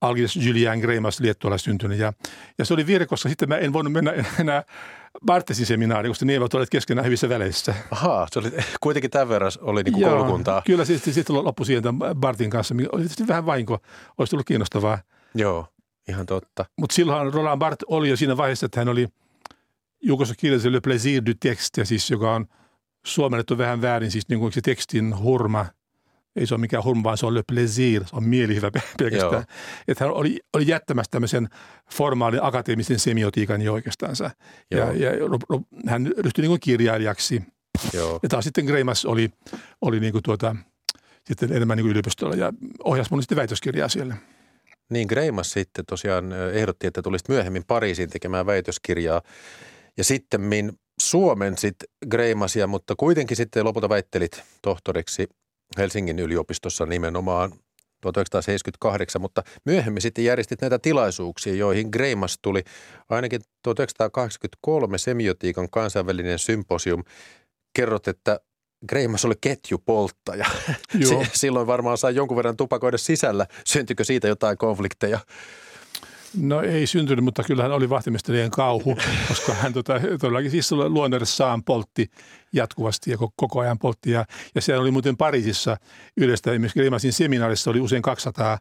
Algis 0.01 0.35
Julien 0.35 0.79
Greimas 0.79 1.19
Liettualla 1.19 1.57
syntynyt. 1.57 1.99
Ja, 1.99 2.13
ja 2.57 2.65
se 2.65 2.73
oli 2.73 2.87
virhe, 2.87 3.05
koska 3.05 3.29
sitten 3.29 3.49
mä 3.49 3.57
en 3.57 3.73
voinut 3.73 3.93
mennä 3.93 4.13
enää 4.39 4.63
Bartesin 5.25 5.65
seminaariin, 5.65 6.09
koska 6.09 6.25
ne 6.25 6.33
eivät 6.33 6.53
olleet 6.53 6.69
keskenään 6.69 7.05
hyvissä 7.05 7.29
väleissä. 7.29 7.75
Ahaa, 7.91 8.27
se 8.31 8.39
oli 8.39 8.51
kuitenkin 8.81 9.11
tämän 9.11 9.29
verran 9.29 9.51
oli 9.61 9.83
niin 9.83 9.93
kuin 9.93 10.01
Joo, 10.01 10.11
koulukuntaa. 10.11 10.61
Kyllä, 10.65 10.85
sitten, 10.85 11.13
sitten 11.13 11.35
loppui 11.35 11.65
siihen 11.65 11.83
Bartin 12.15 12.49
kanssa. 12.49 12.75
Oli 12.91 13.01
tietysti 13.01 13.27
vähän 13.27 13.45
vahinko, 13.45 13.79
olisi 14.17 14.29
tullut 14.31 14.47
kiinnostavaa. 14.47 14.97
Joo, 15.35 15.67
ihan 16.09 16.25
totta. 16.25 16.65
Mutta 16.79 16.93
silloin 16.93 17.33
Roland 17.33 17.59
Barth 17.59 17.83
oli 17.87 18.09
jo 18.09 18.17
siinä 18.17 18.37
vaiheessa, 18.37 18.65
että 18.65 18.79
hän 18.79 18.89
oli 18.89 19.07
jukossa 20.01 20.35
kielessä 20.35 20.71
Le 20.71 20.81
Plaisir 20.81 21.25
du 21.25 21.31
Texte, 21.39 21.85
siis 21.85 22.11
joka 22.11 22.33
on 22.33 22.45
suomennettu 23.05 23.57
vähän 23.57 23.81
väärin, 23.81 24.11
siis 24.11 24.29
niin 24.29 24.39
kuin 24.39 24.53
se 24.53 24.61
tekstin 24.61 25.19
hurma– 25.19 25.65
ei 26.35 26.47
se 26.47 26.53
ole 26.53 26.61
mikään 26.61 26.83
hurma, 26.83 27.03
vaan 27.03 27.17
se 27.17 27.25
on 27.25 27.33
le 27.33 27.43
plaisir, 27.51 28.03
se 28.07 28.15
on 28.15 28.23
mielihyvä 28.23 28.71
pelkästään. 28.99 29.43
Että 29.87 30.03
hän 30.03 30.13
oli, 30.13 30.39
oli 30.53 30.67
jättämässä 30.67 31.11
tämmöisen 31.11 31.49
formaalin 31.91 32.43
akateemisen 32.43 32.99
semiotiikan 32.99 33.61
jo 33.61 33.73
oikeastaan. 33.73 34.15
Ja, 34.71 34.93
ja 34.93 35.11
hän 35.87 36.11
ryhtyi 36.17 36.41
niin 36.41 36.49
kuin 36.49 36.59
kirjailijaksi. 36.59 37.43
Joo. 37.93 38.19
Ja 38.23 38.29
taas 38.29 38.43
sitten 38.43 38.65
Greimas 38.65 39.05
oli, 39.05 39.29
oli 39.81 39.99
niin 39.99 40.11
kuin 40.11 40.23
tuota, 40.23 40.55
sitten 41.25 41.53
enemmän 41.53 41.77
niin 41.77 41.83
kuin 41.83 41.91
yliopistolla 41.91 42.35
ja 42.35 42.53
ohjasi 42.83 43.11
mun 43.11 43.21
sitten 43.21 43.35
väitöskirjaa 43.35 43.89
siellä. 43.89 44.17
Niin, 44.89 45.07
Greimas 45.07 45.51
sitten 45.51 45.85
tosiaan 45.85 46.33
ehdotti, 46.53 46.87
että 46.87 47.01
tulisit 47.01 47.29
myöhemmin 47.29 47.63
Pariisiin 47.67 48.09
tekemään 48.09 48.45
väitöskirjaa. 48.45 49.21
Ja 49.97 50.03
sitten 50.03 50.41
Suomen 51.01 51.57
sitten 51.57 51.89
Greimasia, 52.09 52.67
mutta 52.67 52.95
kuitenkin 52.97 53.37
sitten 53.37 53.65
lopulta 53.65 53.89
väittelit 53.89 54.43
tohtoriksi 54.61 55.27
Helsingin 55.77 56.19
yliopistossa 56.19 56.85
nimenomaan 56.85 57.51
1978, 58.01 59.21
mutta 59.21 59.43
myöhemmin 59.65 60.01
sitten 60.01 60.25
järjestit 60.25 60.61
näitä 60.61 60.79
tilaisuuksia, 60.79 61.55
joihin 61.55 61.89
Greimas 61.91 62.39
tuli 62.41 62.63
ainakin 63.09 63.41
1983 63.63 64.97
semiotiikan 64.97 65.69
kansainvälinen 65.69 66.39
symposium. 66.39 67.03
Kerrot, 67.75 68.07
että 68.07 68.39
Greimas 68.89 69.25
oli 69.25 69.33
ketjupolttaja. 69.41 70.45
Joo. 70.93 71.25
Silloin 71.33 71.67
varmaan 71.67 71.97
sai 71.97 72.15
jonkun 72.15 72.37
verran 72.37 72.57
tupakoida 72.57 72.97
sisällä. 72.97 73.45
Syntykö 73.65 74.03
siitä 74.03 74.27
jotain 74.27 74.57
konflikteja? 74.57 75.19
No 76.37 76.61
ei 76.61 76.87
syntynyt, 76.87 77.25
mutta 77.25 77.43
kyllähän 77.43 77.71
oli 77.71 77.89
vahtimestarien 77.89 78.51
kauhu, 78.51 78.97
koska 79.27 79.53
hän 79.53 79.73
tota, 79.73 79.93
todellakin 80.19 80.51
siis 80.51 80.71
luonnollessaan 80.71 81.63
poltti 81.63 82.11
jatkuvasti 82.53 83.11
ja 83.11 83.17
koko 83.35 83.59
ajan 83.59 83.79
poltti. 83.79 84.11
Ja, 84.11 84.25
ja 84.55 84.61
siellä 84.61 84.81
oli 84.81 84.91
muuten 84.91 85.17
Pariisissa 85.17 85.77
yleistä, 86.17 86.51
esimerkiksi 86.51 86.79
Grimasin 86.79 87.13
seminaarissa 87.13 87.71
oli 87.71 87.79
usein 87.79 88.01
200 88.01 88.57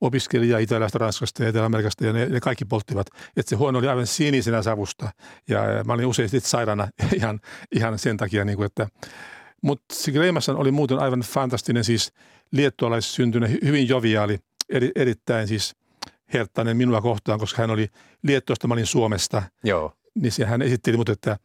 opiskelijaa 0.00 0.58
Italiasta, 0.58 0.98
Ranskasta 0.98 1.42
ja 1.42 1.48
Etelä-Amerikasta 1.48 2.06
ja 2.06 2.12
ne, 2.12 2.26
ne 2.26 2.40
kaikki 2.40 2.64
polttivat. 2.64 3.06
Että 3.36 3.50
se 3.50 3.56
huone 3.56 3.78
oli 3.78 3.88
aivan 3.88 4.06
sinisenä 4.06 4.62
savusta 4.62 5.10
ja 5.48 5.60
mä 5.86 5.92
olin 5.92 6.06
usein 6.06 6.28
sitten 6.28 6.50
sairaana 6.50 6.88
ihan, 7.16 7.40
ihan 7.72 7.98
sen 7.98 8.16
takia, 8.16 8.44
niin 8.44 8.56
kuin, 8.56 8.66
että 8.66 8.88
Mutta 9.62 9.94
se 9.94 10.12
Greimassan 10.12 10.56
oli 10.56 10.70
muuten 10.70 10.98
aivan 10.98 11.20
fantastinen, 11.20 11.84
siis 11.84 12.12
liettualais 12.52 13.14
syntynyt, 13.14 13.50
hyvin 13.64 13.88
joviaali, 13.88 14.38
eri, 14.68 14.90
erittäin 14.94 15.48
siis 15.48 15.74
herttainen 16.34 16.76
minua 16.76 17.00
kohtaan, 17.00 17.38
koska 17.38 17.62
hän 17.62 17.70
oli 17.70 17.88
Liettuosta, 18.22 18.68
mä 18.68 18.74
olin 18.74 18.86
Suomesta. 18.86 19.42
Joo. 19.64 19.92
Niin 20.14 20.32
se, 20.32 20.44
hän 20.44 20.62
esitteli 20.62 20.96
mut, 20.96 21.08
että 21.08 21.36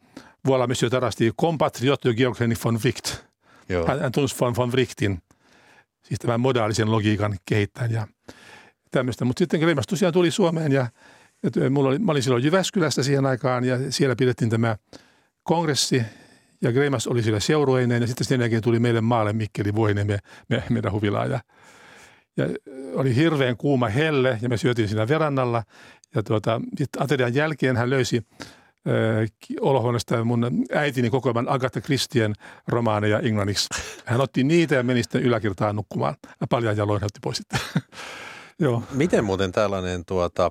voilà 0.48 0.66
monsieur 0.66 0.90
Tarasti, 0.90 1.32
compatriot 1.40 2.04
de 2.04 2.14
Georg 2.14 2.40
Henrik 2.40 2.64
von 2.64 2.78
Wright. 2.84 3.24
Joo. 3.68 3.86
Hän, 3.86 4.00
hän 4.00 4.12
tunsi 4.12 4.36
von, 4.40 4.56
von 4.56 4.72
Wrightin, 4.72 5.22
siis 6.02 6.20
tämän 6.20 6.40
modaalisen 6.40 6.90
logiikan 6.90 7.36
kehittäjän 7.48 7.92
ja 7.92 8.06
tämmöistä. 8.90 9.24
Mutta 9.24 9.38
sitten 9.38 9.60
Greimas 9.60 9.86
tosiaan 9.86 10.12
tuli 10.12 10.30
Suomeen 10.30 10.72
ja, 10.72 10.86
ja 11.56 11.70
mulla 11.70 11.88
oli, 11.88 11.98
mä 11.98 12.12
olin 12.12 12.22
silloin 12.22 12.44
Jyväskylästä 12.44 13.02
siihen 13.02 13.26
aikaan 13.26 13.64
ja 13.64 13.92
siellä 13.92 14.16
pidettiin 14.16 14.50
tämä 14.50 14.76
kongressi 15.42 16.02
ja 16.62 16.72
Greimas 16.72 17.06
oli 17.06 17.22
siellä 17.22 17.40
seurueineen 17.40 18.02
ja 18.02 18.06
sitten 18.06 18.26
sen 18.26 18.40
jälkeen 18.40 18.62
tuli 18.62 18.78
meille 18.78 19.00
maalle 19.00 19.32
Mikkeli 19.32 19.74
Vuohinen 19.74 20.06
me, 20.06 20.18
me, 20.48 20.62
meidän 20.70 20.92
huvilaan 20.92 21.30
ja, 21.30 21.40
ja 22.36 22.46
oli 22.94 23.16
hirveän 23.16 23.56
kuuma 23.56 23.88
helle 23.88 24.38
ja 24.42 24.48
me 24.48 24.56
syötiin 24.56 24.88
siinä 24.88 25.08
verannalla 25.08 25.62
ja 26.14 26.22
tuota, 26.22 26.60
aterian 26.98 27.34
jälkeen 27.34 27.76
hän 27.76 27.90
löysi 27.90 28.26
olohuoneesta 29.60 30.24
mun 30.24 30.50
äitini 30.74 31.10
kokoaman 31.10 31.48
Agatha 31.48 31.80
Christien 31.80 32.34
romaaneja 32.68 33.20
englanniksi. 33.20 33.68
Hän 34.04 34.20
otti 34.20 34.44
niitä 34.44 34.74
ja 34.74 34.82
meni 34.82 35.02
sitten 35.02 35.22
yläkirtaan 35.22 35.76
nukkumaan. 35.76 36.14
Paljon 36.50 36.76
jaloin 36.76 37.04
otti 37.04 37.20
pois 37.22 37.36
sitten. 37.36 37.60
Joo. 38.58 38.82
Miten 38.90 39.24
muuten 39.24 39.52
tällainen 39.52 40.04
tuota, 40.04 40.50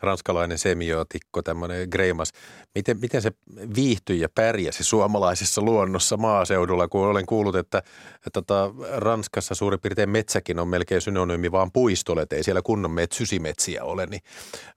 ranskalainen 0.00 0.58
semiotikko, 0.58 1.42
tämmöinen 1.42 1.88
Greimas, 1.90 2.32
miten, 2.74 3.00
miten 3.00 3.22
se 3.22 3.32
viihtyi 3.76 4.20
ja 4.20 4.28
pärjäsi 4.34 4.84
suomalaisessa 4.84 5.62
luonnossa 5.62 6.16
maaseudulla, 6.16 6.88
kun 6.88 7.06
olen 7.06 7.26
kuullut, 7.26 7.56
että, 7.56 7.78
että 8.14 8.30
tota, 8.32 8.70
Ranskassa 8.96 9.54
suurin 9.54 9.80
piirtein 9.80 10.10
metsäkin 10.10 10.58
on 10.58 10.68
melkein 10.68 11.00
synonyymi 11.00 11.52
vaan 11.52 11.72
puistolle, 11.72 12.22
että 12.22 12.36
ei 12.36 12.42
siellä 12.42 12.62
kunnon 12.62 12.90
metsysimetsiä 12.90 13.84
ole, 13.84 14.06
niin 14.06 14.20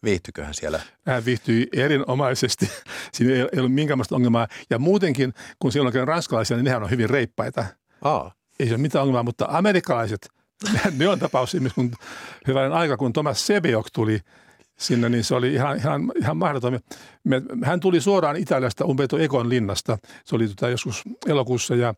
viihtyköhän 0.04 0.54
siellä? 0.54 0.80
Hän 1.06 1.26
viihtyi 1.26 1.68
erinomaisesti. 1.76 2.70
Siinä 3.14 3.34
ei, 3.34 3.40
ei 3.40 3.60
ollut 3.60 3.74
minkäänlaista 3.74 4.16
ongelmaa. 4.16 4.48
Ja 4.70 4.80
muutenkin, 4.80 5.34
kun 5.60 5.72
siellä 5.72 5.92
on 6.02 6.08
ranskalaisia, 6.08 6.58
niin 6.58 6.66
nehän 6.66 6.84
on 6.84 6.90
hyvin 6.90 7.10
reippaita. 7.10 7.66
Aa. 8.02 8.32
Ei 8.60 8.68
se 8.68 8.74
ole 8.74 8.82
mitään 8.82 9.02
ongelmaa, 9.02 9.24
mutta 9.24 9.48
amerikkalaiset, 9.50 10.30
ne 10.98 11.08
on 11.08 11.20
tapaus 11.20 11.58
kun 11.76 11.92
hyvänen 12.48 12.72
aika, 12.72 12.98
kun 12.98 13.14
Thomas 13.14 13.48
Sebeok 13.48 13.88
tuli– 13.94 14.20
sinne, 14.82 15.10
niin 15.10 15.24
se 15.24 15.36
oli 15.36 15.54
ihan, 15.54 15.78
ihan, 15.78 16.12
ihan 16.22 16.38
mahdoton. 16.38 16.80
Me, 17.24 17.42
hän 17.64 17.80
tuli 17.80 18.02
suoraan 18.02 18.36
Italiasta 18.36 18.86
Umberto 18.86 19.18
Ekon 19.18 19.50
linnasta. 19.50 19.98
Se 20.26 20.36
oli 20.36 20.48
tota 20.48 20.70
joskus 20.70 21.04
elokuussa 21.28 21.76
ja 21.76 21.94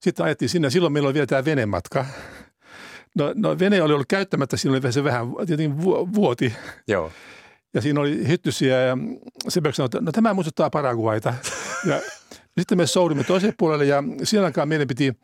sitten 0.00 0.26
ajettiin 0.26 0.48
sinne. 0.48 0.70
Silloin 0.70 0.92
meillä 0.92 1.06
oli 1.06 1.14
vielä 1.14 1.26
tämä 1.26 1.44
venematka. 1.44 2.06
No, 3.14 3.32
no 3.34 3.58
vene 3.58 3.82
oli 3.82 3.92
ollut 3.92 4.08
käyttämättä, 4.08 4.56
siinä 4.56 4.76
oli 4.76 4.92
se 4.92 5.04
vähän 5.04 5.26
tietenkin 5.46 5.82
vuoti. 6.14 6.54
Joo. 6.88 7.12
Ja 7.74 7.80
siinä 7.80 8.00
oli 8.00 8.28
hyttysiä 8.28 8.80
ja 8.80 8.98
se 9.48 9.60
sanoi, 9.72 9.86
että 9.86 10.00
no 10.00 10.12
tämä 10.12 10.34
muistuttaa 10.34 10.70
Paraguaita. 10.70 11.34
Ja 11.86 12.00
sitten 12.58 12.78
me 12.78 12.86
soudimme 12.86 13.24
toiselle 13.24 13.54
puolelle 13.58 13.84
ja 13.84 14.02
siellä 14.22 14.66
meidän 14.66 14.88
piti 14.88 15.16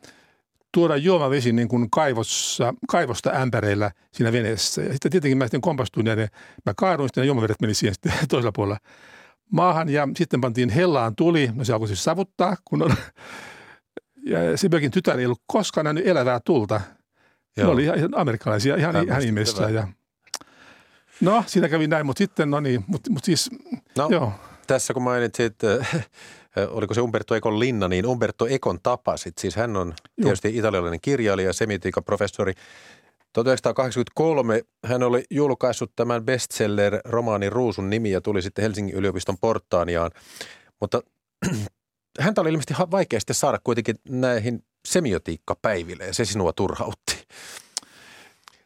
tuoda 0.75 0.97
juomavesi 0.97 1.51
niin 1.51 1.67
kuin 1.67 1.89
kaivossa, 1.89 2.73
kaivosta 2.87 3.29
ämpäreillä 3.29 3.91
siinä 4.11 4.31
veneessä. 4.31 4.81
Ja 4.81 4.91
sitten 4.91 5.11
tietenkin 5.11 5.37
mä 5.37 5.45
sitten 5.45 5.61
kompastuin 5.61 6.07
ja 6.07 6.15
ne, 6.15 6.27
mä 6.65 6.73
kaaduin 6.77 7.09
sitten 7.09 7.21
ja 7.21 7.25
juomavedet 7.25 7.61
meni 7.61 7.73
siihen 7.73 7.93
sitten 7.93 8.11
toisella 8.29 8.51
puolella 8.51 8.77
maahan 9.51 9.89
ja 9.89 10.07
sitten 10.17 10.41
pantiin 10.41 10.69
hellaan 10.69 11.15
tuli. 11.15 11.49
No 11.53 11.63
se 11.63 11.73
alkoi 11.73 11.87
siis 11.87 12.03
savuttaa, 12.03 12.55
kun 12.65 12.83
on, 12.83 12.95
ja 14.31 14.57
Sibelkin 14.57 14.91
tytär 14.91 15.19
ei 15.19 15.25
ollut 15.25 15.41
koskaan 15.47 15.85
nähnyt 15.85 16.07
elävää 16.07 16.39
tulta. 16.45 16.81
Joo. 17.57 17.67
Ne 17.67 17.73
oli 17.73 17.83
ihan 17.83 18.15
amerikkalaisia, 18.15 18.75
ihan, 18.75 18.95
ihan. 19.05 19.07
Ja, 19.73 19.87
no, 21.21 21.43
siinä 21.47 21.69
kävi 21.69 21.87
näin, 21.87 22.05
mutta 22.05 22.17
sitten, 22.17 22.49
no 22.49 22.59
niin, 22.59 22.83
mutta, 22.87 23.11
mutta 23.11 23.25
siis, 23.25 23.49
no, 23.97 24.07
joo. 24.11 24.33
Tässä 24.67 24.93
kun 24.93 25.03
mainitsit 25.03 25.55
oliko 26.69 26.93
se 26.93 27.01
Umberto 27.01 27.35
Ekon 27.35 27.59
linna, 27.59 27.87
niin 27.87 28.05
Umberto 28.05 28.47
Ekon 28.47 28.79
tapasit. 28.83 29.37
Siis 29.37 29.55
hän 29.55 29.77
on 29.77 29.93
tietysti 30.21 30.47
Joo. 30.47 30.59
italialainen 30.59 31.01
kirjailija, 31.01 31.53
semitiikan 31.53 32.03
professori. 32.03 32.53
1983 33.33 34.61
hän 34.85 35.03
oli 35.03 35.23
julkaissut 35.29 35.91
tämän 35.95 36.25
bestseller-romaanin 36.25 37.51
Ruusun 37.51 37.89
nimi 37.89 38.11
ja 38.11 38.21
tuli 38.21 38.41
sitten 38.41 38.63
Helsingin 38.63 38.95
yliopiston 38.95 39.37
portaaniaan. 39.37 40.11
Mutta 40.81 41.01
häntä 42.19 42.41
oli 42.41 42.49
ilmeisesti 42.49 42.73
vaikea 42.91 43.19
sitten 43.19 43.35
saada 43.35 43.59
kuitenkin 43.63 43.95
näihin 44.09 44.63
semiotiikkapäiville 44.87 46.05
ja 46.05 46.13
se 46.13 46.25
sinua 46.25 46.53
turhautti. 46.53 47.25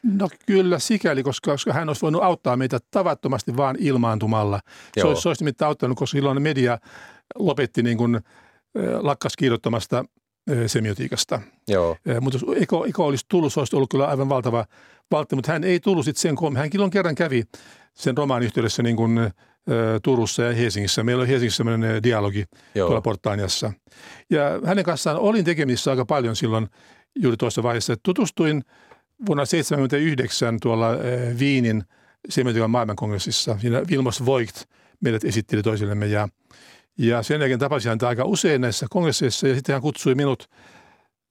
No 0.04 0.30
kyllä 0.46 0.80
sikäli, 0.80 1.24
koska, 1.24 1.52
koska 1.52 1.74
hän 1.74 1.90
olisi 1.90 2.02
voinut 2.02 2.24
auttaa 2.24 2.58
meitä 2.58 2.80
tavattomasti 2.92 3.58
vaan 3.58 3.76
ilmaantumalla. 3.80 4.60
Se 4.98 5.08
olisi, 5.08 5.22
se 5.22 5.30
olisi 5.30 5.44
nimittäin 5.44 5.68
auttanut, 5.68 5.98
koska 5.98 6.18
silloin 6.18 6.42
media 6.42 6.78
lopetti 7.36 7.84
niin 7.84 7.98
kuin, 7.98 8.20
lakkas 9.00 9.36
kirjoittamasta 9.38 10.06
semiotiikasta. 10.68 11.42
Joo. 11.68 11.98
Mutta 12.22 12.40
jos 12.46 12.62
Eko, 12.62 12.86
Eko 12.86 13.06
olisi 13.06 13.26
tullut, 13.30 13.54
se 13.54 13.60
olisi 13.60 13.76
ollut 13.76 13.90
kyllä 13.90 14.08
aivan 14.08 14.30
valtava 14.30 14.66
valtti, 15.12 15.36
mutta 15.36 15.52
hän 15.52 15.64
ei 15.64 15.80
tullut 15.80 16.06
sitten 16.06 16.22
sen 16.22 16.36
koommin. 16.36 16.60
Hän 16.60 16.70
silloin 16.72 16.92
kerran 16.92 17.16
kävi 17.16 17.44
sen 17.94 18.18
romaan 18.18 18.44
yhteydessä 18.44 18.84
niin 18.84 18.96
kuin, 18.96 19.20
Turussa 20.04 20.44
ja 20.44 20.54
Helsingissä. 20.54 21.04
Meillä 21.04 21.22
oli 21.22 21.28
Helsingissä 21.28 21.58
sellainen 21.58 22.04
dialogi 22.04 22.46
Joo. 22.76 22.88
tuolla 22.88 23.02
Portaaniassa. 23.02 23.74
Ja 24.30 24.44
hänen 24.66 24.84
kanssaan 24.84 25.18
olin 25.18 25.46
tekemisissä 25.46 25.92
aika 25.92 26.06
paljon 26.06 26.36
silloin 26.36 26.68
juuri 27.20 27.38
tuossa 27.38 27.64
vaiheessa. 27.64 27.96
Tutustuin 28.04 28.64
vuonna 29.26 29.46
1979 29.46 30.58
tuolla 30.62 30.90
Viinin 31.40 31.84
semiotiikan 32.30 32.72
maailmankongressissa. 32.72 33.58
Siinä 33.60 33.82
Vilmos 33.90 34.26
Voigt 34.26 34.64
meidät 35.02 35.24
esitteli 35.24 35.64
toisillemme 35.64 36.06
ja 36.06 36.28
ja 37.00 37.24
sen 37.24 37.40
jälkeen 37.40 37.60
tapasin 37.60 37.90
häntä 37.90 38.08
aika 38.08 38.26
usein 38.26 38.62
näissä 38.62 38.86
kongresseissa 38.90 39.48
ja 39.48 39.56
sitten 39.56 39.74
hän 39.74 39.82
kutsui 39.82 40.16
minut 40.16 40.50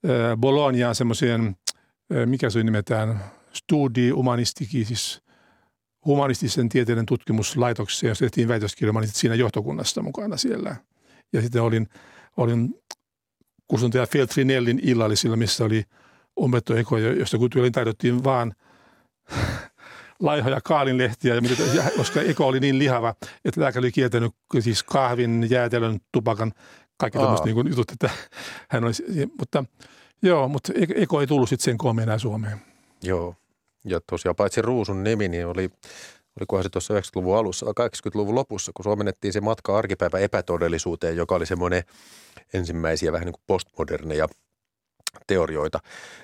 äh, 0.05 0.37
Bolognaan 0.37 0.95
semmoiseen, 0.95 1.55
äh, 2.15 2.27
mikä 2.27 2.49
se 2.49 2.63
nimetään, 2.63 3.19
studi 3.53 4.09
humanistiki, 4.09 4.85
siis 4.85 5.21
humanistisen 6.05 6.69
tieteiden 6.69 7.05
tutkimuslaitokseen, 7.05 8.09
jossa 8.09 8.25
tehtiin 8.25 8.47
väitöskirja, 8.47 8.93
olin 8.97 9.07
siinä 9.07 9.35
johtokunnassa 9.35 10.01
mukana 10.01 10.37
siellä. 10.37 10.75
Ja 11.33 11.41
sitten 11.41 11.61
olin, 11.61 11.87
olin 12.37 12.75
kustantaja 13.67 14.07
Feltrinellin 14.07 14.79
illallisilla, 14.83 15.35
missä 15.35 15.65
oli 15.65 15.83
Eco, 16.77 16.97
josta 16.97 17.37
kuitenkin 17.37 17.71
taidottiin 17.71 18.23
vaan 18.23 18.53
laihoja 20.19 20.61
kaalinlehtiä, 20.63 21.35
ja 21.73 21.83
koska 21.97 22.21
Eko 22.21 22.47
oli 22.47 22.59
niin 22.59 22.79
lihava, 22.79 23.15
että 23.45 23.61
lääkäri 23.61 23.85
oli 23.85 23.91
kieltänyt 23.91 24.31
siis 24.59 24.83
kahvin, 24.83 25.47
jäätelön, 25.49 25.99
tupakan, 26.11 26.51
kaikki 26.97 27.19
tämmöiset 27.19 27.45
niin 27.45 27.69
jutut, 27.69 27.91
että 27.91 28.09
hän 28.69 28.83
oli, 28.83 28.93
mutta 29.39 29.63
joo, 30.21 30.47
mutta 30.47 30.73
Eko 30.95 31.21
ei 31.21 31.27
tullut 31.27 31.49
sitten 31.49 31.65
sen 31.65 31.77
koommin 31.77 32.03
enää 32.03 32.17
Suomeen. 32.17 32.61
Joo, 33.03 33.35
ja 33.85 33.99
tosiaan 34.09 34.35
paitsi 34.35 34.61
Ruusun 34.61 35.03
nimi, 35.03 35.27
niin 35.27 35.47
oli, 35.47 35.69
olikohan 36.39 36.63
se 36.63 36.69
tuossa 36.69 36.93
90-luvun 36.93 37.37
alussa 37.37 37.65
80-luvun 37.65 38.35
lopussa, 38.35 38.71
kun 38.75 38.83
suomennettiin 38.83 39.33
se 39.33 39.41
matka 39.41 39.77
arkipäivä 39.77 40.19
epätodellisuuteen, 40.19 41.15
joka 41.15 41.35
oli 41.35 41.45
semmoinen 41.45 41.83
ensimmäisiä 42.53 43.11
vähän 43.11 43.25
niin 43.25 43.33
kuin 43.33 43.43
postmoderneja 43.47 44.27
teorioita. 45.27 45.79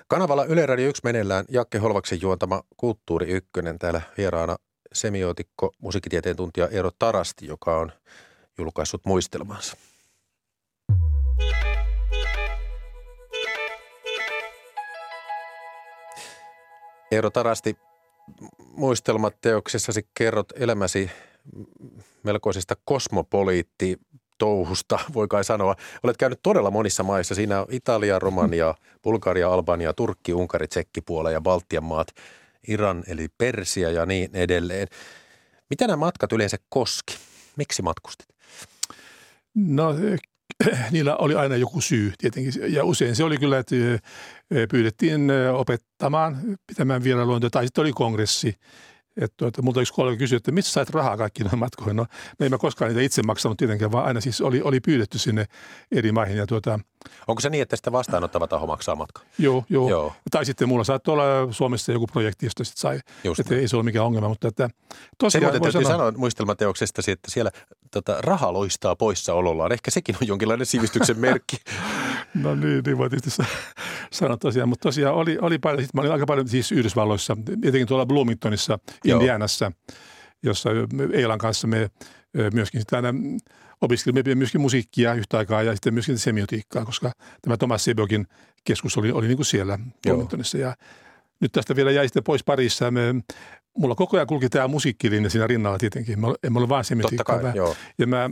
Kanavalla 0.07 0.45
Yle 0.45 0.65
Radio 0.65 0.89
1 0.89 1.01
meneillään 1.03 1.45
Jakke 1.49 1.77
Holvaksen 1.77 2.21
juontama 2.21 2.61
Kulttuuri 2.77 3.31
Ykkönen. 3.31 3.79
Täällä 3.79 4.01
vieraana 4.17 4.55
semiotikko, 4.93 5.71
musiikkitieteen 5.79 6.35
tuntija 6.35 6.67
Eero 6.67 6.91
Tarasti, 6.99 7.47
joka 7.47 7.77
on 7.77 7.91
julkaissut 8.57 9.05
muistelmansa. 9.05 9.77
Eero 17.11 17.29
Tarasti, 17.29 17.77
muistelmateoksessasi 18.59 20.07
kerrot 20.13 20.47
elämäsi 20.55 21.11
melkoisesta 22.23 22.75
kosmopoliitti 22.85 23.97
touhusta, 24.37 24.99
voi 25.13 25.27
kai 25.27 25.43
sanoa. 25.43 25.75
Olet 26.03 26.17
käynyt 26.17 26.39
todella 26.43 26.71
monissa 26.71 27.03
maissa. 27.03 27.35
Siinä 27.35 27.61
on 27.61 27.67
Italia, 27.69 28.19
Romania, 28.19 28.75
Bulgaria, 29.03 29.53
Albania, 29.53 29.93
Turkki, 29.93 30.33
Unkari, 30.33 30.67
Tsekki, 30.67 31.01
Puola 31.01 31.31
ja 31.31 31.41
Baltian 31.41 31.83
maat, 31.83 32.07
Iran 32.67 33.03
eli 33.07 33.27
Persia 33.37 33.91
ja 33.91 34.05
niin 34.05 34.29
edelleen. 34.33 34.87
Mitä 35.69 35.87
nämä 35.87 35.97
matkat 35.97 36.31
yleensä 36.31 36.57
koski? 36.69 37.17
Miksi 37.57 37.81
matkustit? 37.81 38.27
No 39.55 39.95
niillä 40.91 41.15
oli 41.15 41.35
aina 41.35 41.55
joku 41.55 41.81
syy 41.81 42.13
tietenkin. 42.17 42.73
Ja 42.73 42.83
usein 42.83 43.15
se 43.15 43.23
oli 43.23 43.37
kyllä, 43.37 43.57
että 43.59 43.75
pyydettiin 44.71 45.31
opettamaan, 45.53 46.57
pitämään 46.67 47.03
vierailuontoja 47.03 47.49
tai 47.49 47.65
sitten 47.65 47.81
oli 47.81 47.93
kongressi. 47.93 48.55
Että 49.21 49.37
tuota, 49.37 49.61
multa 49.61 49.81
yksi 49.81 49.93
kollega 49.93 50.17
kysyi, 50.17 50.35
että 50.35 50.51
mistä 50.51 50.71
sait 50.71 50.89
rahaa 50.89 51.17
kaikki 51.17 51.43
noihin 51.43 51.59
matkoihin? 51.59 51.95
No, 51.95 52.05
me 52.39 52.45
emme 52.45 52.57
koskaan 52.57 52.89
niitä 52.89 53.01
itse 53.01 53.23
maksanut 53.23 53.57
tietenkään, 53.57 53.91
vaan 53.91 54.05
aina 54.05 54.21
siis 54.21 54.41
oli, 54.41 54.61
oli 54.61 54.79
pyydetty 54.79 55.19
sinne 55.19 55.45
eri 55.91 56.11
maihin. 56.11 56.37
Ja 56.37 56.47
tuota, 56.47 56.79
Onko 57.27 57.41
se 57.41 57.49
niin, 57.49 57.61
että 57.61 57.75
sitä 57.75 57.91
vastaanottava 57.91 58.47
taho 58.47 58.67
maksaa 58.67 58.95
matka? 58.95 59.21
Joo, 59.37 59.63
joo. 59.69 59.89
joo. 59.89 60.13
Tai 60.31 60.45
sitten 60.45 60.69
mulla 60.69 60.83
saattoi 60.83 61.13
olla 61.13 61.53
Suomessa 61.53 61.91
joku 61.91 62.07
projekti, 62.07 62.45
josta 62.45 62.63
sitten 62.63 62.81
sai. 62.81 62.99
Just 63.23 63.39
että 63.39 63.55
ei 63.55 63.67
se 63.67 63.75
ole 63.75 63.83
mikään 63.83 64.05
ongelma, 64.05 64.29
mutta 64.29 64.47
että 64.47 64.69
tosiaan 65.17 65.41
Se 65.41 65.45
muuten 65.45 65.61
täytyy 65.61 65.83
sanoa, 65.83 65.97
sanoa 65.97 66.11
muistelmateoksesta, 66.17 67.01
että 67.07 67.31
siellä 67.31 67.51
tota, 67.91 68.17
raha 68.19 68.53
loistaa 68.53 68.95
poissaolollaan. 68.95 69.71
Ehkä 69.71 69.91
sekin 69.91 70.15
on 70.21 70.27
jonkinlainen 70.27 70.65
sivistyksen 70.65 71.19
merkki. 71.27 71.57
No 72.35 72.55
niin, 72.55 72.83
niin 72.85 72.97
voi 72.97 73.09
tietysti 73.09 73.43
sanoa 74.11 74.37
tosiaan. 74.37 74.69
Mutta 74.69 74.83
tosiaan 74.83 75.15
oli, 75.15 75.37
oli 75.41 75.59
paljon, 75.59 75.83
sitten 75.83 75.97
mä 75.97 76.01
olin 76.01 76.11
aika 76.11 76.25
paljon 76.25 76.47
siis 76.47 76.71
Yhdysvalloissa, 76.71 77.37
etenkin 77.63 77.87
tuolla 77.87 78.05
Bloomingtonissa, 78.05 78.79
Indianassa, 79.05 79.71
jossa 80.43 80.69
Eilan 81.13 81.39
kanssa 81.39 81.67
me 81.67 81.89
myöskin 82.53 82.81
sitten 82.81 83.05
aina 83.05 83.19
opiskelimme 83.81 84.35
myöskin 84.35 84.61
musiikkia 84.61 85.13
yhtä 85.13 85.37
aikaa 85.37 85.63
ja 85.63 85.75
sitten 85.75 85.93
myöskin 85.93 86.17
semiotiikkaa, 86.17 86.85
koska 86.85 87.11
tämä 87.41 87.57
Thomas 87.57 87.83
Sebogin 87.83 88.27
keskus 88.63 88.97
oli, 88.97 89.11
oli 89.11 89.27
niin 89.27 89.37
kuin 89.37 89.45
siellä 89.45 89.79
Bloomingtonissa. 90.07 90.57
Ja 90.57 90.75
nyt 91.39 91.51
tästä 91.51 91.75
vielä 91.75 91.91
jäi 91.91 92.07
sitten 92.07 92.23
pois 92.23 92.43
parissa. 92.43 92.91
Me, 92.91 93.01
mulla 93.77 93.95
koko 93.95 94.17
ajan 94.17 94.27
kulki 94.27 94.49
tämä 94.49 94.67
musiikkilinja 94.67 95.29
siinä 95.29 95.47
rinnalla 95.47 95.77
tietenkin. 95.77 96.19
Mä, 96.19 96.27
en 96.43 96.57
ole 96.57 96.69
vaan 96.69 96.83
semiotiikkaa. 96.83 97.39
Kai, 97.39 97.51
joo. 97.55 97.75
Ja 97.97 98.07
mä 98.07 98.29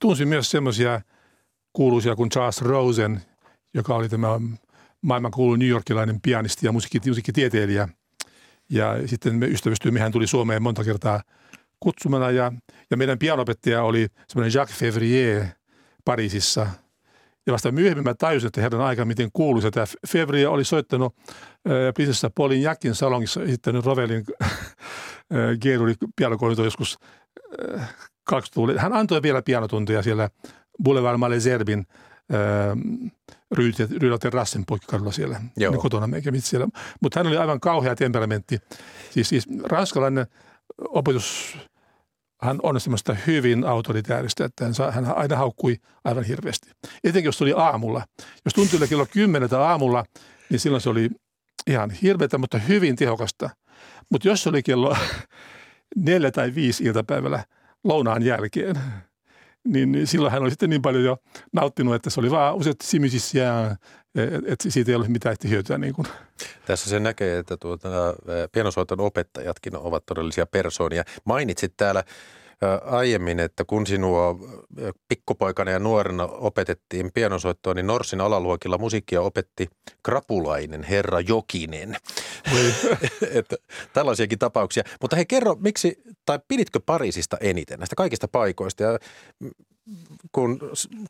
tunsin 0.00 0.28
myös 0.28 0.50
semmoisia 0.50 1.00
kuuluisia 1.72 2.16
kuin 2.16 2.30
Charles 2.30 2.62
Rosen, 2.62 3.22
joka 3.74 3.94
oli 3.94 4.08
tämä 4.08 4.28
maailman 5.02 5.30
kuulu 5.30 5.56
New 5.56 5.68
Yorkilainen 5.68 6.20
pianisti 6.20 6.66
ja 6.66 6.72
musiikki, 6.72 7.08
musiikkitieteilijä. 7.10 7.88
Ja 8.70 9.08
sitten 9.08 9.34
me 9.34 9.46
ystävystyimme, 9.46 10.00
hän 10.00 10.12
tuli 10.12 10.26
Suomeen 10.26 10.62
monta 10.62 10.84
kertaa 10.84 11.20
kutsumana 11.80 12.30
ja, 12.30 12.52
ja 12.90 12.96
meidän 12.96 13.18
pianopettaja 13.18 13.82
oli 13.82 14.06
semmoinen 14.28 14.54
Jacques 14.54 14.78
Fevrier 14.78 15.44
Pariisissa. 16.04 16.66
Ja 17.46 17.52
vasta 17.52 17.72
myöhemmin 17.72 18.04
mä 18.04 18.14
tajusin, 18.14 18.46
että 18.46 18.60
herran 18.60 18.82
aika 18.82 19.04
miten 19.04 19.30
kuuluisa 19.32 19.70
tämä 19.70 19.86
Fevrier 20.08 20.48
oli 20.48 20.64
soittanut 20.64 21.14
äh, 21.26 21.94
prinsessa 21.94 22.30
Paulin 22.34 22.62
Jackin 22.62 22.94
salongissa 22.94 23.42
esittänyt 23.42 23.84
Rovelin 23.84 24.24
äh, 24.42 24.50
Geeruli 25.60 25.94
pianokoulutus 26.16 26.64
joskus 26.64 26.98
äh, 27.74 27.94
20 28.24 28.82
Hän 28.82 28.92
antoi 28.92 29.22
vielä 29.22 29.42
pianotunteja 29.42 30.02
siellä 30.02 30.30
Boulevard 30.82 31.18
Malesherbin 31.18 31.86
Ryylaten 34.00 34.32
Rassen 34.32 34.64
poikkikadulla 34.66 35.12
siellä 35.12 35.40
Joo. 35.56 35.72
kotona 35.72 36.06
me 36.06 36.22
siellä. 36.36 36.68
Mutta 37.00 37.20
hän 37.20 37.26
oli 37.26 37.36
aivan 37.36 37.60
kauhea 37.60 37.96
temperamentti. 37.96 38.58
Siis, 39.10 39.28
siis 39.28 39.48
ranskalainen 39.64 40.26
opetus, 40.78 41.56
hän 42.42 42.58
on 42.62 42.80
semmoista 42.80 43.16
hyvin 43.26 43.64
autoritääristä, 43.64 44.44
että 44.44 44.64
hän, 44.64 44.74
hän 44.92 45.16
aina 45.16 45.36
haukkui 45.36 45.76
aivan 46.04 46.24
hirveästi. 46.24 46.70
Etenkin 47.04 47.28
jos 47.28 47.38
tuli 47.38 47.52
aamulla. 47.56 48.04
Jos 48.44 48.54
tuntui 48.54 48.76
yllä 48.76 48.86
kello 48.86 49.06
kymmeneltä 49.06 49.60
aamulla, 49.60 50.04
niin 50.50 50.60
silloin 50.60 50.80
se 50.80 50.90
oli 50.90 51.10
ihan 51.66 51.90
hirveätä, 51.90 52.38
mutta 52.38 52.58
hyvin 52.58 52.96
tehokasta. 52.96 53.50
Mutta 54.10 54.28
jos 54.28 54.42
se 54.42 54.48
oli 54.48 54.62
kello 54.62 54.96
neljä 55.96 56.30
tai 56.30 56.54
viisi 56.54 56.84
iltapäivällä 56.84 57.44
lounaan 57.84 58.22
jälkeen, 58.22 58.76
niin, 59.64 60.06
silloin 60.06 60.32
hän 60.32 60.42
oli 60.42 60.50
sitten 60.50 60.70
niin 60.70 60.82
paljon 60.82 61.04
jo 61.04 61.18
nauttinut, 61.52 61.94
että 61.94 62.10
se 62.10 62.20
oli 62.20 62.30
vaan 62.30 62.54
useat 62.54 62.76
simisissä 62.82 63.38
että 64.46 64.70
siitä 64.70 64.90
ei 64.90 64.94
ole 64.94 65.08
mitään 65.08 65.36
hyötyä. 65.48 65.78
Niin 65.78 65.94
kuin. 65.94 66.06
Tässä 66.66 66.90
se 66.90 67.00
näkee, 67.00 67.38
että 67.38 67.56
tuota, 67.56 67.88
pianosoiton 68.52 69.00
opettajatkin 69.00 69.76
ovat 69.76 70.06
todellisia 70.06 70.46
persoonia. 70.46 71.04
Mainitsit 71.24 71.74
täällä 71.76 72.04
aiemmin, 72.84 73.40
että 73.40 73.64
kun 73.64 73.86
sinua 73.86 74.36
pikkupoikana 75.08 75.70
ja 75.70 75.78
nuorena 75.78 76.24
opetettiin 76.24 77.10
pianosoittoa, 77.14 77.74
niin 77.74 77.86
Norsin 77.86 78.20
alaluokilla 78.20 78.78
musiikkia 78.78 79.20
opetti 79.20 79.68
krapulainen 80.02 80.82
herra 80.82 81.20
Jokinen. 81.20 81.96
että 83.38 83.56
tällaisiakin 83.92 84.38
tapauksia. 84.38 84.82
Mutta 85.00 85.16
hei 85.16 85.26
kerro, 85.26 85.56
miksi, 85.60 86.02
tai 86.26 86.38
piditkö 86.48 86.80
Pariisista 86.86 87.36
eniten 87.40 87.78
näistä 87.78 87.96
kaikista 87.96 88.28
paikoista? 88.28 88.82
Ja 88.82 88.98
kun 90.32 90.60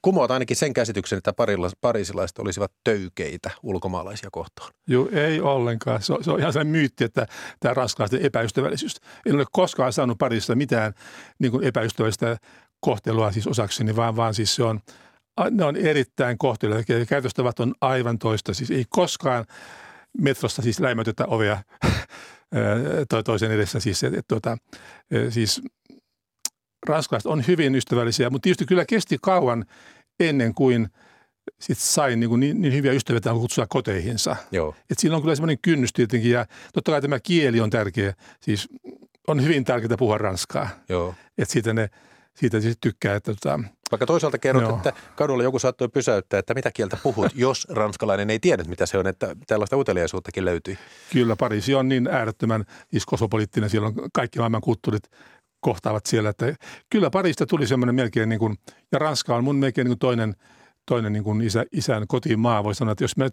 kumoat 0.03 0.31
ainakin 0.31 0.57
sen 0.57 0.73
käsityksen, 0.73 1.19
että 1.19 1.33
pariisilaiset 1.81 2.39
olisivat 2.39 2.73
töykeitä 2.85 3.51
ulkomaalaisia 3.63 4.29
kohtaan. 4.33 4.73
Joo, 4.87 5.09
ei 5.13 5.41
ollenkaan. 5.41 6.03
Se 6.03 6.13
on, 6.13 6.25
se 6.25 6.31
on 6.31 6.41
ihan 6.41 6.53
se 6.53 6.65
myytti, 6.65 7.05
että 7.05 7.27
tämä 7.61 7.75
ranskalaisten 7.75 8.23
epäystävällisyys. 8.23 8.97
En 9.27 9.35
ole 9.35 9.45
koskaan 9.53 9.93
saanut 9.93 10.19
Pariisista 10.19 10.55
mitään 10.55 10.93
niin 11.39 11.53
kuin 11.53 11.65
epäystävällistä 11.65 12.37
kohtelua 12.81 13.33
siis 13.33 13.47
osakseni, 13.47 13.97
vaan, 13.97 14.17
vaan 14.17 14.35
siis 14.35 14.55
se 14.55 14.63
on, 14.63 14.81
ne 15.51 15.65
on 15.65 15.77
erittäin 15.77 16.39
kohtelijoita. 16.39 17.07
Käytöstavat 17.09 17.61
on 17.61 17.75
aivan 17.81 18.19
toista. 18.19 18.55
Siis 18.55 18.71
ei 18.71 18.85
koskaan 18.89 19.45
metrosta 20.19 20.63
siis 20.63 20.81
läimötetä 20.81 21.25
ovea 21.27 21.63
toisen 23.25 23.51
edessä. 23.51 23.81
Siis, 23.81 24.05
et, 24.05 24.15
et, 24.15 24.25
tuota, 24.29 24.57
siis 25.31 25.63
ranskalaiset 26.87 27.31
on 27.31 27.45
hyvin 27.49 27.75
ystävällisiä, 27.75 28.31
mutta 28.31 28.43
tietysti 28.45 28.67
kyllä 28.67 28.85
kesti 28.85 29.19
kauan 29.23 29.65
ennen 30.21 30.55
kuin 30.55 30.89
sit 31.61 31.79
sain 31.79 32.21
niin, 32.21 32.41
niin, 32.41 32.63
niin 32.63 32.75
hyviä 32.75 32.93
ystäviä 32.93 33.21
kutsua 33.33 33.67
koteihinsa. 33.69 34.37
Joo. 34.53 34.75
Et 34.91 34.99
siinä 34.99 35.17
on 35.17 35.23
kyllä 35.23 35.35
semmoinen 35.35 35.59
kynnys 35.63 35.93
tietenkin 35.93 36.31
ja 36.31 36.47
totta 36.75 36.91
kai 36.91 37.03
tämä 37.03 37.21
kieli 37.21 37.61
on 37.61 37.71
tärkeä. 37.71 38.15
Siis 38.41 38.69
on 39.29 39.43
hyvin 39.43 39.65
tärkeää 39.65 39.97
puhua 39.99 40.19
ranskaa. 40.19 40.69
Joo. 40.89 41.15
Et 41.39 41.51
siitä 41.51 41.73
ne 41.73 41.91
siitä 42.35 42.61
siis 42.61 42.77
tykkää. 42.81 43.17
Että, 43.17 43.35
tota, 43.35 43.61
Vaikka 43.91 44.07
toisaalta 44.07 44.39
kerrot, 44.39 44.63
joo. 44.63 44.77
että 44.77 44.93
kadulla 45.17 45.43
joku 45.43 45.59
saattoi 45.59 45.89
pysäyttää, 45.89 46.39
että 46.39 46.55
mitä 46.55 46.71
kieltä 46.71 46.99
puhut, 47.03 47.27
jos 47.35 47.67
ranskalainen 47.71 48.31
ei 48.31 48.39
tiedä, 48.39 48.65
mitä 48.65 48.87
se 48.87 48.99
on, 48.99 49.07
että 49.07 49.37
tällaista 49.47 49.77
uteliaisuuttakin 49.77 50.45
löytyy. 50.45 50.77
Kyllä, 51.13 51.37
Pariisi 51.37 51.75
on 51.75 51.89
niin 51.89 52.07
äärettömän 52.07 52.65
iskosopoliittinen, 52.93 53.71
siellä 53.71 53.89
on 53.89 53.95
kaikki 54.13 54.39
maailman 54.39 54.61
kulttuurit 54.61 55.03
kohtaavat 55.63 56.07
siellä. 56.07 56.31
Että 56.31 56.55
kyllä 56.91 57.11
Pariisista 57.11 57.47
tuli 57.47 57.67
semmoinen 57.67 57.95
melkein, 57.95 58.29
niin 58.29 58.39
kuin, 58.39 58.59
ja 58.93 58.99
Ranska 58.99 59.37
on 59.37 59.45
mun 59.45 59.57
melkein 59.57 59.85
niin 59.85 59.91
kuin 59.91 59.99
toinen, 59.99 60.37
toinen 60.87 61.13
niin 61.13 61.25
kuin 61.25 61.41
isä, 61.41 61.65
isän 61.73 62.07
kotimaa. 62.07 62.65
Voi 62.65 62.75
sanoa, 62.75 62.93
että 62.93 63.05
jos 63.05 63.17
mä 63.17 63.29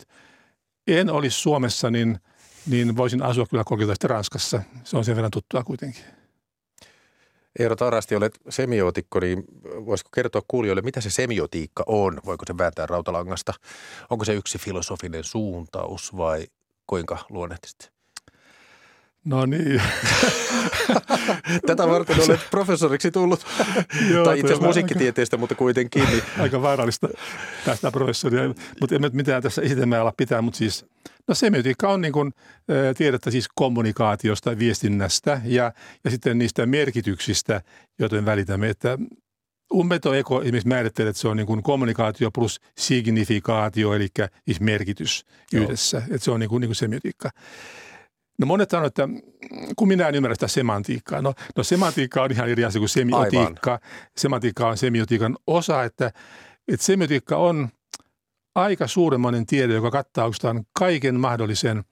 en 0.88 1.10
olisi 1.10 1.40
Suomessa, 1.40 1.92
niin, 1.92 2.20
niin 2.68 2.98
voisin 2.98 3.22
asua 3.22 3.46
kyllä 3.50 3.64
kokiltaisesti 3.64 4.08
Ranskassa. 4.08 4.62
Se 4.84 4.98
on 4.98 5.06
sen 5.06 5.16
verran 5.16 5.32
tuttua 5.32 5.64
kuitenkin. 5.64 6.04
Eero 7.60 7.76
Tarasti, 7.76 8.16
olet 8.16 8.40
semiotikko, 8.50 9.20
niin 9.20 9.44
voisiko 9.86 10.10
kertoa 10.16 10.42
kuulijoille, 10.48 10.82
mitä 10.82 11.02
se 11.02 11.10
semiotiikka 11.10 11.84
on? 11.88 12.22
Voiko 12.26 12.46
se 12.48 12.58
vääntää 12.58 12.86
rautalangasta? 12.86 13.54
Onko 14.10 14.26
se 14.26 14.34
yksi 14.34 14.58
filosofinen 14.58 15.24
suuntaus 15.24 16.18
vai 16.18 16.48
kuinka 16.88 17.18
luonnehtisit? 17.30 17.99
No 19.26 19.46
niin. 19.46 19.82
Tätä 21.68 21.88
varten 21.88 22.16
olet 22.30 22.40
professoriksi 22.52 23.12
tullut. 23.12 23.46
Joo, 24.12 24.26
tai 24.26 24.40
itse 24.40 24.48
asiassa 24.48 24.68
musiikkitieteestä, 24.68 25.36
aika, 25.36 25.40
mutta 25.40 25.56
kuitenkin. 25.56 26.04
Niin. 26.04 26.24
Aika 26.40 26.62
vaarallista 26.62 27.08
tästä 27.66 27.92
professoria, 27.92 28.54
mutta 28.82 28.96
emme 28.96 29.10
mitään 29.14 29.44
tässä 29.44 29.62
esitelmällä 29.62 30.14
pitää, 30.18 30.42
mutta 30.42 30.58
siis 30.58 30.86
no 31.28 31.36
semiotiikka 31.36 31.90
on 31.90 32.02
niin 32.02 32.14
kuin 32.14 32.34
tiedettä 32.98 33.32
siis 33.32 33.48
kommunikaatiosta, 33.56 34.60
viestinnästä 34.60 35.42
ja, 35.46 35.74
ja 36.04 36.12
sitten 36.12 36.38
niistä 36.38 36.66
merkityksistä, 36.66 37.62
joten 38.00 38.26
välitämme, 38.26 38.70
että 38.70 38.98
Umberto 39.74 40.14
Eco 40.14 40.42
esimerkiksi 40.42 40.68
määrittelee, 40.68 41.10
että 41.10 41.22
se 41.22 41.28
on 41.28 41.38
niin 41.38 41.48
kuin 41.48 41.64
kommunikaatio 41.64 42.32
plus 42.32 42.60
signifikaatio, 42.78 43.94
eli 43.94 44.08
siis 44.46 44.62
merkitys 44.62 45.26
yhdessä. 45.54 45.98
Että 45.98 46.18
se 46.26 46.32
on 46.32 46.40
niin 46.40 46.50
kuin, 46.50 46.62
niin 46.62 46.70
kuin 46.70 46.76
semiotiikka. 46.76 47.30
No 48.40 48.46
monet 48.46 48.70
sanoo, 48.70 48.88
että 48.88 49.10
kun 49.76 49.88
minä 49.88 50.08
en 50.08 50.16
ymmärrä 50.16 50.36
sitä 50.36 50.48
semantiikkaa. 50.48 51.22
No, 51.22 51.34
no 51.56 51.64
semantiikka 51.64 52.24
on 52.24 52.32
ihan 52.32 52.50
eri 52.50 52.66
asia 52.66 52.80
kuin 52.80 52.90
semiotiikka. 52.90 53.72
Aivan. 53.72 53.90
Semantiikka 54.18 54.68
on 54.68 54.78
semiotiikan 54.78 55.38
osa, 55.48 55.84
että, 55.84 56.12
että 56.68 56.86
semiotiikka 56.86 57.38
on 57.38 57.70
aika 58.56 58.88
suuremmoinen 58.88 59.46
tiede, 59.46 59.74
joka 59.74 59.92
kattaa 59.92 60.26
oikeastaan 60.26 60.66
kaiken 60.80 61.20
mahdollisen 61.20 61.84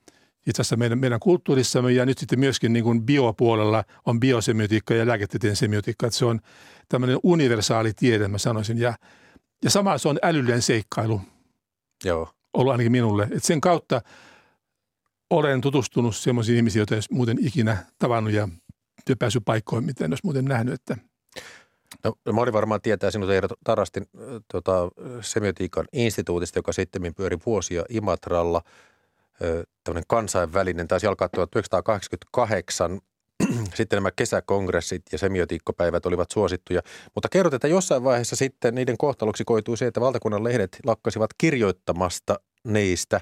itse 0.46 0.62
asiassa 0.62 0.76
meidän, 0.76 0.98
meidän 0.98 1.20
kulttuurissamme 1.20 1.92
ja 1.92 2.06
nyt 2.06 2.18
sitten 2.18 2.40
myöskin 2.40 2.72
niin 2.72 2.84
kuin 2.84 3.02
biopuolella 3.02 3.84
on 4.06 4.20
biosemiotiikka 4.20 4.94
ja 4.94 5.06
lääketieteen 5.06 5.56
semiotiikka. 5.56 6.06
Että 6.06 6.18
se 6.18 6.24
on 6.24 6.40
tämmöinen 6.88 7.18
universaali 7.22 7.92
tiede, 7.92 8.28
mä 8.28 8.38
sanoisin. 8.38 8.78
Ja, 8.78 8.94
ja 9.64 9.70
sama 9.70 9.98
se 9.98 10.08
on 10.08 10.18
älyllinen 10.22 10.62
seikkailu. 10.62 11.20
Joo. 12.04 12.28
Ollut 12.54 12.72
ainakin 12.72 12.92
minulle. 12.92 13.22
Että 13.22 13.46
sen 13.46 13.60
kautta– 13.60 14.00
olen 15.30 15.60
tutustunut 15.60 16.16
sellaisiin 16.16 16.56
ihmisiin, 16.56 16.80
joita 16.80 16.94
ei 16.94 17.00
muuten 17.10 17.38
ikinä 17.40 17.76
tavannut 17.98 18.32
ja, 18.32 18.48
päässyt 19.18 19.42
paikkoihin, 19.44 19.86
mitä 19.86 20.04
en 20.04 20.10
olisi 20.10 20.24
muuten 20.24 20.44
nähnyt. 20.44 20.74
Että. 20.74 20.96
No, 22.04 22.32
moni 22.32 22.52
varmaan 22.52 22.80
tietää 22.80 23.10
sinut 23.10 23.30
Eero 23.30 23.48
Tarastin 23.64 24.06
tota, 24.52 24.88
semiotiikan 25.20 25.84
instituutista, 25.92 26.58
joka 26.58 26.72
sitten 26.72 27.14
pyöri 27.16 27.36
vuosia 27.46 27.84
Imatralla. 27.88 28.62
Tämmöinen 29.84 30.04
kansainvälinen, 30.08 30.88
taisi 30.88 31.06
alkaa 31.06 31.28
1988. 31.28 33.00
sitten 33.74 33.96
nämä 33.96 34.10
kesäkongressit 34.10 35.02
ja 35.12 35.18
semiotiikkopäivät 35.18 36.06
olivat 36.06 36.30
suosittuja. 36.30 36.82
Mutta 37.14 37.28
kerrot, 37.28 37.54
että 37.54 37.68
jossain 37.68 38.04
vaiheessa 38.04 38.36
sitten 38.36 38.74
niiden 38.74 38.98
kohtaloksi 38.98 39.44
koitui 39.44 39.76
se, 39.76 39.86
että 39.86 40.00
valtakunnan 40.00 40.44
lehdet 40.44 40.78
lakkasivat 40.84 41.30
kirjoittamasta 41.38 42.40
niistä. 42.64 43.20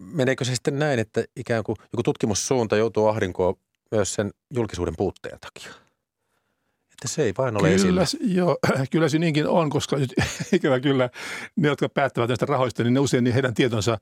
Meneekö 0.00 0.44
se 0.44 0.54
sitten 0.54 0.78
näin, 0.78 0.98
että 0.98 1.24
ikään 1.36 1.64
kuin 1.64 1.76
joku 1.92 2.02
tutkimussuunta 2.02 2.76
joutuu 2.76 3.06
ahdinkoon 3.06 3.54
myös 3.90 4.14
sen 4.14 4.30
julkisuuden 4.54 4.94
puutteen 4.96 5.38
takia? 5.40 5.72
Että 6.92 7.08
se 7.08 7.22
ei 7.22 7.32
vain 7.38 7.56
ole 7.56 7.62
kyllä, 7.62 7.74
esillä. 7.74 8.04
Joo, 8.20 8.58
kyllä 8.90 9.08
se 9.08 9.18
niinkin 9.18 9.48
on, 9.48 9.70
koska 9.70 9.96
nyt 9.96 10.14
ikävä 10.52 10.80
kyllä 10.80 11.10
ne, 11.56 11.68
jotka 11.68 11.88
päättävät 11.88 12.28
näistä 12.28 12.46
rahoista, 12.46 12.82
niin 12.84 12.94
ne 12.94 13.00
usein 13.00 13.24
niin 13.24 13.34
heidän 13.34 13.54
tietonsa 13.54 13.98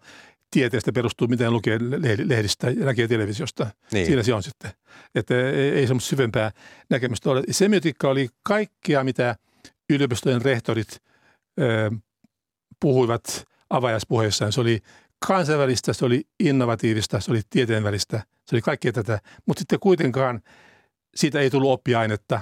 tieteestä 0.51 0.93
perustuu, 0.93 1.28
miten 1.28 1.53
lukee 1.53 1.78
lehdistä 2.24 2.70
ja 2.70 2.84
näkee 2.84 3.09
televisiosta. 3.09 3.66
Niin. 3.93 4.07
Siinä 4.07 4.22
se 4.22 4.34
on 4.34 4.43
sitten. 4.43 4.70
Että 5.14 5.51
ei, 5.51 5.70
ei 5.70 5.87
semmoista 5.87 6.09
syvempää 6.09 6.51
näkemystä 6.91 7.30
ole. 7.30 7.43
Semiotiikka 7.51 8.09
oli 8.09 8.28
kaikkea, 8.43 9.05
mitä 9.05 9.37
yliopistojen 9.91 10.43
rehtorit 10.43 11.03
ö, 11.61 11.91
puhuivat 12.80 13.45
avajaispuheissaan. 13.70 14.53
Se 14.53 14.61
oli 14.61 14.80
kansainvälistä, 15.26 15.92
se 15.92 16.04
oli 16.04 16.24
innovatiivista, 16.40 17.20
se 17.20 17.30
oli 17.30 17.40
tieteenvälistä, 17.50 18.18
se 18.18 18.54
oli 18.56 18.62
kaikkea 18.62 18.92
tätä. 18.92 19.18
Mutta 19.46 19.60
sitten 19.60 19.80
kuitenkaan 19.80 20.40
siitä 21.14 21.40
ei 21.40 21.50
tullut 21.50 21.70
oppiainetta 21.70 22.40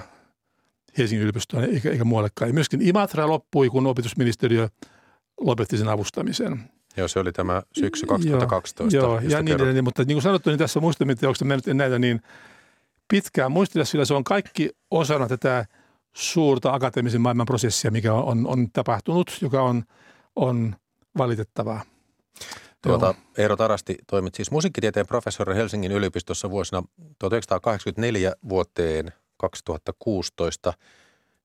Helsingin 0.97 1.21
yliopistoon 1.21 1.63
eikä, 1.63 1.91
eikä 1.91 2.03
muuallekaan. 2.03 2.49
Ja 2.49 2.53
myöskin 2.53 2.81
Imatra 2.81 3.27
loppui, 3.27 3.69
kun 3.69 3.87
opetusministeriö 3.87 4.69
lopetti 5.39 5.77
sen 5.77 5.87
avustamisen. 5.87 6.59
Joo, 6.97 7.07
se 7.07 7.19
oli 7.19 7.31
tämä 7.31 7.63
syksy 7.79 8.05
2012. 8.05 8.97
Joo, 8.97 9.19
ja 9.19 9.41
niin 9.41 9.55
edelleen, 9.55 9.83
mutta 9.83 10.03
niin 10.03 10.15
kuin 10.15 10.23
sanottu, 10.23 10.49
niin 10.49 10.59
tässä 10.59 10.79
muistelmiteoksessa 10.79 11.45
mä 11.45 11.55
nyt 11.55 11.67
en 11.67 11.77
näitä 11.77 11.99
niin 11.99 12.21
pitkään 13.07 13.51
muistella, 13.51 13.85
sillä 13.85 14.05
se 14.05 14.13
on 14.13 14.23
kaikki 14.23 14.69
osana 14.91 15.27
tätä 15.27 15.65
suurta 16.15 16.73
akateemisen 16.73 17.21
maailman 17.21 17.45
prosessia, 17.45 17.91
mikä 17.91 18.13
on, 18.13 18.23
on, 18.23 18.47
on 18.47 18.71
tapahtunut, 18.71 19.37
joka 19.41 19.61
on, 19.61 19.83
on 20.35 20.75
valitettavaa. 21.17 21.83
Tuota, 22.85 23.15
Eero 23.37 23.55
Tarasti 23.55 23.97
toimit 24.07 24.35
siis 24.35 24.51
musiikkitieteen 24.51 25.07
professori 25.07 25.55
Helsingin 25.55 25.91
yliopistossa 25.91 26.49
vuosina 26.49 26.83
1984 27.19 28.33
vuoteen 28.49 29.11
2016. 29.37 30.73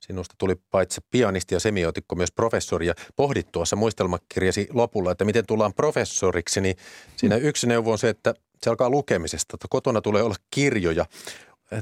Sinusta 0.01 0.35
tuli 0.39 0.55
paitsi 0.71 1.01
pianisti 1.11 1.55
ja 1.55 1.61
semiotikko 1.61 2.15
myös 2.15 2.33
professori 2.33 2.87
ja 2.87 2.95
pohdit 3.17 3.53
tuossa 3.53 3.77
muistelmakirjasi 3.77 4.69
lopulla, 4.73 5.13
että 5.13 5.25
miten 5.25 5.47
tullaan 5.47 5.75
professoriksi, 5.75 6.61
niin 6.61 6.77
siinä 7.17 7.37
mm. 7.37 7.45
yksi 7.45 7.67
neuvo 7.67 7.93
on 7.93 7.99
se, 7.99 8.09
että 8.09 8.35
se 8.63 8.71
alkaa 8.71 8.91
lukemisesta, 8.91 9.57
että 9.57 9.67
kotona 9.71 10.01
tulee 10.01 10.23
olla 10.23 10.37
kirjoja. 10.51 11.07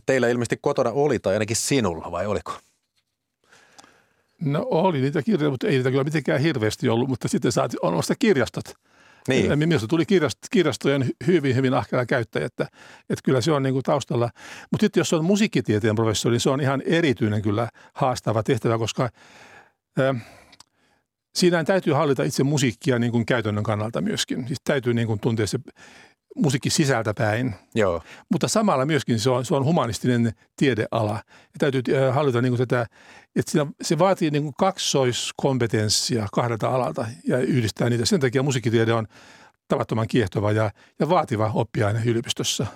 Teillä 0.07 0.29
ilmeisesti 0.29 0.57
kotona 0.61 0.91
oli 0.91 1.19
tai 1.19 1.33
ainakin 1.33 1.57
sinulla 1.57 2.11
vai 2.11 2.27
oliko? 2.27 2.53
No 4.41 4.67
oli 4.71 5.01
niitä 5.01 5.23
kirjoja, 5.23 5.51
mutta 5.51 5.67
ei 5.67 5.77
niitä 5.77 5.91
kyllä 5.91 6.05
mitenkään 6.05 6.41
hirveästi 6.41 6.89
ollut, 6.89 7.09
mutta 7.09 7.29
sitten 7.29 7.53
saat 7.53 7.73
on 7.83 8.03
kirjastot. 8.19 8.65
Niin. 9.29 9.59
Minusta 9.59 9.89
tuli 9.89 10.07
kirjast, 10.07 10.39
kirjastojen 10.51 11.11
hyvin, 11.27 11.57
hyvin 11.57 11.75
ahkera 11.75 12.07
käyttäjä, 12.07 12.47
että, 12.47 12.65
että 13.11 13.23
kyllä 13.25 13.41
se 13.41 13.53
on 13.53 13.63
niin 13.63 13.73
kuin 13.73 13.83
taustalla. 13.83 14.31
Mutta 14.71 14.85
sitten 14.85 15.01
jos 15.01 15.13
on 15.13 15.25
musiikkitieteen 15.25 15.95
professori, 15.95 16.33
niin 16.33 16.41
se 16.41 16.51
on 16.51 16.61
ihan 16.61 16.83
erityinen 16.87 17.43
kyllä 17.43 17.69
haastava 17.95 18.43
tehtävä, 18.43 18.79
koska 18.79 19.09
äh, 20.01 20.23
siinä 21.35 21.65
täytyy 21.65 21.93
hallita 21.93 22.23
itse 22.23 22.43
musiikkia 22.43 22.99
niin 22.99 23.13
kuin 23.13 23.27
käytännön 23.27 23.65
kannalta 23.65 24.01
myöskin. 24.01 24.47
Siis 24.47 24.61
täytyy 24.65 24.95
niin 24.95 25.07
kuin 25.07 25.21
tuntea 25.21 25.47
se 25.47 25.59
musiikki 26.39 26.71
sisältä 26.71 27.15
päin. 27.15 27.55
Joo. 27.75 28.03
Mutta 28.31 28.49
samalla 28.49 28.87
myöskin 28.87 29.21
se 29.21 29.31
on, 29.31 29.45
se 29.45 29.55
on 29.55 29.65
humanistinen 29.65 30.33
tiedeala. 30.57 31.15
Ja 31.25 31.59
täytyy 31.59 31.83
äh, 31.97 32.15
hallita 32.15 32.43
niin 32.43 32.57
kuin 32.57 32.69
tätä, 32.69 32.87
että 33.37 33.53
siinä, 33.53 33.67
se 33.83 33.99
vaatii 33.99 34.31
niin 34.31 34.43
kuin 34.43 34.55
kaksoiskompetenssia 34.59 36.27
kahdelta 36.33 36.69
alalta 36.69 37.07
ja 37.25 37.39
yhdistää 37.39 37.91
niitä. 37.91 38.05
Sen 38.05 38.21
takia 38.21 38.43
musiikkitiede 38.43 38.93
on 38.93 39.07
tavattoman 39.69 40.09
kiehtova 40.09 40.53
ja, 40.53 40.71
ja 40.99 41.09
vaativa 41.09 41.51
oppiaine 41.55 42.03
yliopistossa. 42.05 42.67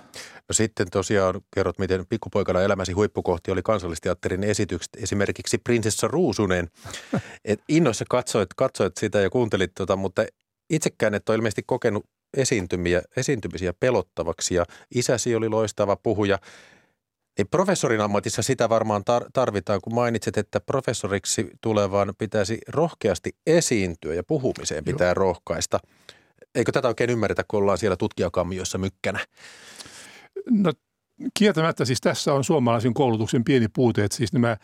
No 0.49 0.53
sitten 0.53 0.87
tosiaan 0.91 1.41
kerrot, 1.55 1.79
miten 1.79 2.05
pikkupoikana 2.09 2.61
elämäsi 2.61 2.91
huippukohti 2.91 3.51
oli 3.51 3.61
kansallisteatterin 3.63 4.43
esitykset, 4.43 4.97
esimerkiksi 4.97 5.57
Prinsessa 5.57 6.07
Ruusunen. 6.07 6.69
Et 7.45 7.61
innoissa 7.69 8.05
katsoit, 8.09 8.49
katsoit 8.55 8.97
sitä 8.97 9.19
ja 9.19 9.29
kuuntelit 9.29 9.71
tota, 9.75 9.95
mutta 9.95 10.25
itsekään 10.69 11.13
et 11.13 11.29
ole 11.29 11.35
ilmeisesti 11.35 11.63
kokenut 11.65 12.05
esiintymiä, 12.37 13.01
esiintymisiä 13.17 13.73
pelottavaksi 13.79 14.55
ja 14.55 14.65
isäsi 14.95 15.35
oli 15.35 15.49
loistava 15.49 15.95
puhuja. 15.95 16.39
Niin 17.37 17.47
professorin 17.47 18.01
ammatissa 18.01 18.41
sitä 18.41 18.69
varmaan 18.69 19.03
tarvitaan, 19.33 19.79
kun 19.83 19.95
mainitset, 19.95 20.37
että 20.37 20.59
professoriksi 20.59 21.49
tulevan 21.61 22.13
pitäisi 22.17 22.57
rohkeasti 22.67 23.31
esiintyä 23.47 24.13
ja 24.13 24.23
puhumiseen 24.23 24.83
pitää 24.83 25.07
Joo. 25.07 25.13
rohkaista. 25.13 25.79
Eikö 26.55 26.71
tätä 26.71 26.87
oikein 26.87 27.09
ymmärretä, 27.09 27.43
kun 27.47 27.59
ollaan 27.59 27.77
siellä 27.77 27.97
tutkijakammiossa 27.97 28.77
mykkänä? 28.77 29.19
No 30.49 30.73
kieltämättä 31.33 31.85
siis 31.85 32.01
tässä 32.01 32.33
on 32.33 32.43
suomalaisen 32.43 32.93
koulutuksen 32.93 33.43
pieni 33.43 33.67
puute, 33.67 34.03
että 34.03 34.17
siis 34.17 34.33
nämä 34.33 34.57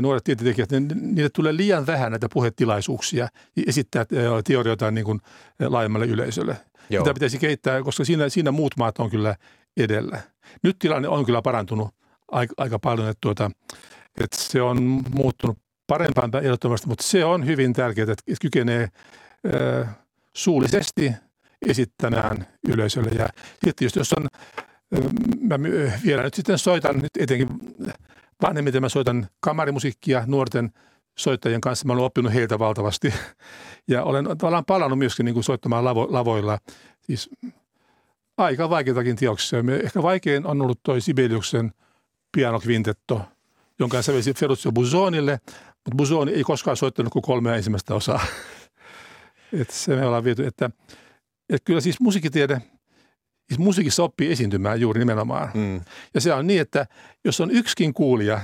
nuoret 0.00 0.24
tieteentekijät, 0.24 0.70
niille 1.00 1.30
tulee 1.30 1.56
liian 1.56 1.86
vähän 1.86 2.12
näitä 2.12 2.28
puhetilaisuuksia 2.32 3.28
esittää 3.66 4.04
teorioita 4.44 4.90
niin 4.90 5.04
kuin 5.04 5.20
laajemmalle 5.60 6.06
yleisölle. 6.06 6.56
Joo. 6.90 7.04
Mitä 7.04 7.14
pitäisi 7.14 7.38
kehittää, 7.38 7.82
koska 7.82 8.04
siinä, 8.04 8.28
siinä 8.28 8.52
muut 8.52 8.76
maat 8.76 8.98
on 8.98 9.10
kyllä 9.10 9.36
edellä. 9.76 10.20
Nyt 10.62 10.76
tilanne 10.78 11.08
on 11.08 11.24
kyllä 11.24 11.42
parantunut 11.42 11.94
aika, 12.28 12.54
aika 12.56 12.78
paljon, 12.78 13.08
että, 13.08 13.20
tuota, 13.20 13.50
että 14.20 14.36
se 14.36 14.62
on 14.62 15.02
muuttunut 15.14 15.58
parempaan 15.86 16.30
ehdottomasti, 16.42 16.88
mutta 16.88 17.04
se 17.04 17.24
on 17.24 17.46
hyvin 17.46 17.72
tärkeää, 17.72 18.12
että 18.12 18.34
kykenee 18.40 18.88
äh, 19.82 19.96
suullisesti 20.32 21.12
esittämään 21.66 22.46
yleisölle. 22.68 23.10
Ja 23.10 23.28
sitten 23.64 23.88
jos 23.96 24.12
on, 24.12 24.26
mä 25.40 25.58
vielä 26.04 26.22
nyt 26.22 26.34
sitten 26.34 26.58
soitan, 26.58 26.98
nyt 26.98 27.16
etenkin 27.18 27.48
vanhemmiten 28.42 28.82
mä 28.82 28.88
soitan 28.88 29.26
kamarimusiikkia 29.40 30.24
nuorten 30.26 30.70
soittajien 31.18 31.60
kanssa. 31.60 31.86
Mä 31.86 31.92
olen 31.92 32.04
oppinut 32.04 32.34
heiltä 32.34 32.58
valtavasti 32.58 33.14
ja 33.88 34.04
olen 34.04 34.24
tavallaan 34.38 34.64
palannut 34.64 34.98
myöskin 34.98 35.24
niin 35.24 35.34
kuin 35.34 35.44
soittamaan 35.44 35.84
lavo, 35.84 36.06
lavoilla. 36.10 36.58
Siis 37.00 37.30
aika 38.36 38.70
vaikeitakin 38.70 39.16
teoksia. 39.16 39.58
Ehkä 39.84 40.02
vaikein 40.02 40.46
on 40.46 40.62
ollut 40.62 40.80
toi 40.82 41.00
Sibeliuksen 41.00 41.72
pianokvintetto, 42.32 43.22
jonka 43.78 44.02
sävelsi 44.02 44.34
Ferruccio 44.34 44.72
Busonille, 44.72 45.40
mutta 45.66 45.96
Busoni 45.96 46.32
ei 46.32 46.44
koskaan 46.44 46.76
soittanut 46.76 47.12
kuin 47.12 47.22
kolmea 47.22 47.56
ensimmäistä 47.56 47.94
osaa. 47.94 48.20
että 49.60 49.74
se 49.74 49.96
me 49.96 50.06
ollaan 50.06 50.24
viety, 50.24 50.46
että, 50.46 50.70
että 51.50 51.64
kyllä 51.64 51.80
siis 51.80 52.00
musiikkitiede, 52.00 52.62
musiikissa 53.58 54.02
oppii 54.02 54.32
esiintymään 54.32 54.80
juuri 54.80 54.98
nimenomaan. 54.98 55.50
Mm. 55.54 55.80
Ja 56.14 56.20
se 56.20 56.32
on 56.32 56.46
niin, 56.46 56.60
että 56.60 56.86
jos 57.24 57.40
on 57.40 57.50
yksikin 57.50 57.94
kuulija, 57.94 58.40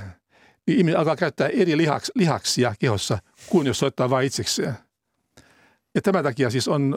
niin 0.67 0.79
ihminen 0.79 0.99
alkaa 0.99 1.17
käyttää 1.17 1.49
eri 1.49 1.77
lihaks, 1.77 2.13
lihaksia 2.15 2.75
kehossa 2.79 3.19
kuin 3.47 3.67
jos 3.67 3.79
soittaa 3.79 4.11
vain 4.11 4.27
itsekseen. 4.27 4.75
Ja 5.95 6.03
tämän 6.03 6.25
takia 6.25 6.51
siis 6.51 6.69
on 6.69 6.97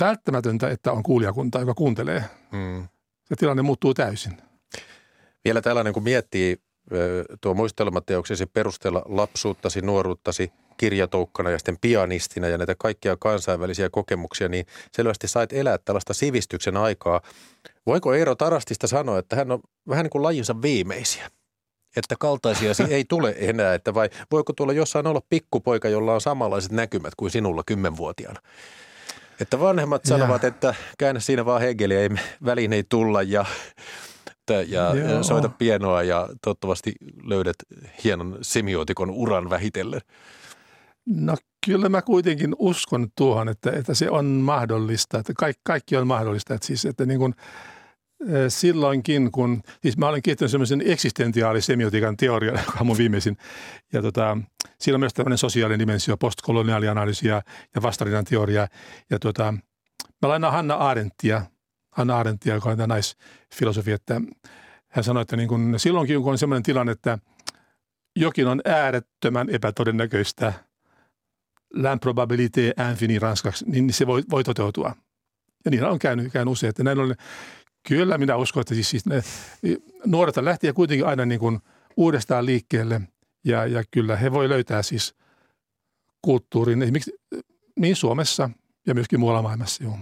välttämätöntä, 0.00 0.68
että 0.68 0.92
on 0.92 1.02
kuulijakunta, 1.02 1.60
joka 1.60 1.74
kuuntelee. 1.74 2.24
Mm. 2.52 2.88
Se 3.24 3.36
tilanne 3.36 3.62
muuttuu 3.62 3.94
täysin. 3.94 4.32
Vielä 5.44 5.62
tällainen, 5.62 5.92
kun 5.92 6.02
miettii 6.02 6.56
tuo 7.40 7.54
muistelmateoksesi 7.54 8.46
perusteella 8.46 9.02
lapsuuttasi, 9.06 9.80
nuoruuttasi 9.80 10.52
kirjatoukkana 10.80 11.50
ja 11.50 11.58
sitten 11.58 11.78
pianistina 11.80 12.48
ja 12.48 12.58
näitä 12.58 12.74
kaikkia 12.78 13.16
kansainvälisiä 13.16 13.90
kokemuksia, 13.90 14.48
niin 14.48 14.66
selvästi 14.92 15.28
sait 15.28 15.52
elää 15.52 15.78
tällaista 15.78 16.14
sivistyksen 16.14 16.76
aikaa. 16.76 17.20
Voiko 17.86 18.14
Eero 18.14 18.34
Tarastista 18.34 18.86
sanoa, 18.86 19.18
että 19.18 19.36
hän 19.36 19.52
on 19.52 19.60
vähän 19.88 20.04
niin 20.04 20.10
kuin 20.10 20.22
lajinsa 20.22 20.62
viimeisiä? 20.62 21.30
Että 21.96 22.16
kaltaisiasi 22.18 22.82
ei 22.82 23.04
tule 23.04 23.34
enää, 23.38 23.74
että 23.74 23.94
vai 23.94 24.10
voiko 24.30 24.52
tuolla 24.52 24.72
jossain 24.72 25.06
olla 25.06 25.20
pikkupoika, 25.28 25.88
jolla 25.88 26.14
on 26.14 26.20
samanlaiset 26.20 26.72
näkymät 26.72 27.14
kuin 27.16 27.30
sinulla 27.30 27.62
kymmenvuotiaana? 27.66 28.40
Että 29.40 29.60
vanhemmat 29.60 30.04
sanovat, 30.04 30.42
ja. 30.42 30.48
että 30.48 30.74
käännä 30.98 31.20
siinä 31.20 31.44
vaan 31.44 31.60
Hegeliä, 31.60 32.00
ei 32.00 32.08
väliin 32.44 32.72
ei 32.72 32.84
tulla 32.88 33.22
ja 33.22 33.44
ja 34.66 34.94
Joo. 34.94 35.22
soita 35.22 35.48
pienoa 35.48 36.02
ja 36.02 36.28
toivottavasti 36.44 36.92
löydät 37.24 37.56
hienon 38.04 38.38
semiotikon 38.42 39.10
uran 39.10 39.50
vähitellen. 39.50 40.00
No 41.06 41.36
kyllä 41.66 41.88
mä 41.88 42.02
kuitenkin 42.02 42.56
uskon 42.58 43.08
tuohon, 43.16 43.48
että, 43.48 43.70
että 43.70 43.94
se 43.94 44.10
on 44.10 44.26
mahdollista, 44.26 45.18
että 45.18 45.32
kaikki, 45.38 45.60
kaikki 45.64 45.96
on 45.96 46.06
mahdollista. 46.06 46.54
Että 46.54 46.66
siis, 46.66 46.84
että 46.84 47.06
niin 47.06 47.18
kuin, 47.18 47.34
silloinkin, 48.48 49.32
kun, 49.32 49.62
siis 49.82 49.96
mä 49.96 50.08
olen 50.08 50.22
kehittänyt 50.22 50.50
semmoisen 50.50 50.82
eksistentiaalisemiotiikan 50.86 52.16
teorian, 52.16 52.54
joka 52.66 52.78
on 52.80 52.86
mun 52.86 52.98
viimeisin, 52.98 53.36
ja 53.92 54.02
tota, 54.02 54.38
siinä 54.80 54.96
on 54.96 55.00
myös 55.00 55.14
tämmöinen 55.14 55.38
sosiaalinen 55.38 55.78
dimensio, 55.78 56.16
postkoloniaalianalyysi 56.16 57.28
ja, 57.28 57.42
ja 57.74 57.82
vastarinnan 57.82 58.24
teoria, 58.24 58.68
ja 59.10 59.18
tota, 59.18 59.54
mä 60.22 60.28
lainaan 60.28 60.52
Hanna 60.52 60.74
Arendtia, 60.74 61.42
Hanna 61.92 62.18
Arendtia, 62.18 62.54
joka 62.54 62.70
on 62.70 62.76
tämä 62.76 62.86
naisfilosofi, 62.86 63.92
että 63.92 64.20
hän 64.88 65.04
sanoi, 65.04 65.22
että 65.22 65.36
niin 65.36 65.48
kun, 65.48 65.74
silloinkin 65.76 66.22
kun 66.22 66.32
on 66.32 66.38
sellainen 66.38 66.62
tilanne, 66.62 66.92
että 66.92 67.18
jokin 68.16 68.46
on 68.46 68.60
äärettömän 68.64 69.50
epätodennäköistä, 69.50 70.52
l'improbabilité 71.74 72.90
infini 72.90 73.18
ranskaksi, 73.18 73.64
niin 73.68 73.92
se 73.92 74.06
voi, 74.06 74.22
voi 74.30 74.44
toteutua. 74.44 74.94
Ja 75.64 75.70
niin 75.70 75.84
on 75.84 75.98
käynyt, 75.98 76.32
käynyt 76.32 76.52
usein, 76.52 76.68
että 76.68 76.84
näin 76.84 76.98
ollen, 76.98 77.16
kyllä 77.88 78.18
minä 78.18 78.36
uskon, 78.36 78.60
että 78.60 78.74
siis, 78.74 78.90
siis 78.90 79.06
ne, 79.06 79.22
nuoret 80.06 80.36
lähtee 80.36 80.72
kuitenkin 80.72 81.06
aina 81.06 81.26
niin 81.26 81.40
kuin 81.40 81.58
uudestaan 81.96 82.46
liikkeelle 82.46 83.00
ja, 83.44 83.66
ja 83.66 83.84
kyllä 83.90 84.16
he 84.16 84.32
voi 84.32 84.48
löytää 84.48 84.82
siis 84.82 85.14
kulttuurin 86.22 86.82
esimerkiksi 86.82 87.12
niin 87.80 87.96
Suomessa 87.96 88.50
ja 88.86 88.94
myöskin 88.94 89.20
muualla 89.20 89.42
maailmassa. 89.42 89.84
Joo. 89.84 89.98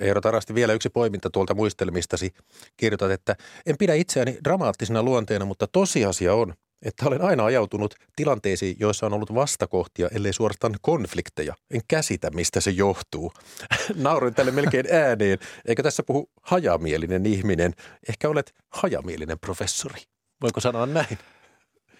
Eero 0.00 0.20
Tarasti, 0.20 0.54
vielä 0.54 0.72
yksi 0.72 0.90
poiminta 0.90 1.30
tuolta 1.30 1.54
muistelmistasi. 1.54 2.34
Kirjoitat, 2.76 3.10
että 3.10 3.36
en 3.66 3.76
pidä 3.78 3.94
itseäni 3.94 4.38
dramaattisena 4.44 5.02
luonteena, 5.02 5.44
mutta 5.44 5.66
tosiasia 5.66 6.34
on, 6.34 6.54
että 6.82 7.06
olen 7.06 7.22
aina 7.22 7.44
ajautunut 7.44 7.94
tilanteisiin, 8.16 8.76
joissa 8.78 9.06
on 9.06 9.12
ollut 9.12 9.34
vastakohtia, 9.34 10.08
ellei 10.12 10.32
suorastaan 10.32 10.74
konflikteja. 10.80 11.54
En 11.70 11.80
käsitä, 11.88 12.30
mistä 12.30 12.60
se 12.60 12.70
johtuu. 12.70 13.32
Naurin 13.94 14.34
tälle 14.34 14.50
melkein 14.50 14.86
ääneen. 15.04 15.38
Eikä 15.64 15.82
tässä 15.82 16.02
puhu 16.02 16.30
hajamielinen 16.42 17.26
ihminen. 17.26 17.74
Ehkä 18.08 18.28
olet 18.28 18.54
hajamielinen 18.68 19.38
professori. 19.38 20.00
Voiko 20.42 20.60
sanoa 20.60 20.86
näin? 20.86 21.18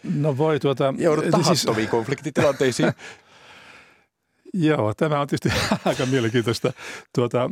No 0.02 0.38
voi 0.38 0.60
tuota... 0.60 0.94
Joudut 0.98 1.30
tahattomiin 1.30 1.76
siis, 1.76 1.90
konfliktitilanteisiin. 1.90 2.92
Joo, 4.54 4.94
tämä 4.94 5.20
on 5.20 5.28
tietysti 5.28 5.76
aika 5.84 6.06
mielenkiintoista. 6.06 6.72
Tuota, 7.14 7.50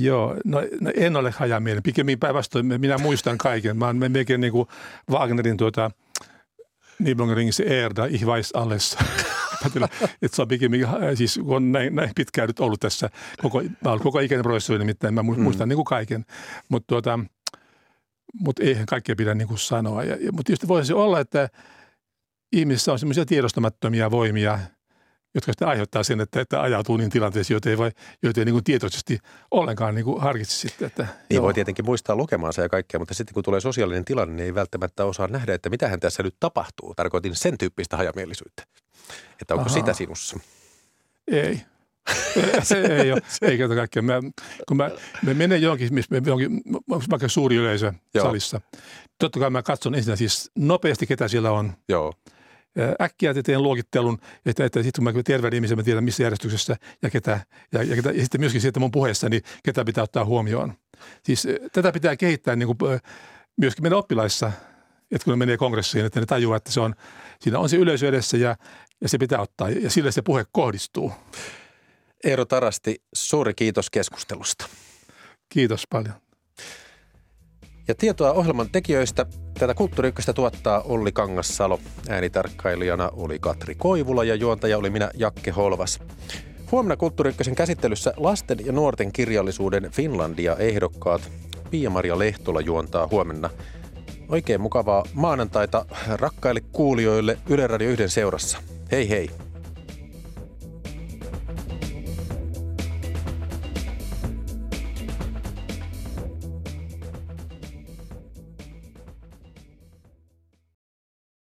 Joo, 0.00 0.36
no, 0.44 0.62
no 0.80 0.90
en 0.96 1.16
ole 1.16 1.30
hajamielinen. 1.30 1.82
Pikemmin 1.82 2.18
päinvastoin 2.18 2.66
minä 2.66 2.98
muistan 2.98 3.38
kaiken. 3.38 3.76
Mä 3.76 3.86
olen 3.86 4.12
melkein 4.12 4.40
niin 4.40 4.52
kuin 4.52 4.68
Wagnerin 5.10 5.56
tuota, 5.56 5.90
Nibelungenringin 6.98 7.72
Erda, 7.72 8.04
ich 8.04 8.24
weiß 8.24 8.50
alles. 8.54 8.96
että 10.22 10.36
se 10.36 10.42
on 10.42 10.48
pikemmin, 10.48 10.84
äh, 10.84 10.92
siis 11.14 11.40
on 11.44 11.72
näin, 11.72 11.94
näin 11.94 12.10
pitkään 12.16 12.48
nyt 12.48 12.60
ollut 12.60 12.80
tässä, 12.80 13.10
koko, 13.42 13.62
mä 13.62 13.90
olen 13.90 14.02
koko 14.02 14.20
ikäinen 14.20 14.42
professori 14.42 14.78
nimittäin, 14.78 15.14
mä 15.14 15.22
muistan 15.22 15.66
mm. 15.66 15.68
niin 15.68 15.76
kuin 15.76 15.84
kaiken. 15.84 16.24
Mutta 16.68 16.86
tuota, 16.86 17.18
mut 18.40 18.58
eihän 18.58 18.86
kaikkea 18.86 19.16
pidä 19.16 19.34
niin 19.34 19.48
kuin 19.48 19.58
sanoa. 19.58 20.02
Mutta 20.32 20.46
tietysti 20.46 20.68
voisi 20.68 20.92
olla, 20.92 21.20
että 21.20 21.48
ihmisissä 22.52 22.92
on 22.92 22.98
semmoisia 22.98 23.26
tiedostamattomia 23.26 24.10
voimia– 24.10 24.58
jotka 25.36 25.52
sitten 25.52 25.68
aiheuttaa 25.68 26.02
sen, 26.02 26.20
että, 26.20 26.40
että 26.40 26.62
ajautuu 26.62 26.96
niin 26.96 27.10
tilanteisiin, 27.10 27.54
joita 27.54 27.70
ei, 27.70 27.78
voi, 27.78 27.90
joita 28.22 28.40
ei 28.40 28.44
niin 28.44 28.54
kuin 28.54 28.64
tietoisesti 28.64 29.18
ollenkaan 29.50 29.94
niin 29.94 30.04
kuin 30.04 30.20
harkitse 30.20 30.56
sitten. 30.56 30.86
Että, 30.86 31.02
niin 31.02 31.34
joo. 31.34 31.42
voi 31.44 31.54
tietenkin 31.54 31.84
muistaa 31.84 32.16
lukemaansa 32.16 32.62
ja 32.62 32.68
kaikkea, 32.68 33.00
mutta 33.00 33.14
sitten 33.14 33.34
kun 33.34 33.42
tulee 33.42 33.60
sosiaalinen 33.60 34.04
tilanne, 34.04 34.34
niin 34.34 34.44
ei 34.44 34.54
välttämättä 34.54 35.04
osaa 35.04 35.26
nähdä, 35.26 35.54
että 35.54 35.70
mitähän 35.70 36.00
tässä 36.00 36.22
nyt 36.22 36.36
tapahtuu. 36.40 36.94
Tarkoitin 36.94 37.34
sen 37.34 37.58
tyyppistä 37.58 37.96
hajamielisyyttä. 37.96 38.62
Että 39.40 39.54
onko 39.54 39.66
Aha. 39.66 39.74
sitä 39.74 39.92
sinussa? 39.92 40.40
Ei. 41.28 41.60
se 42.62 42.80
ei 42.80 43.12
ole, 43.12 43.22
ei 43.42 43.58
kerta 43.58 43.74
kaikkea. 43.74 44.02
Mä, 44.02 44.20
kun 44.68 44.76
mä, 44.76 44.90
mä 45.22 45.34
menen 45.34 45.62
johonkin, 45.62 45.94
missä 45.94 46.14
me 46.14 46.22
johonkin, 46.26 46.62
vaikka 47.10 47.28
suuri 47.28 47.56
yleisö 47.56 47.92
Joo. 48.14 48.24
salissa. 48.24 48.60
Totta 49.18 49.40
kai 49.40 49.50
mä 49.50 49.62
katson 49.62 49.94
ensin 49.94 50.16
siis 50.16 50.50
nopeasti, 50.58 51.06
ketä 51.06 51.28
siellä 51.28 51.50
on. 51.50 51.72
Joo 51.88 52.12
äkkiä 53.00 53.34
teen 53.42 53.62
luokittelun, 53.62 54.18
että, 54.46 54.64
että 54.64 54.82
sitten 54.82 55.04
kun 55.04 55.14
mä 55.14 55.22
tervehden 55.22 55.56
ihmisen, 55.56 55.78
mä 55.78 55.82
tiedän 55.82 56.04
missä 56.04 56.22
järjestyksessä 56.22 56.76
ja 57.02 57.10
ketä. 57.10 57.40
Ja, 57.72 57.82
ja, 57.82 57.96
ketä, 57.96 58.10
ja 58.10 58.20
sitten 58.20 58.40
myöskin 58.40 58.60
siitä 58.60 58.80
mun 58.80 58.90
puheessani, 58.90 59.40
ketä 59.62 59.84
pitää 59.84 60.04
ottaa 60.04 60.24
huomioon. 60.24 60.74
Siis 61.22 61.48
tätä 61.72 61.92
pitää 61.92 62.16
kehittää 62.16 62.56
niin 62.56 62.66
kuin, 62.66 63.00
myöskin 63.56 63.82
meidän 63.82 63.98
oppilaissa, 63.98 64.52
että 65.10 65.24
kun 65.24 65.32
ne 65.32 65.36
menee 65.36 65.56
kongressiin, 65.56 66.04
että 66.04 66.20
ne 66.20 66.26
tajuaa, 66.26 66.56
että 66.56 66.72
se 66.72 66.80
on, 66.80 66.94
siinä 67.40 67.58
on 67.58 67.68
se 67.68 67.76
yleisö 67.76 68.08
edessä 68.08 68.36
ja, 68.36 68.56
ja 69.00 69.08
se 69.08 69.18
pitää 69.18 69.40
ottaa 69.40 69.70
ja 69.70 69.90
sille 69.90 70.12
se 70.12 70.22
puhe 70.22 70.44
kohdistuu. 70.52 71.12
Eero 72.24 72.44
Tarasti, 72.44 73.02
suuri 73.14 73.54
kiitos 73.54 73.90
keskustelusta. 73.90 74.68
Kiitos 75.48 75.82
paljon. 75.90 76.25
Ja 77.88 77.94
tietoa 77.94 78.32
ohjelman 78.32 78.68
tekijöistä 78.72 79.26
tätä 79.58 79.74
Kulttuuri 79.74 80.12
tuottaa 80.34 80.80
Olli 80.80 81.12
Kangassalo. 81.12 81.80
Äänitarkkailijana 82.08 83.10
oli 83.12 83.38
Katri 83.38 83.74
Koivula 83.74 84.24
ja 84.24 84.34
juontaja 84.34 84.78
oli 84.78 84.90
minä 84.90 85.10
Jakke 85.14 85.50
Holvas. 85.50 86.00
Huomenna 86.72 86.96
Kulttuuri 86.96 87.34
käsittelyssä 87.56 88.12
lasten 88.16 88.66
ja 88.66 88.72
nuorten 88.72 89.12
kirjallisuuden 89.12 89.90
Finlandia-ehdokkaat. 89.92 91.30
Pia-Maria 91.70 92.18
Lehtola 92.18 92.60
juontaa 92.60 93.08
huomenna. 93.10 93.50
Oikein 94.28 94.60
mukavaa 94.60 95.04
maanantaita 95.14 95.86
rakkaille 96.08 96.60
kuulijoille 96.72 97.38
Yle 97.48 97.66
Radio 97.66 97.90
1 97.90 98.08
seurassa. 98.08 98.58
Hei 98.92 99.08
hei! 99.08 99.45